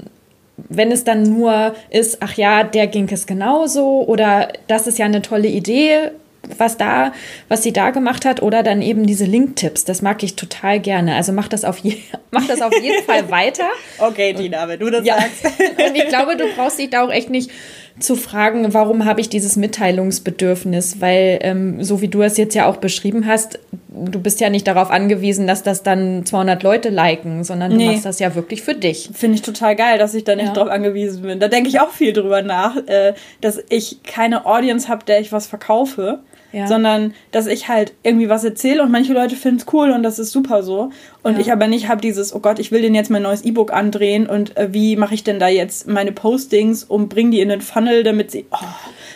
wenn 0.57 0.91
es 0.91 1.05
dann 1.05 1.23
nur 1.23 1.75
ist, 1.91 2.19
ach 2.21 2.35
ja, 2.35 2.65
der 2.65 2.87
ging 2.87 3.09
es 3.11 3.27
genauso 3.27 4.05
oder 4.07 4.49
das 4.69 4.87
ist 4.87 4.99
ja 4.99 5.05
eine 5.05 5.21
tolle 5.23 5.49
Idee, 5.49 6.13
was 6.59 6.77
da, 6.77 7.13
was 7.49 7.63
sie 7.63 7.73
da 7.73 7.91
gemacht 7.91 8.25
hat, 8.25 8.43
oder 8.43 8.63
dann 8.63 8.83
eben 8.83 9.07
diese 9.07 9.25
Link-Tipps. 9.25 9.85
Das 9.85 10.03
mag 10.03 10.23
ich 10.23 10.37
total 10.37 10.81
gerne. 10.81 11.15
Also 11.17 11.33
mach 11.33 11.49
das 11.49 11.65
auf, 11.65 11.79
je, 11.79 11.97
mach 12.31 12.47
das 12.47 12.63
auf 12.63 12.73
jeden 12.81 13.05
Fall 13.05 13.31
weiter. 13.31 13.69
Okay, 13.99 14.35
Tina, 14.35 14.69
wenn 14.69 14.81
du 14.81 14.91
das 14.91 15.05
ja. 15.05 15.17
sagst. 15.17 15.45
Und 15.87 15.97
ich 15.97 16.09
glaube, 16.09 16.37
du 16.37 16.45
brauchst 16.57 16.79
dich 16.79 16.91
da 16.91 17.05
auch 17.05 17.11
echt 17.11 17.31
nicht 17.31 17.51
zu 17.99 18.15
fragen, 18.15 18.75
warum 18.75 19.07
habe 19.07 19.21
ich 19.21 19.29
dieses 19.29 19.57
Mitteilungsbedürfnis? 19.57 21.01
Weil, 21.01 21.39
ähm, 21.43 21.83
so 21.83 22.03
wie 22.03 22.09
du 22.09 22.23
es 22.23 22.37
jetzt 22.37 22.55
ja 22.55 22.67
auch 22.67 22.77
beschrieben 22.77 23.27
hast, 23.27 23.59
du 23.89 24.21
bist 24.21 24.41
ja 24.41 24.51
nicht 24.51 24.67
darauf 24.67 24.91
angewiesen, 24.91 25.47
dass 25.47 25.63
das 25.63 25.83
dann 25.83 26.27
200 26.27 26.63
Leute 26.63 26.91
liken, 26.91 27.43
sondern 27.43 27.71
du 27.71 27.77
nee. 27.79 27.87
machst 27.87 28.05
das 28.05 28.19
ja 28.19 28.35
wirklich 28.35 28.63
für 28.63 28.75
dich. 28.75 29.11
Finde 29.15 29.37
ich 29.37 29.43
total 29.43 29.77
geil, 29.77 29.99
dass 29.99 30.15
ich 30.15 30.25
da 30.25 30.37
nicht 30.37 30.49
ja. 30.49 30.53
drauf 30.53 30.69
angewiesen 30.69 31.23
bin. 31.23 31.41
Da 31.41 31.49
denke 31.49 31.71
ich 31.71 31.81
auch 31.81 31.91
viel 31.91 32.13
drüber 32.13 32.43
nach, 32.43 32.77
äh, 32.87 33.15
dass 33.41 33.63
ich 33.71 34.03
keine 34.03 34.45
Audience 34.45 34.89
habe, 34.89 35.05
der 35.07 35.21
ich 35.21 35.33
was 35.33 35.47
verkaufe 35.47 36.21
ja. 36.53 36.67
sondern 36.67 37.15
dass 37.33 37.47
ich 37.47 37.69
halt 37.69 37.93
irgendwie 38.03 38.29
was 38.29 38.45
erzähle 38.45 38.83
und 38.83 38.91
manche 38.91 39.13
Leute 39.13 39.37
finden 39.37 39.61
es 39.61 39.73
cool 39.73 39.91
und 39.91 40.03
das 40.03 40.19
ist 40.19 40.33
super 40.33 40.63
so. 40.63 40.91
Und 41.23 41.35
ja. 41.35 41.41
ich 41.41 41.53
aber 41.53 41.67
nicht 41.67 41.89
habe 41.89 42.01
dieses, 42.01 42.35
oh 42.35 42.41
Gott, 42.41 42.59
ich 42.59 42.73
will 42.73 42.83
den 42.83 42.95
jetzt 42.95 43.11
mein 43.11 43.23
neues 43.23 43.45
E-Book 43.45 43.73
andrehen 43.73 44.27
und 44.27 44.57
äh, 44.57 44.73
wie 44.73 44.97
mache 44.97 45.15
ich 45.15 45.25
denn 45.25 45.39
da 45.39 45.49
jetzt 45.49 45.87
meine 45.87 46.13
Postings 46.13 46.85
und 46.85 47.09
bringe 47.09 47.31
die 47.31 47.41
in 47.41 47.49
den 47.49 47.61
Funnel, 47.61 48.03
damit 48.03 48.31
sie. 48.31 48.47
Oh, 48.51 48.59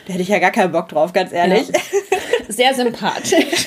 da 0.06 0.12
hätte 0.12 0.22
ich 0.22 0.28
ja 0.28 0.38
gar 0.38 0.50
keinen 0.50 0.72
Bock 0.72 0.88
drauf, 0.88 1.12
ganz 1.12 1.32
ehrlich. 1.32 1.68
Ja. 1.68 1.74
Sehr 2.48 2.74
sympathisch. 2.74 3.66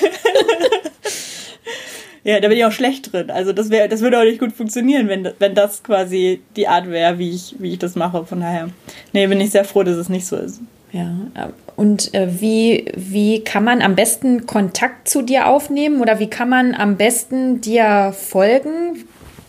Ja, 2.26 2.40
da 2.40 2.48
bin 2.48 2.56
ich 2.56 2.64
auch 2.64 2.72
schlecht 2.72 3.12
drin. 3.12 3.30
Also 3.30 3.52
das 3.52 3.68
wäre, 3.68 3.86
das 3.86 4.00
würde 4.00 4.18
auch 4.18 4.24
nicht 4.24 4.40
gut 4.40 4.52
funktionieren, 4.52 5.08
wenn, 5.08 5.30
wenn 5.38 5.54
das 5.54 5.82
quasi 5.82 6.40
die 6.56 6.66
Art 6.66 6.88
wäre, 6.88 7.18
wie 7.18 7.30
ich, 7.30 7.56
wie 7.58 7.72
ich 7.72 7.78
das 7.78 7.96
mache. 7.96 8.24
Von 8.24 8.40
daher, 8.40 8.70
nee, 9.12 9.26
bin 9.26 9.42
ich 9.42 9.50
sehr 9.50 9.66
froh, 9.66 9.82
dass 9.82 9.96
es 9.96 10.08
nicht 10.08 10.26
so 10.26 10.36
ist. 10.36 10.62
Ja, 10.94 11.10
und 11.74 12.14
äh, 12.14 12.40
wie, 12.40 12.84
wie 12.94 13.42
kann 13.42 13.64
man 13.64 13.82
am 13.82 13.96
besten 13.96 14.46
Kontakt 14.46 15.08
zu 15.08 15.22
dir 15.22 15.48
aufnehmen 15.48 16.00
oder 16.00 16.20
wie 16.20 16.30
kann 16.30 16.48
man 16.48 16.72
am 16.72 16.96
besten 16.96 17.60
dir 17.60 18.14
folgen? 18.16 19.04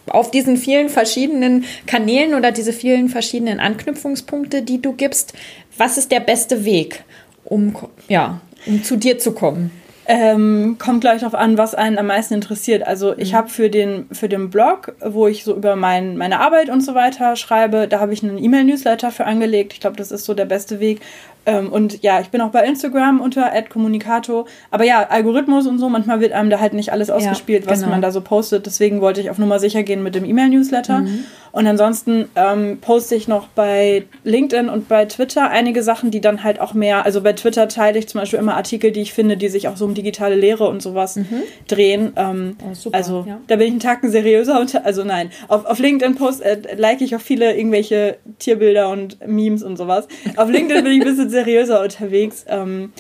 Auf 0.08 0.32
diesen 0.32 0.58
vielen 0.58 0.90
verschiedenen 0.90 1.66
Kanälen 1.86 2.34
oder 2.34 2.52
diese 2.52 2.74
vielen 2.74 3.10
verschiedenen 3.10 3.60
Anknüpfungspunkte, 3.60 4.64
die 4.64 4.82
du 4.82 4.94
gibst, 4.94 5.34
was 5.78 6.00
ist 6.00 6.12
der 6.12 6.20
beste 6.20 6.66
Weg, 6.66 7.04
um, 7.44 7.76
ja, 8.08 8.42
um 8.66 8.84
zu 8.84 8.98
dir 8.98 9.20
zu 9.20 9.34
kommen? 9.34 9.70
Ähm, 10.08 10.78
kommt 10.78 11.02
gleich 11.02 11.22
darauf 11.22 11.34
an, 11.34 11.58
was 11.58 11.74
einen 11.74 11.98
am 11.98 12.08
meisten 12.08 12.36
interessiert. 12.36 12.86
Also 12.86 13.18
ich 13.18 13.32
mhm. 13.32 13.38
habe 13.38 13.50
für 13.50 13.70
den, 13.72 14.06
für 14.12 14.30
den 14.30 14.52
Blog, 14.52 14.94
wo 15.04 15.28
ich 15.28 15.44
so 15.44 15.56
über 15.56 15.76
mein, 15.76 16.16
meine 16.18 16.40
Arbeit 16.40 16.70
und 16.70 16.82
so 16.82 16.94
weiter 16.94 17.36
schreibe, 17.36 17.88
da 17.88 18.00
habe 18.00 18.14
ich 18.14 18.22
einen 18.22 18.44
E-Mail-Newsletter 18.44 19.10
für 19.12 19.26
angelegt. 19.26 19.74
Ich 19.74 19.80
glaube, 19.80 19.98
das 19.98 20.12
ist 20.12 20.26
so 20.26 20.36
der 20.36 20.46
beste 20.46 20.80
Weg. 20.80 21.02
Ähm, 21.46 21.72
und 21.72 22.02
ja, 22.04 22.20
ich 22.20 22.30
bin 22.30 22.42
auch 22.42 22.52
bei 22.52 22.66
Instagram 22.66 23.22
unter 23.22 23.52
@kommunikato. 23.70 24.48
Aber 24.72 24.84
ja, 24.84 25.08
Algorithmus 25.08 25.68
und 25.68 25.80
so, 25.80 25.90
manchmal 25.90 26.20
wird 26.20 26.34
einem 26.34 26.50
da 26.50 26.60
halt 26.60 26.74
nicht 26.74 26.92
alles 26.92 27.10
ausgespielt, 27.10 27.66
ja, 27.66 27.72
was 27.72 27.80
genau. 27.80 27.92
man 27.92 28.02
da 28.02 28.12
so 28.12 28.22
postet. 28.22 28.66
Deswegen 28.66 29.02
wollte 29.02 29.22
ich 29.22 29.30
auf 29.30 29.38
Nummer 29.38 29.60
sicher 29.60 29.84
gehen 29.84 30.04
mit 30.04 30.16
dem 30.16 30.26
E-Mail-Newsletter. 30.26 31.00
Mhm. 31.00 31.26
Und 31.56 31.68
ansonsten 31.68 32.28
ähm, 32.36 32.80
poste 32.82 33.16
ich 33.16 33.30
noch 33.30 33.48
bei 33.48 34.04
LinkedIn 34.26 34.68
und 34.68 34.90
bei 34.90 35.06
Twitter 35.06 35.50
einige 35.50 35.84
Sachen, 35.84 36.12
die 36.12 36.20
dann 36.20 36.44
halt 36.44 36.60
auch 36.60 36.74
mehr, 36.74 37.06
also 37.06 37.22
bei 37.22 37.32
Twitter 37.32 37.70
teile 37.70 37.98
ich 37.98 38.10
zum 38.10 38.20
Beispiel 38.20 38.40
immer 38.40 38.58
Artikel, 38.58 38.92
die 38.92 39.00
ich 39.00 39.14
finde, 39.14 39.38
die 39.38 39.48
sich 39.48 39.70
auch 39.70 39.78
so 39.78 39.86
um 39.86 39.94
digitale 39.94 40.36
Lehre 40.36 40.68
und 40.68 40.82
sowas 40.82 41.16
mhm. 41.16 41.44
drehen. 41.70 42.12
Ähm, 42.18 42.58
oh, 42.62 42.74
super, 42.74 42.98
also 42.98 43.24
ja. 43.26 43.40
da 43.48 43.56
bin 43.56 43.68
ich 43.68 43.72
einen 43.72 43.80
Tacken 43.80 44.12
seriöser. 44.12 44.60
Und, 44.60 44.84
also 44.86 45.06
nein, 45.06 45.30
auf, 45.48 45.66
auf 45.66 45.80
LinkedIn 45.80 46.16
post, 46.16 46.42
äh, 46.42 46.76
like 46.76 47.00
ich 47.00 47.16
auch 47.16 47.22
viele 47.22 47.56
irgendwelche 47.56 48.18
Tierbilder 48.38 48.90
und 48.90 49.26
Memes 49.26 49.64
und 49.64 49.78
sowas. 49.78 50.10
Auf 50.36 50.50
LinkedIn 50.50 50.84
bin 50.84 50.92
ich 50.92 51.02
ein 51.02 51.08
bisschen 51.08 51.30
seriöser 51.36 51.82
unterwegs. 51.82 52.46
Ähm, 52.48 52.92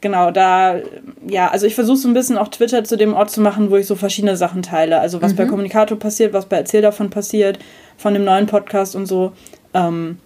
genau, 0.00 0.30
da, 0.30 0.80
ja, 1.28 1.50
also 1.50 1.66
ich 1.66 1.74
versuche 1.74 1.96
so 1.96 2.08
ein 2.08 2.14
bisschen 2.14 2.38
auch 2.38 2.48
Twitter 2.48 2.84
zu 2.84 2.96
dem 2.96 3.14
Ort 3.14 3.30
zu 3.30 3.40
machen, 3.40 3.70
wo 3.70 3.76
ich 3.76 3.86
so 3.86 3.94
verschiedene 3.94 4.36
Sachen 4.36 4.62
teile. 4.62 5.00
Also 5.00 5.22
was 5.22 5.32
mhm. 5.32 5.36
bei 5.36 5.44
Kommunikator 5.46 5.98
passiert, 5.98 6.32
was 6.32 6.46
bei 6.46 6.56
Erzähl 6.56 6.82
davon 6.82 7.10
passiert, 7.10 7.58
von 7.96 8.14
dem 8.14 8.24
neuen 8.24 8.46
Podcast 8.46 8.96
und 8.96 9.06
so. 9.06 9.32
Ähm, 9.72 10.18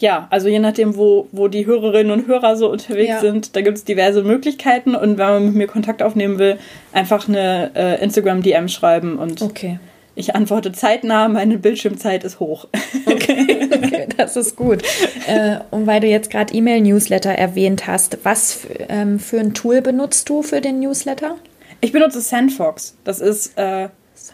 ja, 0.00 0.28
also 0.30 0.48
je 0.48 0.58
nachdem, 0.58 0.96
wo, 0.96 1.28
wo 1.32 1.48
die 1.48 1.66
Hörerinnen 1.66 2.12
und 2.12 2.26
Hörer 2.26 2.56
so 2.56 2.70
unterwegs 2.70 3.08
ja. 3.08 3.20
sind, 3.20 3.56
da 3.56 3.62
gibt 3.62 3.78
es 3.78 3.84
diverse 3.84 4.22
Möglichkeiten 4.22 4.94
und 4.94 5.18
wenn 5.18 5.28
man 5.28 5.44
mit 5.46 5.54
mir 5.54 5.66
Kontakt 5.66 6.02
aufnehmen 6.02 6.38
will, 6.38 6.58
einfach 6.92 7.28
eine 7.28 7.70
äh, 7.74 8.02
Instagram-DM 8.02 8.68
schreiben 8.68 9.18
und 9.18 9.42
okay. 9.42 9.78
Ich 10.18 10.34
antworte 10.34 10.72
zeitnah, 10.72 11.28
meine 11.28 11.58
Bildschirmzeit 11.58 12.24
ist 12.24 12.40
hoch. 12.40 12.66
Okay, 13.06 13.68
okay 13.72 14.06
das 14.16 14.36
ist 14.36 14.56
gut. 14.56 14.82
Äh, 15.26 15.58
und 15.70 15.86
weil 15.86 16.00
du 16.00 16.06
jetzt 16.06 16.30
gerade 16.30 16.52
E-Mail-Newsletter 16.52 17.30
erwähnt 17.30 17.86
hast, 17.86 18.18
was 18.22 18.66
ähm, 18.88 19.18
für 19.18 19.40
ein 19.40 19.54
Tool 19.54 19.80
benutzt 19.80 20.28
du 20.28 20.42
für 20.42 20.60
den 20.60 20.80
Newsletter? 20.80 21.36
Ich 21.80 21.92
benutze 21.92 22.20
Sandfox. 22.20 22.96
Das 23.04 23.20
ist 23.20 23.56
äh, 23.56 23.88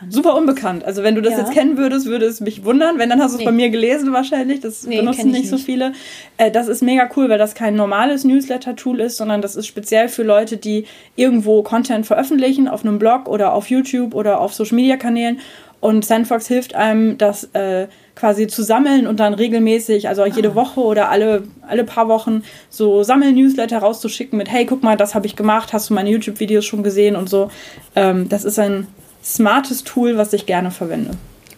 super 0.08 0.34
unbekannt. 0.34 0.84
Also 0.84 1.02
wenn 1.02 1.14
du 1.14 1.20
das 1.20 1.32
ja. 1.34 1.40
jetzt 1.40 1.52
kennen 1.52 1.76
würdest, 1.76 2.06
würde 2.06 2.26
es 2.26 2.40
mich 2.40 2.64
wundern. 2.64 2.98
Wenn, 2.98 3.10
dann 3.10 3.20
hast 3.20 3.32
du 3.32 3.36
es 3.36 3.40
nee. 3.40 3.44
bei 3.44 3.52
mir 3.52 3.70
gelesen 3.70 4.12
wahrscheinlich. 4.12 4.60
Das 4.60 4.84
nee, 4.86 4.98
benutzen 4.98 5.30
nicht, 5.30 5.42
nicht, 5.42 5.50
so 5.50 5.58
viele. 5.58 5.92
Äh, 6.36 6.50
das 6.50 6.68
ist 6.68 6.82
mega 6.82 7.08
cool, 7.16 7.28
weil 7.28 7.38
das 7.38 7.54
kein 7.54 7.76
normales 7.76 8.24
Newsletter-Tool 8.24 9.00
ist, 9.00 9.16
sondern 9.16 9.42
das 9.42 9.56
ist 9.56 9.66
speziell 9.66 10.08
für 10.08 10.22
Leute, 10.22 10.56
die 10.56 10.86
irgendwo 11.16 11.62
Content 11.62 12.06
veröffentlichen, 12.06 12.68
auf 12.68 12.84
einem 12.84 12.98
Blog 12.98 13.28
oder 13.28 13.52
auf 13.52 13.70
YouTube 13.70 14.14
oder 14.14 14.40
auf 14.40 14.54
Social-Media-Kanälen. 14.54 15.40
Und 15.84 16.02
Sandfox 16.02 16.48
hilft 16.48 16.74
einem, 16.74 17.18
das 17.18 17.44
äh, 17.52 17.88
quasi 18.14 18.46
zu 18.46 18.62
sammeln 18.62 19.06
und 19.06 19.20
dann 19.20 19.34
regelmäßig, 19.34 20.08
also 20.08 20.24
jede 20.24 20.52
ah. 20.52 20.54
Woche 20.54 20.80
oder 20.80 21.10
alle, 21.10 21.42
alle 21.68 21.84
paar 21.84 22.08
Wochen, 22.08 22.42
so 22.70 23.02
Sammel-Newsletter 23.02 23.80
rauszuschicken 23.80 24.38
mit, 24.38 24.50
hey, 24.50 24.64
guck 24.64 24.82
mal, 24.82 24.96
das 24.96 25.14
habe 25.14 25.26
ich 25.26 25.36
gemacht, 25.36 25.74
hast 25.74 25.90
du 25.90 25.94
meine 25.94 26.08
YouTube-Videos 26.08 26.64
schon 26.64 26.84
gesehen 26.84 27.16
und 27.16 27.28
so. 27.28 27.50
Ähm, 27.94 28.30
das 28.30 28.46
ist 28.46 28.58
ein 28.58 28.86
smartes 29.22 29.84
Tool, 29.84 30.16
was 30.16 30.32
ich 30.32 30.46
gerne 30.46 30.70
verwende. 30.70 31.10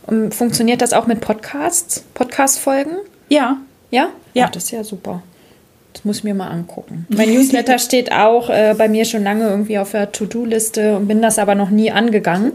Und 0.09 0.35
funktioniert 0.35 0.83
das 0.83 0.93
auch 0.93 1.07
mit 1.07 1.21
Podcasts, 1.21 2.05
Podcast-Folgen? 2.15 2.97
Ja. 3.29 3.59
Ja? 3.93 4.09
Ja. 4.35 4.47
Ach, 4.47 4.51
das 4.51 4.65
ist 4.65 4.71
ja 4.73 4.83
super. 4.83 5.23
Das 5.93 6.05
muss 6.05 6.19
ich 6.19 6.25
mir 6.25 6.35
mal 6.35 6.49
angucken. 6.49 7.07
Mein 7.17 7.33
Newsletter 7.33 7.79
steht 7.79 8.11
auch 8.11 8.51
äh, 8.51 8.75
bei 8.77 8.89
mir 8.89 9.05
schon 9.05 9.23
lange 9.23 9.49
irgendwie 9.49 9.79
auf 9.79 9.93
der 9.93 10.11
To-Do-Liste 10.11 10.97
und 10.97 11.07
bin 11.07 11.23
das 11.23 11.39
aber 11.39 11.55
noch 11.55 11.71
nie 11.71 11.93
angegangen. 11.93 12.55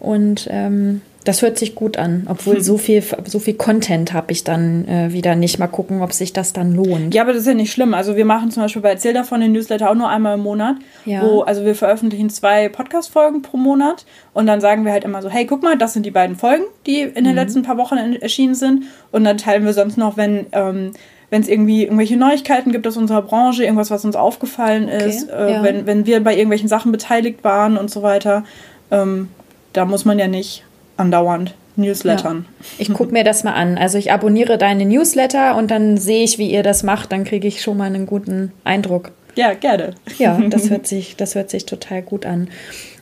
Und 0.00 0.48
ähm, 0.50 1.02
das 1.24 1.42
hört 1.42 1.58
sich 1.58 1.74
gut 1.74 1.98
an, 1.98 2.26
obwohl 2.28 2.56
hm. 2.56 2.62
so 2.62 2.78
viel, 2.78 3.04
so 3.26 3.38
viel 3.38 3.54
Content 3.54 4.14
habe 4.14 4.32
ich 4.32 4.42
dann 4.42 4.88
äh, 4.88 5.12
wieder 5.12 5.34
nicht. 5.34 5.58
Mal 5.58 5.66
gucken, 5.66 6.00
ob 6.00 6.14
sich 6.14 6.32
das 6.32 6.54
dann 6.54 6.74
lohnt. 6.74 7.14
Ja, 7.14 7.22
aber 7.22 7.32
das 7.32 7.42
ist 7.42 7.48
ja 7.48 7.54
nicht 7.54 7.72
schlimm. 7.72 7.92
Also 7.92 8.16
wir 8.16 8.24
machen 8.24 8.50
zum 8.50 8.62
Beispiel 8.62 8.80
bei 8.80 8.88
Erzähl 8.90 9.12
davon 9.12 9.40
den 9.40 9.52
Newsletter 9.52 9.90
auch 9.90 9.94
nur 9.94 10.08
einmal 10.08 10.34
im 10.34 10.40
Monat. 10.40 10.76
Ja. 11.04 11.22
Wo, 11.22 11.42
also 11.42 11.64
wir 11.64 11.74
veröffentlichen 11.74 12.30
zwei 12.30 12.70
Podcast-Folgen 12.70 13.42
pro 13.42 13.58
Monat 13.58 14.06
und 14.32 14.46
dann 14.46 14.62
sagen 14.62 14.86
wir 14.86 14.92
halt 14.92 15.04
immer 15.04 15.20
so, 15.20 15.28
hey, 15.28 15.44
guck 15.44 15.62
mal, 15.62 15.76
das 15.76 15.92
sind 15.92 16.06
die 16.06 16.10
beiden 16.10 16.36
Folgen, 16.36 16.64
die 16.86 17.00
in 17.00 17.24
den 17.24 17.28
mhm. 17.28 17.34
letzten 17.34 17.62
paar 17.62 17.76
Wochen 17.76 17.96
erschienen 17.96 18.54
sind. 18.54 18.84
Und 19.12 19.24
dann 19.24 19.36
teilen 19.36 19.64
wir 19.66 19.74
sonst 19.74 19.98
noch, 19.98 20.16
wenn 20.16 20.46
ähm, 20.52 20.92
wenn 21.28 21.42
es 21.42 21.48
irgendwie 21.48 21.84
irgendwelche 21.84 22.16
Neuigkeiten 22.16 22.72
gibt 22.72 22.88
aus 22.88 22.96
unserer 22.96 23.22
Branche, 23.22 23.62
irgendwas, 23.62 23.92
was 23.92 24.04
uns 24.04 24.16
aufgefallen 24.16 24.88
ist, 24.88 25.30
okay, 25.30 25.50
äh, 25.50 25.52
ja. 25.52 25.62
wenn, 25.62 25.86
wenn 25.86 26.04
wir 26.04 26.24
bei 26.24 26.32
irgendwelchen 26.32 26.68
Sachen 26.68 26.90
beteiligt 26.90 27.44
waren 27.44 27.76
und 27.76 27.88
so 27.88 28.02
weiter. 28.02 28.42
Ähm, 28.90 29.28
da 29.72 29.84
muss 29.84 30.04
man 30.04 30.18
ja 30.18 30.28
nicht 30.28 30.64
andauernd 30.96 31.54
Newslettern. 31.76 32.46
Ja. 32.46 32.66
Ich 32.78 32.92
gucke 32.92 33.12
mir 33.12 33.24
das 33.24 33.44
mal 33.44 33.54
an. 33.54 33.78
Also 33.78 33.98
ich 33.98 34.12
abonniere 34.12 34.58
deine 34.58 34.84
Newsletter 34.84 35.56
und 35.56 35.70
dann 35.70 35.96
sehe 35.96 36.24
ich, 36.24 36.38
wie 36.38 36.50
ihr 36.50 36.62
das 36.62 36.82
macht. 36.82 37.12
Dann 37.12 37.24
kriege 37.24 37.48
ich 37.48 37.62
schon 37.62 37.76
mal 37.76 37.84
einen 37.84 38.06
guten 38.06 38.52
Eindruck. 38.64 39.12
Ja, 39.36 39.54
gerne. 39.54 39.94
Ja, 40.18 40.38
das 40.48 40.70
hört 40.70 40.86
sich, 40.86 41.16
das 41.16 41.34
hört 41.34 41.50
sich 41.50 41.66
total 41.66 42.02
gut 42.02 42.26
an. 42.26 42.48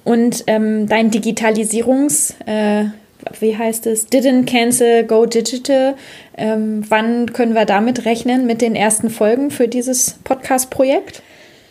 Und 0.04 0.44
ähm, 0.46 0.88
dein 0.88 1.10
Digitalisierungs, 1.10 2.34
äh, 2.46 2.84
wie 3.40 3.56
heißt 3.56 3.86
es, 3.86 4.08
Didn't 4.08 4.46
Cancel, 4.46 5.04
Go 5.04 5.26
Digital. 5.26 5.94
Ähm, 6.36 6.84
wann 6.88 7.32
können 7.32 7.54
wir 7.54 7.64
damit 7.64 8.04
rechnen 8.04 8.46
mit 8.46 8.62
den 8.62 8.76
ersten 8.76 9.10
Folgen 9.10 9.50
für 9.50 9.68
dieses 9.68 10.18
Podcast-Projekt? 10.24 11.22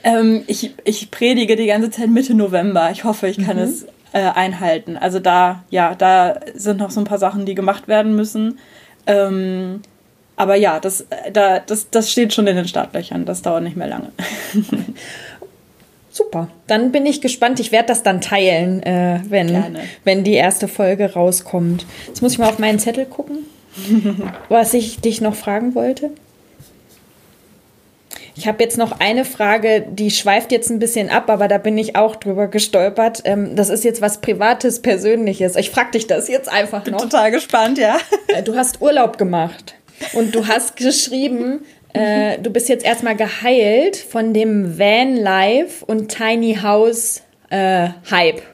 Ähm, 0.04 0.44
ich, 0.48 0.74
ich 0.84 1.10
predige 1.12 1.56
die 1.56 1.68
ganze 1.68 1.90
Zeit 1.90 2.10
Mitte 2.10 2.34
November. 2.34 2.90
Ich 2.92 3.04
hoffe, 3.04 3.28
ich 3.28 3.38
kann 3.44 3.58
mhm. 3.58 3.64
es 3.64 3.86
äh, 4.14 4.20
einhalten. 4.20 4.98
Also 4.98 5.20
da, 5.20 5.64
ja, 5.70 5.96
da 5.96 6.40
sind 6.54 6.80
noch 6.80 6.92
so 6.92 7.02
ein 7.02 7.06
paar 7.06 7.20
Sachen, 7.20 7.46
die 7.46 7.56
gemacht 7.56 7.88
werden 7.88 8.16
müssen. 8.16 8.60
Ähm, 9.06 9.82
aber 10.36 10.56
ja, 10.56 10.80
das, 10.80 11.06
da, 11.34 11.60
das, 11.60 11.90
das 11.90 12.12
steht 12.12 12.34
schon 12.34 12.48
in 12.48 12.56
den 12.56 12.68
Startlöchern. 12.68 13.26
Das 13.26 13.42
dauert 13.42 13.64
nicht 13.64 13.76
mehr 13.76 13.88
lange. 13.88 14.12
Super. 16.12 16.48
Dann 16.68 16.92
bin 16.92 17.06
ich 17.06 17.22
gespannt. 17.22 17.60
Ich 17.60 17.72
werde 17.72 17.88
das 17.88 18.04
dann 18.04 18.22
teilen, 18.22 18.82
äh, 18.84 19.20
wenn, 19.28 19.78
wenn 20.04 20.24
die 20.24 20.34
erste 20.34 20.68
Folge 20.68 21.14
rauskommt. 21.14 21.86
Jetzt 22.08 22.22
muss 22.22 22.34
ich 22.34 22.40
mal 22.40 22.50
auf 22.50 22.60
meinen 22.60 22.80
Zettel 22.80 23.06
gucken, 23.06 23.40
was 24.50 24.74
ich 24.74 25.00
dich 25.00 25.22
noch 25.22 25.36
fragen 25.36 25.76
wollte. 25.76 26.12
Ich 28.38 28.48
habe 28.48 28.64
jetzt 28.64 28.78
noch 28.78 29.00
eine 29.00 29.26
Frage, 29.26 29.84
die 29.90 30.12
schweift 30.12 30.52
jetzt 30.52 30.70
ein 30.70 30.78
bisschen 30.78 31.10
ab, 31.10 31.28
aber 31.28 31.48
da 31.48 31.58
bin 31.58 31.76
ich 31.76 31.96
auch 31.96 32.16
drüber 32.16 32.48
gestolpert. 32.48 33.24
Ähm, 33.26 33.56
das 33.56 33.70
ist 33.70 33.84
jetzt 33.84 34.00
was 34.00 34.22
Privates, 34.22 34.84
Persönliches. 34.84 35.56
Ich 35.56 35.72
frage 35.72 35.92
dich 35.92 36.06
das 36.06 36.28
jetzt 36.28 36.48
einfach 36.48 36.84
bin 36.84 36.94
noch. 36.94 37.02
Bin 37.02 37.10
total 37.10 37.32
gespannt, 37.32 37.80
ja. 37.80 37.98
Äh, 38.28 38.44
du 38.44 38.56
hast 38.56 38.80
Urlaub 38.80 39.18
gemacht 39.18 39.74
und 40.14 40.36
du 40.36 40.48
hast 40.48 40.76
geschrieben, 40.76 41.66
äh, 41.94 42.38
du 42.38 42.52
bist 42.52 42.70
jetzt 42.70 42.86
erstmal 42.86 43.16
geheilt 43.16 43.98
von 43.98 44.36
dem 44.36 44.78
Van 44.78 45.16
Life 45.16 45.84
und 45.84 46.10
Tiny 46.10 46.60
House 46.62 47.24
äh, 47.50 47.90
Hype. 48.12 48.42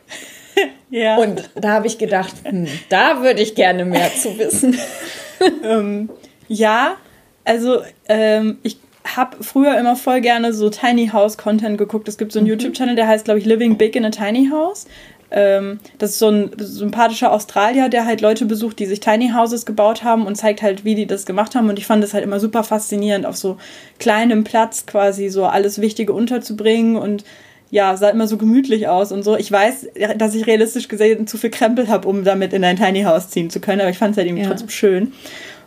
Ja. 0.92 1.18
Und 1.18 1.50
da 1.56 1.70
habe 1.70 1.88
ich 1.88 1.98
gedacht, 1.98 2.36
hm, 2.44 2.68
da 2.90 3.24
würde 3.24 3.42
ich 3.42 3.56
gerne 3.56 3.84
mehr 3.84 4.12
zu 4.14 4.38
wissen. 4.38 4.78
ähm, 5.64 6.08
ja, 6.48 6.98
also 7.44 7.82
ähm, 8.08 8.60
ich 8.62 8.78
habe 9.04 9.44
früher 9.44 9.78
immer 9.78 9.96
voll 9.96 10.22
gerne 10.22 10.54
so 10.54 10.70
Tiny 10.70 11.10
House 11.10 11.38
Content 11.38 11.78
geguckt. 11.78 12.08
Es 12.08 12.18
gibt 12.18 12.32
so 12.32 12.40
einen 12.40 12.48
mhm. 12.48 12.54
YouTube-Channel, 12.54 12.96
der 12.96 13.08
heißt, 13.08 13.26
glaube 13.26 13.40
ich, 13.40 13.46
Living 13.46 13.78
Big 13.78 13.96
in 13.96 14.06
a 14.06 14.10
Tiny 14.10 14.50
House. 14.52 14.86
Ähm, 15.32 15.80
das 15.98 16.12
ist 16.12 16.20
so 16.20 16.30
ein 16.30 16.52
sympathischer 16.58 17.32
Australier, 17.32 17.90
der 17.90 18.06
halt 18.06 18.22
Leute 18.22 18.46
besucht, 18.46 18.78
die 18.80 18.86
sich 18.86 19.00
Tiny 19.00 19.32
Houses 19.34 19.66
gebaut 19.66 20.04
haben 20.04 20.28
und 20.28 20.36
zeigt 20.36 20.62
halt, 20.62 20.86
wie 20.86 20.96
die 20.96 21.08
das 21.08 21.26
gemacht 21.26 21.56
haben. 21.56 21.70
Und 21.70 21.80
ich 21.80 21.88
fand 21.88 22.04
das 22.04 22.14
halt 22.14 22.24
immer 22.24 22.40
super 22.40 22.64
faszinierend, 22.64 23.26
auf 23.26 23.36
so 23.36 23.58
kleinem 24.00 24.44
Platz 24.44 24.86
quasi 24.86 25.30
so 25.30 25.46
alles 25.46 25.82
Wichtige 25.82 26.14
unterzubringen 26.14 26.96
und 26.96 27.24
ja, 27.72 27.98
sah 27.98 28.10
immer 28.10 28.28
so 28.28 28.38
gemütlich 28.38 28.88
aus 28.88 29.12
und 29.12 29.24
so. 29.24 29.36
Ich 29.36 29.52
weiß, 29.52 29.88
dass 30.18 30.36
ich 30.36 30.46
realistisch 30.46 30.88
gesehen 30.88 31.26
zu 31.26 31.40
viel 31.40 31.50
Krempel 31.50 31.88
habe, 31.88 32.08
um 32.08 32.24
damit 32.24 32.54
in 32.54 32.64
ein 32.64 32.78
Tiny 32.78 33.02
House 33.02 33.30
ziehen 33.30 33.50
zu 33.50 33.60
können, 33.60 33.82
aber 33.82 33.90
ich 33.90 33.98
fand 33.98 34.12
es 34.12 34.18
halt 34.18 34.28
irgendwie 34.28 34.44
ja. 34.44 34.50
trotzdem 34.50 34.70
schön. 34.70 35.14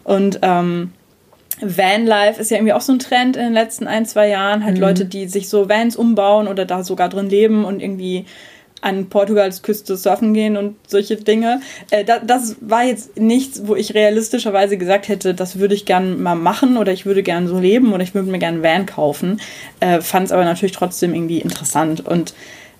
Und 0.05 0.39
ähm, 0.43 0.93
Vanlife 1.61 2.41
ist 2.41 2.51
ja 2.51 2.59
irgendwie 2.59 2.73
auch 2.73 2.81
so 2.81 2.93
ein 2.93 2.99
Trend 2.99 3.37
in 3.37 3.45
den 3.45 3.53
letzten 3.53 3.87
ein, 3.87 4.07
zwei 4.07 4.29
Jahren. 4.29 4.65
Halt 4.65 4.77
mhm. 4.77 4.83
Leute, 4.83 5.05
die 5.05 5.27
sich 5.29 5.49
so 5.49 5.69
Vans 5.69 5.97
umbauen 5.97 6.49
oder 6.49 6.65
da 6.65 6.85
sogar 6.85 7.09
drin 7.09 7.31
leben 7.31 7.65
und 7.65 7.81
irgendwie 7.81 8.27
an 8.83 9.09
Portugals 9.09 9.63
Küste 9.63 9.97
surfen 9.97 10.35
gehen 10.35 10.57
und 10.57 10.77
solche 10.87 11.17
Dinge. 11.17 11.61
Äh, 11.91 12.05
da, 12.05 12.19
das 12.19 12.57
war 12.61 12.85
jetzt 12.85 13.19
nichts, 13.19 13.63
wo 13.67 13.75
ich 13.75 13.95
realistischerweise 13.95 14.77
gesagt 14.77 15.09
hätte, 15.09 15.35
das 15.35 15.59
würde 15.59 15.75
ich 15.75 15.87
gern 15.87 16.23
mal 16.23 16.35
machen 16.35 16.77
oder 16.77 16.93
ich 16.93 17.07
würde 17.07 17.23
gern 17.23 17.49
so 17.49 17.59
leben 17.59 17.93
oder 17.93 18.03
ich 18.03 18.15
würde 18.15 18.31
mir 18.31 18.39
gern 18.39 18.55
einen 18.55 18.63
Van 18.63 18.87
kaufen. 18.87 19.41
Äh, 19.81 20.01
Fand 20.03 20.27
es 20.27 20.33
aber 20.33 20.45
natürlich 20.45 20.73
trotzdem 20.73 21.15
irgendwie 21.15 21.41
interessant. 21.41 22.07
Und 22.07 22.35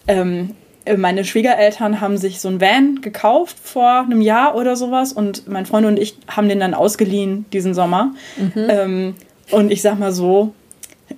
ähm, 0.07 0.55
meine 0.97 1.25
Schwiegereltern 1.25 2.01
haben 2.01 2.17
sich 2.17 2.41
so 2.41 2.49
ein 2.49 2.61
Van 2.61 3.01
gekauft 3.01 3.57
vor 3.63 4.01
einem 4.01 4.21
Jahr 4.21 4.55
oder 4.55 4.77
sowas 4.77 5.13
und 5.13 5.49
mein 5.49 5.67
Freund 5.67 5.87
und 5.87 5.99
ich 5.99 6.17
haben 6.29 6.49
den 6.49 6.61
dann 6.61 6.75
ausgeliehen 6.75 7.47
diesen 7.53 7.75
Sommer. 7.75 8.15
Mhm. 8.37 8.67
Ähm, 8.69 9.15
und 9.51 9.73
ich 9.73 9.83
sag 9.83 9.99
mal 9.99 10.13
so, 10.13 10.55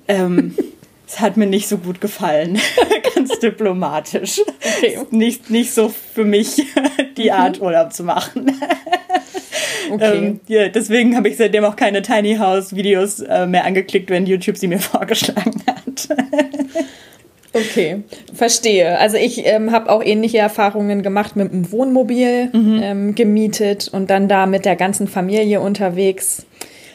ähm, 0.07 0.55
es 1.07 1.21
hat 1.21 1.37
mir 1.37 1.47
nicht 1.47 1.69
so 1.69 1.79
gut 1.79 2.01
gefallen. 2.01 2.59
Ganz 3.15 3.39
diplomatisch. 3.41 4.41
Okay. 4.79 4.99
Nicht, 5.11 5.51
nicht 5.51 5.73
so 5.73 5.89
für 5.89 6.25
mich, 6.25 6.63
die 7.17 7.25
mhm. 7.25 7.31
Art 7.31 7.61
Urlaub 7.61 7.93
zu 7.93 8.05
machen. 8.05 8.53
Okay. 9.91 10.17
Ähm, 10.19 10.41
ja, 10.49 10.69
deswegen 10.69 11.17
habe 11.17 11.29
ich 11.29 11.37
seitdem 11.37 11.65
auch 11.65 11.77
keine 11.77 12.03
Tiny 12.03 12.37
House 12.37 12.75
Videos 12.75 13.21
äh, 13.21 13.47
mehr 13.47 13.65
angeklickt, 13.65 14.11
wenn 14.11 14.27
YouTube 14.27 14.57
sie 14.57 14.69
mir 14.69 14.81
vorgeschlagen 14.81 15.63
hat. 15.67 16.09
Okay, 17.53 18.03
verstehe. 18.35 18.99
Also 18.99 19.17
ich 19.17 19.47
ähm, 19.47 19.73
habe 19.73 19.91
auch 19.91 20.03
ähnliche 20.03 20.39
Erfahrungen 20.39 21.03
gemacht 21.03 21.35
mit 21.37 21.51
einem 21.51 21.73
Wohnmobil 21.73 22.51
mhm. 22.53 22.81
ähm, 22.83 23.15
gemietet 23.15 23.89
und 23.89 24.11
dann 24.11 24.29
da 24.29 24.47
mit 24.47 24.65
der 24.65 24.77
ganzen 24.77 25.09
Familie 25.09 25.61
unterwegs. 25.61 26.45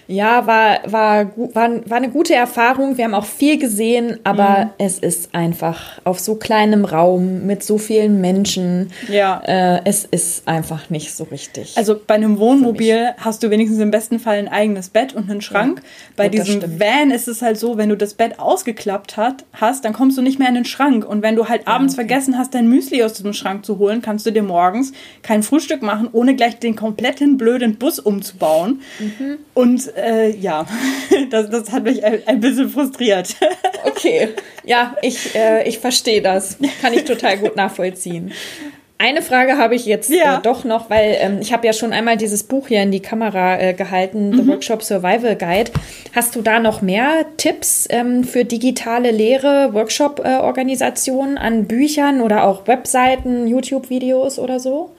Ja, 0.08 0.46
war, 0.48 0.80
war, 0.86 1.32
war, 1.54 1.90
war 1.90 1.98
eine 1.98 2.10
gute 2.10 2.36
Erfahrung. 2.36 2.98
Wir 2.98 3.06
haben 3.06 3.14
auch 3.14 3.26
viel 3.26 3.58
gesehen, 3.58 4.20
aber 4.24 4.66
mhm. 4.66 4.70
es 4.78 5.00
ist 5.00 5.34
einfach 5.34 6.02
auf 6.04 6.20
so 6.20 6.36
kleinem 6.36 6.86
Raum 6.86 7.46
mit 7.46 7.64
so 7.64 7.78
vielen 7.78 8.20
Menschen. 8.22 8.92
Ja. 9.10 9.42
Äh, 9.46 9.82
es 9.86 10.06
ist 10.06 10.48
einfach 10.48 10.90
nicht 10.90 11.16
so 11.16 11.26
richtig. 11.26 11.78
Also 11.78 12.00
bei 12.06 12.16
einem 12.16 12.38
Wohnmobil 12.38 13.12
hast 13.18 13.44
du 13.44 13.50
wenigstens 13.50 13.80
im 13.80 13.92
besten 13.92 14.20
Fall 14.20 14.38
ein 14.38 14.48
eigenes 14.48 14.90
Bett 14.90 15.14
und 15.14 15.30
einen 15.30 15.42
Schrank. 15.42 15.80
Ja. 15.82 15.90
Bei 16.18 16.30
diesem 16.30 16.80
Van 16.80 17.12
ist 17.12 17.28
es 17.28 17.42
halt 17.42 17.58
so, 17.58 17.78
wenn 17.78 17.90
du 17.90 17.98
das 17.98 18.14
Bett 18.14 18.40
ausgeklappt 18.40 19.18
hat, 19.18 19.46
hast, 19.54 19.86
dann 19.86 19.94
kommst 19.94 20.18
du 20.18 20.22
nicht 20.22 20.40
mehr 20.40 20.50
in 20.50 20.56
den 20.56 20.66
Schrank. 20.66 21.06
Und 21.06 21.22
wenn 21.22 21.36
du 21.36 21.48
halt 21.48 21.68
abends 21.68 21.94
okay. 21.94 22.08
vergessen 22.08 22.38
hast, 22.38 22.54
dein 22.54 22.68
Müsli 22.68 23.04
aus 23.04 23.14
diesem 23.14 23.34
Schrank 23.34 23.66
zu 23.66 23.78
holen, 23.78 24.02
kannst 24.02 24.26
du 24.26 24.32
dir 24.32 24.44
morgens 24.44 24.92
kein 25.22 25.44
Frühstück 25.44 25.82
machen, 25.82 26.10
ohne 26.12 26.36
gleich 26.36 26.60
den 26.60 26.76
kompletten 26.76 27.38
blöden 27.38 27.78
Bus 27.78 28.00
umzubauen. 28.00 28.82
Mhm. 29.00 29.38
Und 29.54 29.93
äh, 29.96 30.36
ja, 30.36 30.66
das, 31.30 31.50
das 31.50 31.72
hat 31.72 31.84
mich 31.84 32.04
ein, 32.04 32.22
ein 32.26 32.40
bisschen 32.40 32.70
frustriert. 32.70 33.36
Okay, 33.86 34.30
ja, 34.64 34.96
ich, 35.02 35.36
äh, 35.36 35.68
ich 35.68 35.80
verstehe 35.80 36.22
das. 36.22 36.58
Kann 36.82 36.94
ich 36.94 37.04
total 37.04 37.38
gut 37.38 37.58
nachvollziehen. 37.58 38.32
Eine 38.98 39.22
Frage 39.22 39.58
habe 39.58 39.76
ich 39.76 39.86
jetzt 39.86 40.10
ja. 40.10 40.38
äh, 40.38 40.42
doch 40.42 40.64
noch, 40.64 40.90
weil 40.90 41.18
ähm, 41.20 41.40
ich 41.42 41.52
habe 41.52 41.68
ja 41.68 41.74
schon 41.74 41.92
einmal 41.92 42.16
dieses 42.16 42.44
Buch 42.44 42.70
hier 42.70 42.82
in 42.82 42.92
die 42.92 43.02
Kamera 43.02 43.60
äh, 43.60 43.74
gehalten, 43.74 44.30
mhm. 44.30 44.38
The 44.38 44.48
Workshop 44.48 44.82
Survival 44.82 45.36
Guide. 45.36 45.72
Hast 46.16 46.38
du 46.38 46.42
da 46.42 46.62
noch 46.62 46.82
mehr 46.82 47.26
Tipps 47.36 47.86
ähm, 47.90 48.24
für 48.24 48.46
digitale 48.46 49.12
Lehre, 49.12 49.74
Workshop-Organisationen 49.74 51.38
an 51.38 51.66
Büchern 51.66 52.22
oder 52.22 52.46
auch 52.46 52.66
Webseiten, 52.68 53.48
YouTube-Videos 53.48 54.40
oder 54.40 54.62
so? 54.62 54.96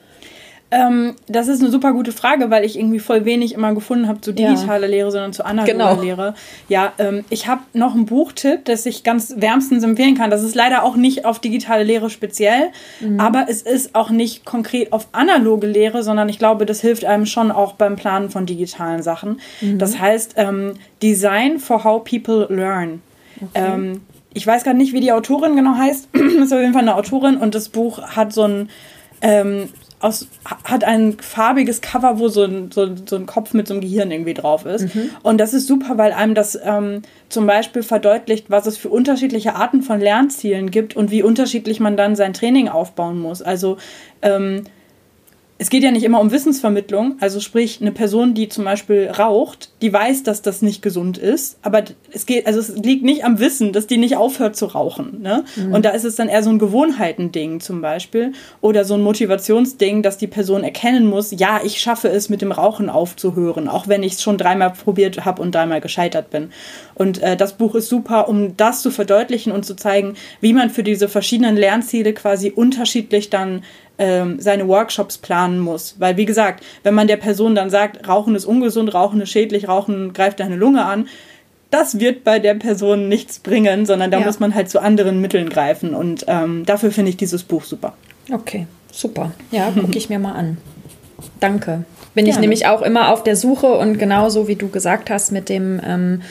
Ähm, 0.75 1.15
das 1.27 1.47
ist 1.47 1.61
eine 1.61 1.71
super 1.71 1.93
gute 1.93 2.11
Frage, 2.11 2.49
weil 2.49 2.65
ich 2.65 2.77
irgendwie 2.77 2.99
voll 2.99 3.23
wenig 3.23 3.53
immer 3.53 3.73
gefunden 3.73 4.09
habe 4.09 4.19
zu 4.19 4.33
digitaler 4.33 4.87
ja. 4.87 4.91
Lehre, 4.91 5.11
sondern 5.11 5.31
zu 5.31 5.45
analoger 5.45 5.71
genau. 5.71 6.01
Lehre. 6.01 6.33
Ja, 6.67 6.91
ähm, 6.97 7.23
ich 7.29 7.47
habe 7.47 7.61
noch 7.71 7.95
einen 7.95 8.05
Buchtipp, 8.05 8.65
das 8.65 8.85
ich 8.85 9.03
ganz 9.03 9.35
wärmstens 9.37 9.85
empfehlen 9.85 10.17
kann. 10.17 10.29
Das 10.31 10.43
ist 10.43 10.53
leider 10.53 10.83
auch 10.83 10.97
nicht 10.97 11.23
auf 11.23 11.39
digitale 11.39 11.85
Lehre 11.85 12.09
speziell, 12.09 12.71
mhm. 12.99 13.21
aber 13.21 13.45
es 13.47 13.61
ist 13.61 13.95
auch 13.95 14.09
nicht 14.09 14.43
konkret 14.43 14.91
auf 14.91 15.07
analoge 15.13 15.65
Lehre, 15.65 16.03
sondern 16.03 16.27
ich 16.27 16.39
glaube, 16.39 16.65
das 16.65 16.81
hilft 16.81 17.05
einem 17.05 17.25
schon 17.25 17.51
auch 17.51 17.73
beim 17.73 17.95
Planen 17.95 18.29
von 18.29 18.45
digitalen 18.45 19.01
Sachen. 19.01 19.39
Mhm. 19.61 19.79
Das 19.79 19.97
heißt 19.97 20.33
ähm, 20.35 20.73
Design 21.01 21.59
for 21.59 21.85
How 21.85 22.03
People 22.03 22.47
Learn. 22.49 23.01
Okay. 23.37 23.47
Ähm, 23.53 24.01
ich 24.33 24.45
weiß 24.45 24.65
gerade 24.65 24.77
nicht, 24.77 24.91
wie 24.91 24.99
die 24.99 25.13
Autorin 25.13 25.55
genau 25.55 25.75
heißt. 25.77 26.09
ist 26.13 26.51
auf 26.51 26.59
jeden 26.59 26.73
Fall 26.73 26.81
eine 26.81 26.95
Autorin 26.95 27.37
und 27.37 27.55
das 27.55 27.69
Buch 27.69 28.01
hat 28.01 28.33
so 28.33 28.43
ein 28.43 28.69
ähm, 29.21 29.69
aus, 29.99 30.27
hat 30.63 30.83
ein 30.83 31.17
farbiges 31.19 31.81
Cover, 31.81 32.19
wo 32.19 32.27
so 32.27 32.43
ein, 32.43 32.71
so, 32.71 32.89
so 33.05 33.15
ein 33.15 33.25
Kopf 33.25 33.53
mit 33.53 33.67
so 33.67 33.73
einem 33.73 33.81
Gehirn 33.81 34.11
irgendwie 34.11 34.33
drauf 34.33 34.65
ist. 34.65 34.93
Mhm. 34.93 35.09
Und 35.23 35.37
das 35.39 35.53
ist 35.53 35.67
super, 35.67 35.97
weil 35.97 36.11
einem 36.11 36.35
das 36.35 36.59
ähm, 36.63 37.01
zum 37.29 37.47
Beispiel 37.47 37.83
verdeutlicht, 37.83 38.49
was 38.49 38.65
es 38.67 38.77
für 38.77 38.89
unterschiedliche 38.89 39.55
Arten 39.55 39.81
von 39.81 39.99
Lernzielen 39.99 40.69
gibt 40.71 40.95
und 40.95 41.11
wie 41.11 41.23
unterschiedlich 41.23 41.79
man 41.79 41.97
dann 41.97 42.15
sein 42.15 42.33
Training 42.33 42.69
aufbauen 42.69 43.19
muss. 43.19 43.41
Also 43.41 43.77
ähm, 44.21 44.63
es 45.57 45.69
geht 45.69 45.83
ja 45.83 45.91
nicht 45.91 46.03
immer 46.03 46.19
um 46.19 46.31
Wissensvermittlung. 46.31 47.15
Also 47.21 47.39
sprich, 47.39 47.79
eine 47.79 47.93
Person, 47.93 48.33
die 48.33 48.49
zum 48.49 48.65
Beispiel 48.65 49.09
raucht, 49.09 49.69
die 49.81 49.91
weiß, 49.91 50.23
dass 50.23 50.41
das 50.41 50.61
nicht 50.61 50.81
gesund 50.81 51.17
ist, 51.17 51.57
aber 51.61 51.83
es 52.11 52.25
geht, 52.25 52.45
also 52.45 52.59
es 52.59 52.75
liegt 52.75 53.05
nicht 53.05 53.23
am 53.23 53.39
Wissen, 53.39 53.71
dass 53.71 53.87
die 53.87 53.97
nicht 53.97 54.17
aufhört 54.17 54.57
zu 54.57 54.65
rauchen. 54.65 55.21
Ne? 55.21 55.45
Mhm. 55.55 55.73
Und 55.73 55.85
da 55.85 55.91
ist 55.91 56.03
es 56.03 56.15
dann 56.17 56.27
eher 56.27 56.43
so 56.43 56.49
ein 56.49 56.59
Gewohnheitending 56.59 57.61
zum 57.61 57.81
Beispiel 57.81 58.33
oder 58.59 58.83
so 58.83 58.95
ein 58.95 59.01
Motivationsding, 59.01 60.01
dass 60.03 60.17
die 60.17 60.27
Person 60.27 60.65
erkennen 60.65 61.07
muss, 61.07 61.31
ja, 61.31 61.61
ich 61.63 61.79
schaffe 61.79 62.09
es, 62.09 62.27
mit 62.27 62.41
dem 62.41 62.51
Rauchen 62.51 62.89
aufzuhören, 62.89 63.69
auch 63.69 63.87
wenn 63.87 64.03
ich 64.03 64.13
es 64.13 64.23
schon 64.23 64.37
dreimal 64.37 64.71
probiert 64.71 65.23
habe 65.23 65.41
und 65.41 65.55
dreimal 65.55 65.79
gescheitert 65.79 66.31
bin. 66.31 66.49
Und 66.95 67.21
äh, 67.21 67.37
das 67.37 67.53
Buch 67.53 67.75
ist 67.75 67.87
super, 67.87 68.27
um 68.27 68.57
das 68.57 68.81
zu 68.81 68.91
verdeutlichen 68.91 69.53
und 69.53 69.65
zu 69.65 69.75
zeigen, 69.75 70.15
wie 70.41 70.51
man 70.51 70.69
für 70.69 70.83
diese 70.83 71.07
verschiedenen 71.07 71.55
Lernziele 71.55 72.13
quasi 72.13 72.49
unterschiedlich 72.49 73.29
dann 73.29 73.63
ähm, 73.97 74.39
seine 74.39 74.67
Workshops 74.67 75.17
planen 75.17 75.59
muss. 75.59 75.95
Weil, 75.99 76.17
wie 76.17 76.25
gesagt, 76.25 76.63
wenn 76.83 76.93
man 76.93 77.07
der 77.07 77.17
Person 77.17 77.55
dann 77.55 77.69
sagt, 77.69 78.07
Rauchen 78.07 78.35
ist 78.35 78.45
ungesund, 78.45 78.93
Rauchen 78.93 79.21
ist 79.21 79.31
schädlich, 79.31 79.67
Rauchen 79.67 80.13
greift 80.13 80.39
deine 80.39 80.55
Lunge 80.55 80.85
an, 80.85 81.07
das 81.71 81.99
wird 81.99 82.23
bei 82.23 82.39
der 82.39 82.53
Person 82.53 83.09
nichts 83.09 83.39
bringen, 83.39 83.85
sondern 83.85 84.11
da 84.11 84.19
ja. 84.19 84.25
muss 84.25 84.39
man 84.39 84.55
halt 84.55 84.69
zu 84.69 84.81
anderen 84.81 85.19
Mitteln 85.19 85.49
greifen. 85.49 85.93
Und 85.93 86.25
ähm, 86.27 86.65
dafür 86.65 86.91
finde 86.91 87.09
ich 87.09 87.17
dieses 87.17 87.43
Buch 87.43 87.63
super. 87.63 87.93
Okay, 88.31 88.67
super. 88.91 89.31
Ja, 89.51 89.71
gucke 89.71 89.97
ich 89.97 90.09
mir 90.09 90.19
mal 90.19 90.33
an. 90.33 90.57
Danke. 91.39 91.83
Bin 92.15 92.25
Gerne. 92.25 92.37
ich 92.37 92.41
nämlich 92.41 92.65
auch 92.65 92.81
immer 92.81 93.11
auf 93.11 93.23
der 93.23 93.35
Suche 93.35 93.73
und 93.73 93.99
genauso 93.99 94.47
wie 94.47 94.55
du 94.55 94.69
gesagt 94.69 95.09
hast 95.09 95.31
mit 95.31 95.49
dem 95.49 95.81
ähm, 95.85 96.21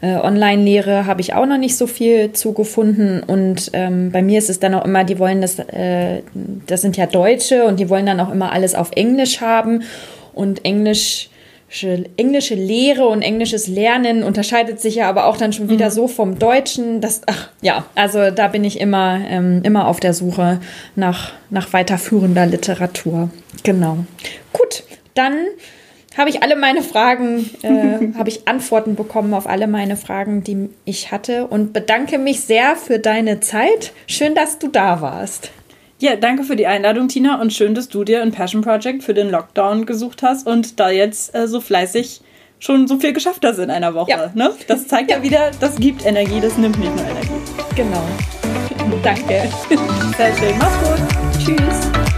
äh, 0.00 0.14
Online-Lehre 0.14 1.06
habe 1.06 1.20
ich 1.20 1.34
auch 1.34 1.46
noch 1.46 1.58
nicht 1.58 1.76
so 1.76 1.86
viel 1.86 2.32
zugefunden. 2.32 3.22
Und 3.22 3.70
ähm, 3.72 4.10
bei 4.12 4.22
mir 4.22 4.38
ist 4.38 4.50
es 4.50 4.60
dann 4.60 4.74
auch 4.74 4.84
immer, 4.84 5.04
die 5.04 5.18
wollen 5.18 5.40
das, 5.40 5.58
äh, 5.58 6.22
das 6.66 6.82
sind 6.82 6.96
ja 6.96 7.06
Deutsche 7.06 7.64
und 7.64 7.80
die 7.80 7.88
wollen 7.88 8.06
dann 8.06 8.20
auch 8.20 8.30
immer 8.30 8.52
alles 8.52 8.74
auf 8.74 8.90
Englisch 8.94 9.40
haben. 9.40 9.82
Und 10.32 10.64
Englisch 10.64 11.28
englische 12.18 12.54
Lehre 12.54 13.06
und 13.06 13.22
englisches 13.22 13.66
Lernen 13.66 14.22
unterscheidet 14.22 14.78
sich 14.78 14.96
ja 14.96 15.08
aber 15.08 15.24
auch 15.24 15.38
dann 15.38 15.54
schon 15.54 15.70
wieder 15.70 15.86
mhm. 15.86 15.92
so 15.92 16.06
vom 16.06 16.38
Deutschen. 16.38 17.00
Das, 17.00 17.22
ach, 17.26 17.48
ja, 17.62 17.86
also 17.94 18.30
da 18.30 18.48
bin 18.48 18.62
ich 18.62 18.78
immer, 18.78 19.20
ähm, 19.26 19.62
immer 19.62 19.88
auf 19.88 19.98
der 19.98 20.12
Suche 20.12 20.60
nach, 20.96 21.32
nach 21.48 21.72
weiterführender 21.72 22.44
Literatur. 22.44 23.30
Genau. 23.62 23.98
Gut, 24.52 24.84
dann 25.14 25.34
habe 26.16 26.30
ich 26.30 26.42
alle 26.42 26.56
meine 26.56 26.82
Fragen, 26.82 27.50
äh, 27.62 28.14
habe 28.18 28.28
ich 28.28 28.46
Antworten 28.46 28.94
bekommen 28.94 29.34
auf 29.34 29.46
alle 29.46 29.66
meine 29.66 29.96
Fragen, 29.96 30.44
die 30.44 30.70
ich 30.84 31.10
hatte 31.10 31.46
und 31.46 31.72
bedanke 31.72 32.18
mich 32.18 32.40
sehr 32.40 32.76
für 32.76 32.98
deine 32.98 33.40
Zeit. 33.40 33.92
Schön, 34.06 34.34
dass 34.34 34.58
du 34.58 34.68
da 34.68 35.00
warst. 35.00 35.50
Ja, 35.98 36.16
danke 36.16 36.42
für 36.42 36.56
die 36.56 36.66
Einladung, 36.66 37.06
Tina, 37.06 37.40
und 37.40 37.52
schön, 37.52 37.74
dass 37.74 37.88
du 37.88 38.02
dir 38.02 38.22
ein 38.22 38.32
Passion 38.32 38.62
Project 38.62 39.04
für 39.04 39.14
den 39.14 39.30
Lockdown 39.30 39.86
gesucht 39.86 40.22
hast 40.22 40.48
und 40.48 40.80
da 40.80 40.90
jetzt 40.90 41.34
äh, 41.34 41.46
so 41.46 41.60
fleißig 41.60 42.22
schon 42.58 42.86
so 42.88 42.98
viel 42.98 43.12
geschafft 43.12 43.44
hast 43.44 43.58
in 43.58 43.70
einer 43.70 43.94
Woche. 43.94 44.10
Ja. 44.10 44.30
Ne? 44.34 44.52
Das 44.66 44.88
zeigt 44.88 45.10
ja. 45.10 45.18
ja 45.18 45.22
wieder, 45.22 45.50
das 45.60 45.76
gibt 45.76 46.04
Energie, 46.04 46.40
das 46.40 46.56
nimmt 46.58 46.78
nicht 46.78 46.94
nur 46.94 47.04
Energie. 47.04 47.30
Genau. 47.76 48.02
Danke. 49.02 49.48
Sehr 50.16 50.36
schön. 50.36 50.58
Mach's 50.58 50.88
gut. 50.88 51.56
Tschüss. 51.56 52.11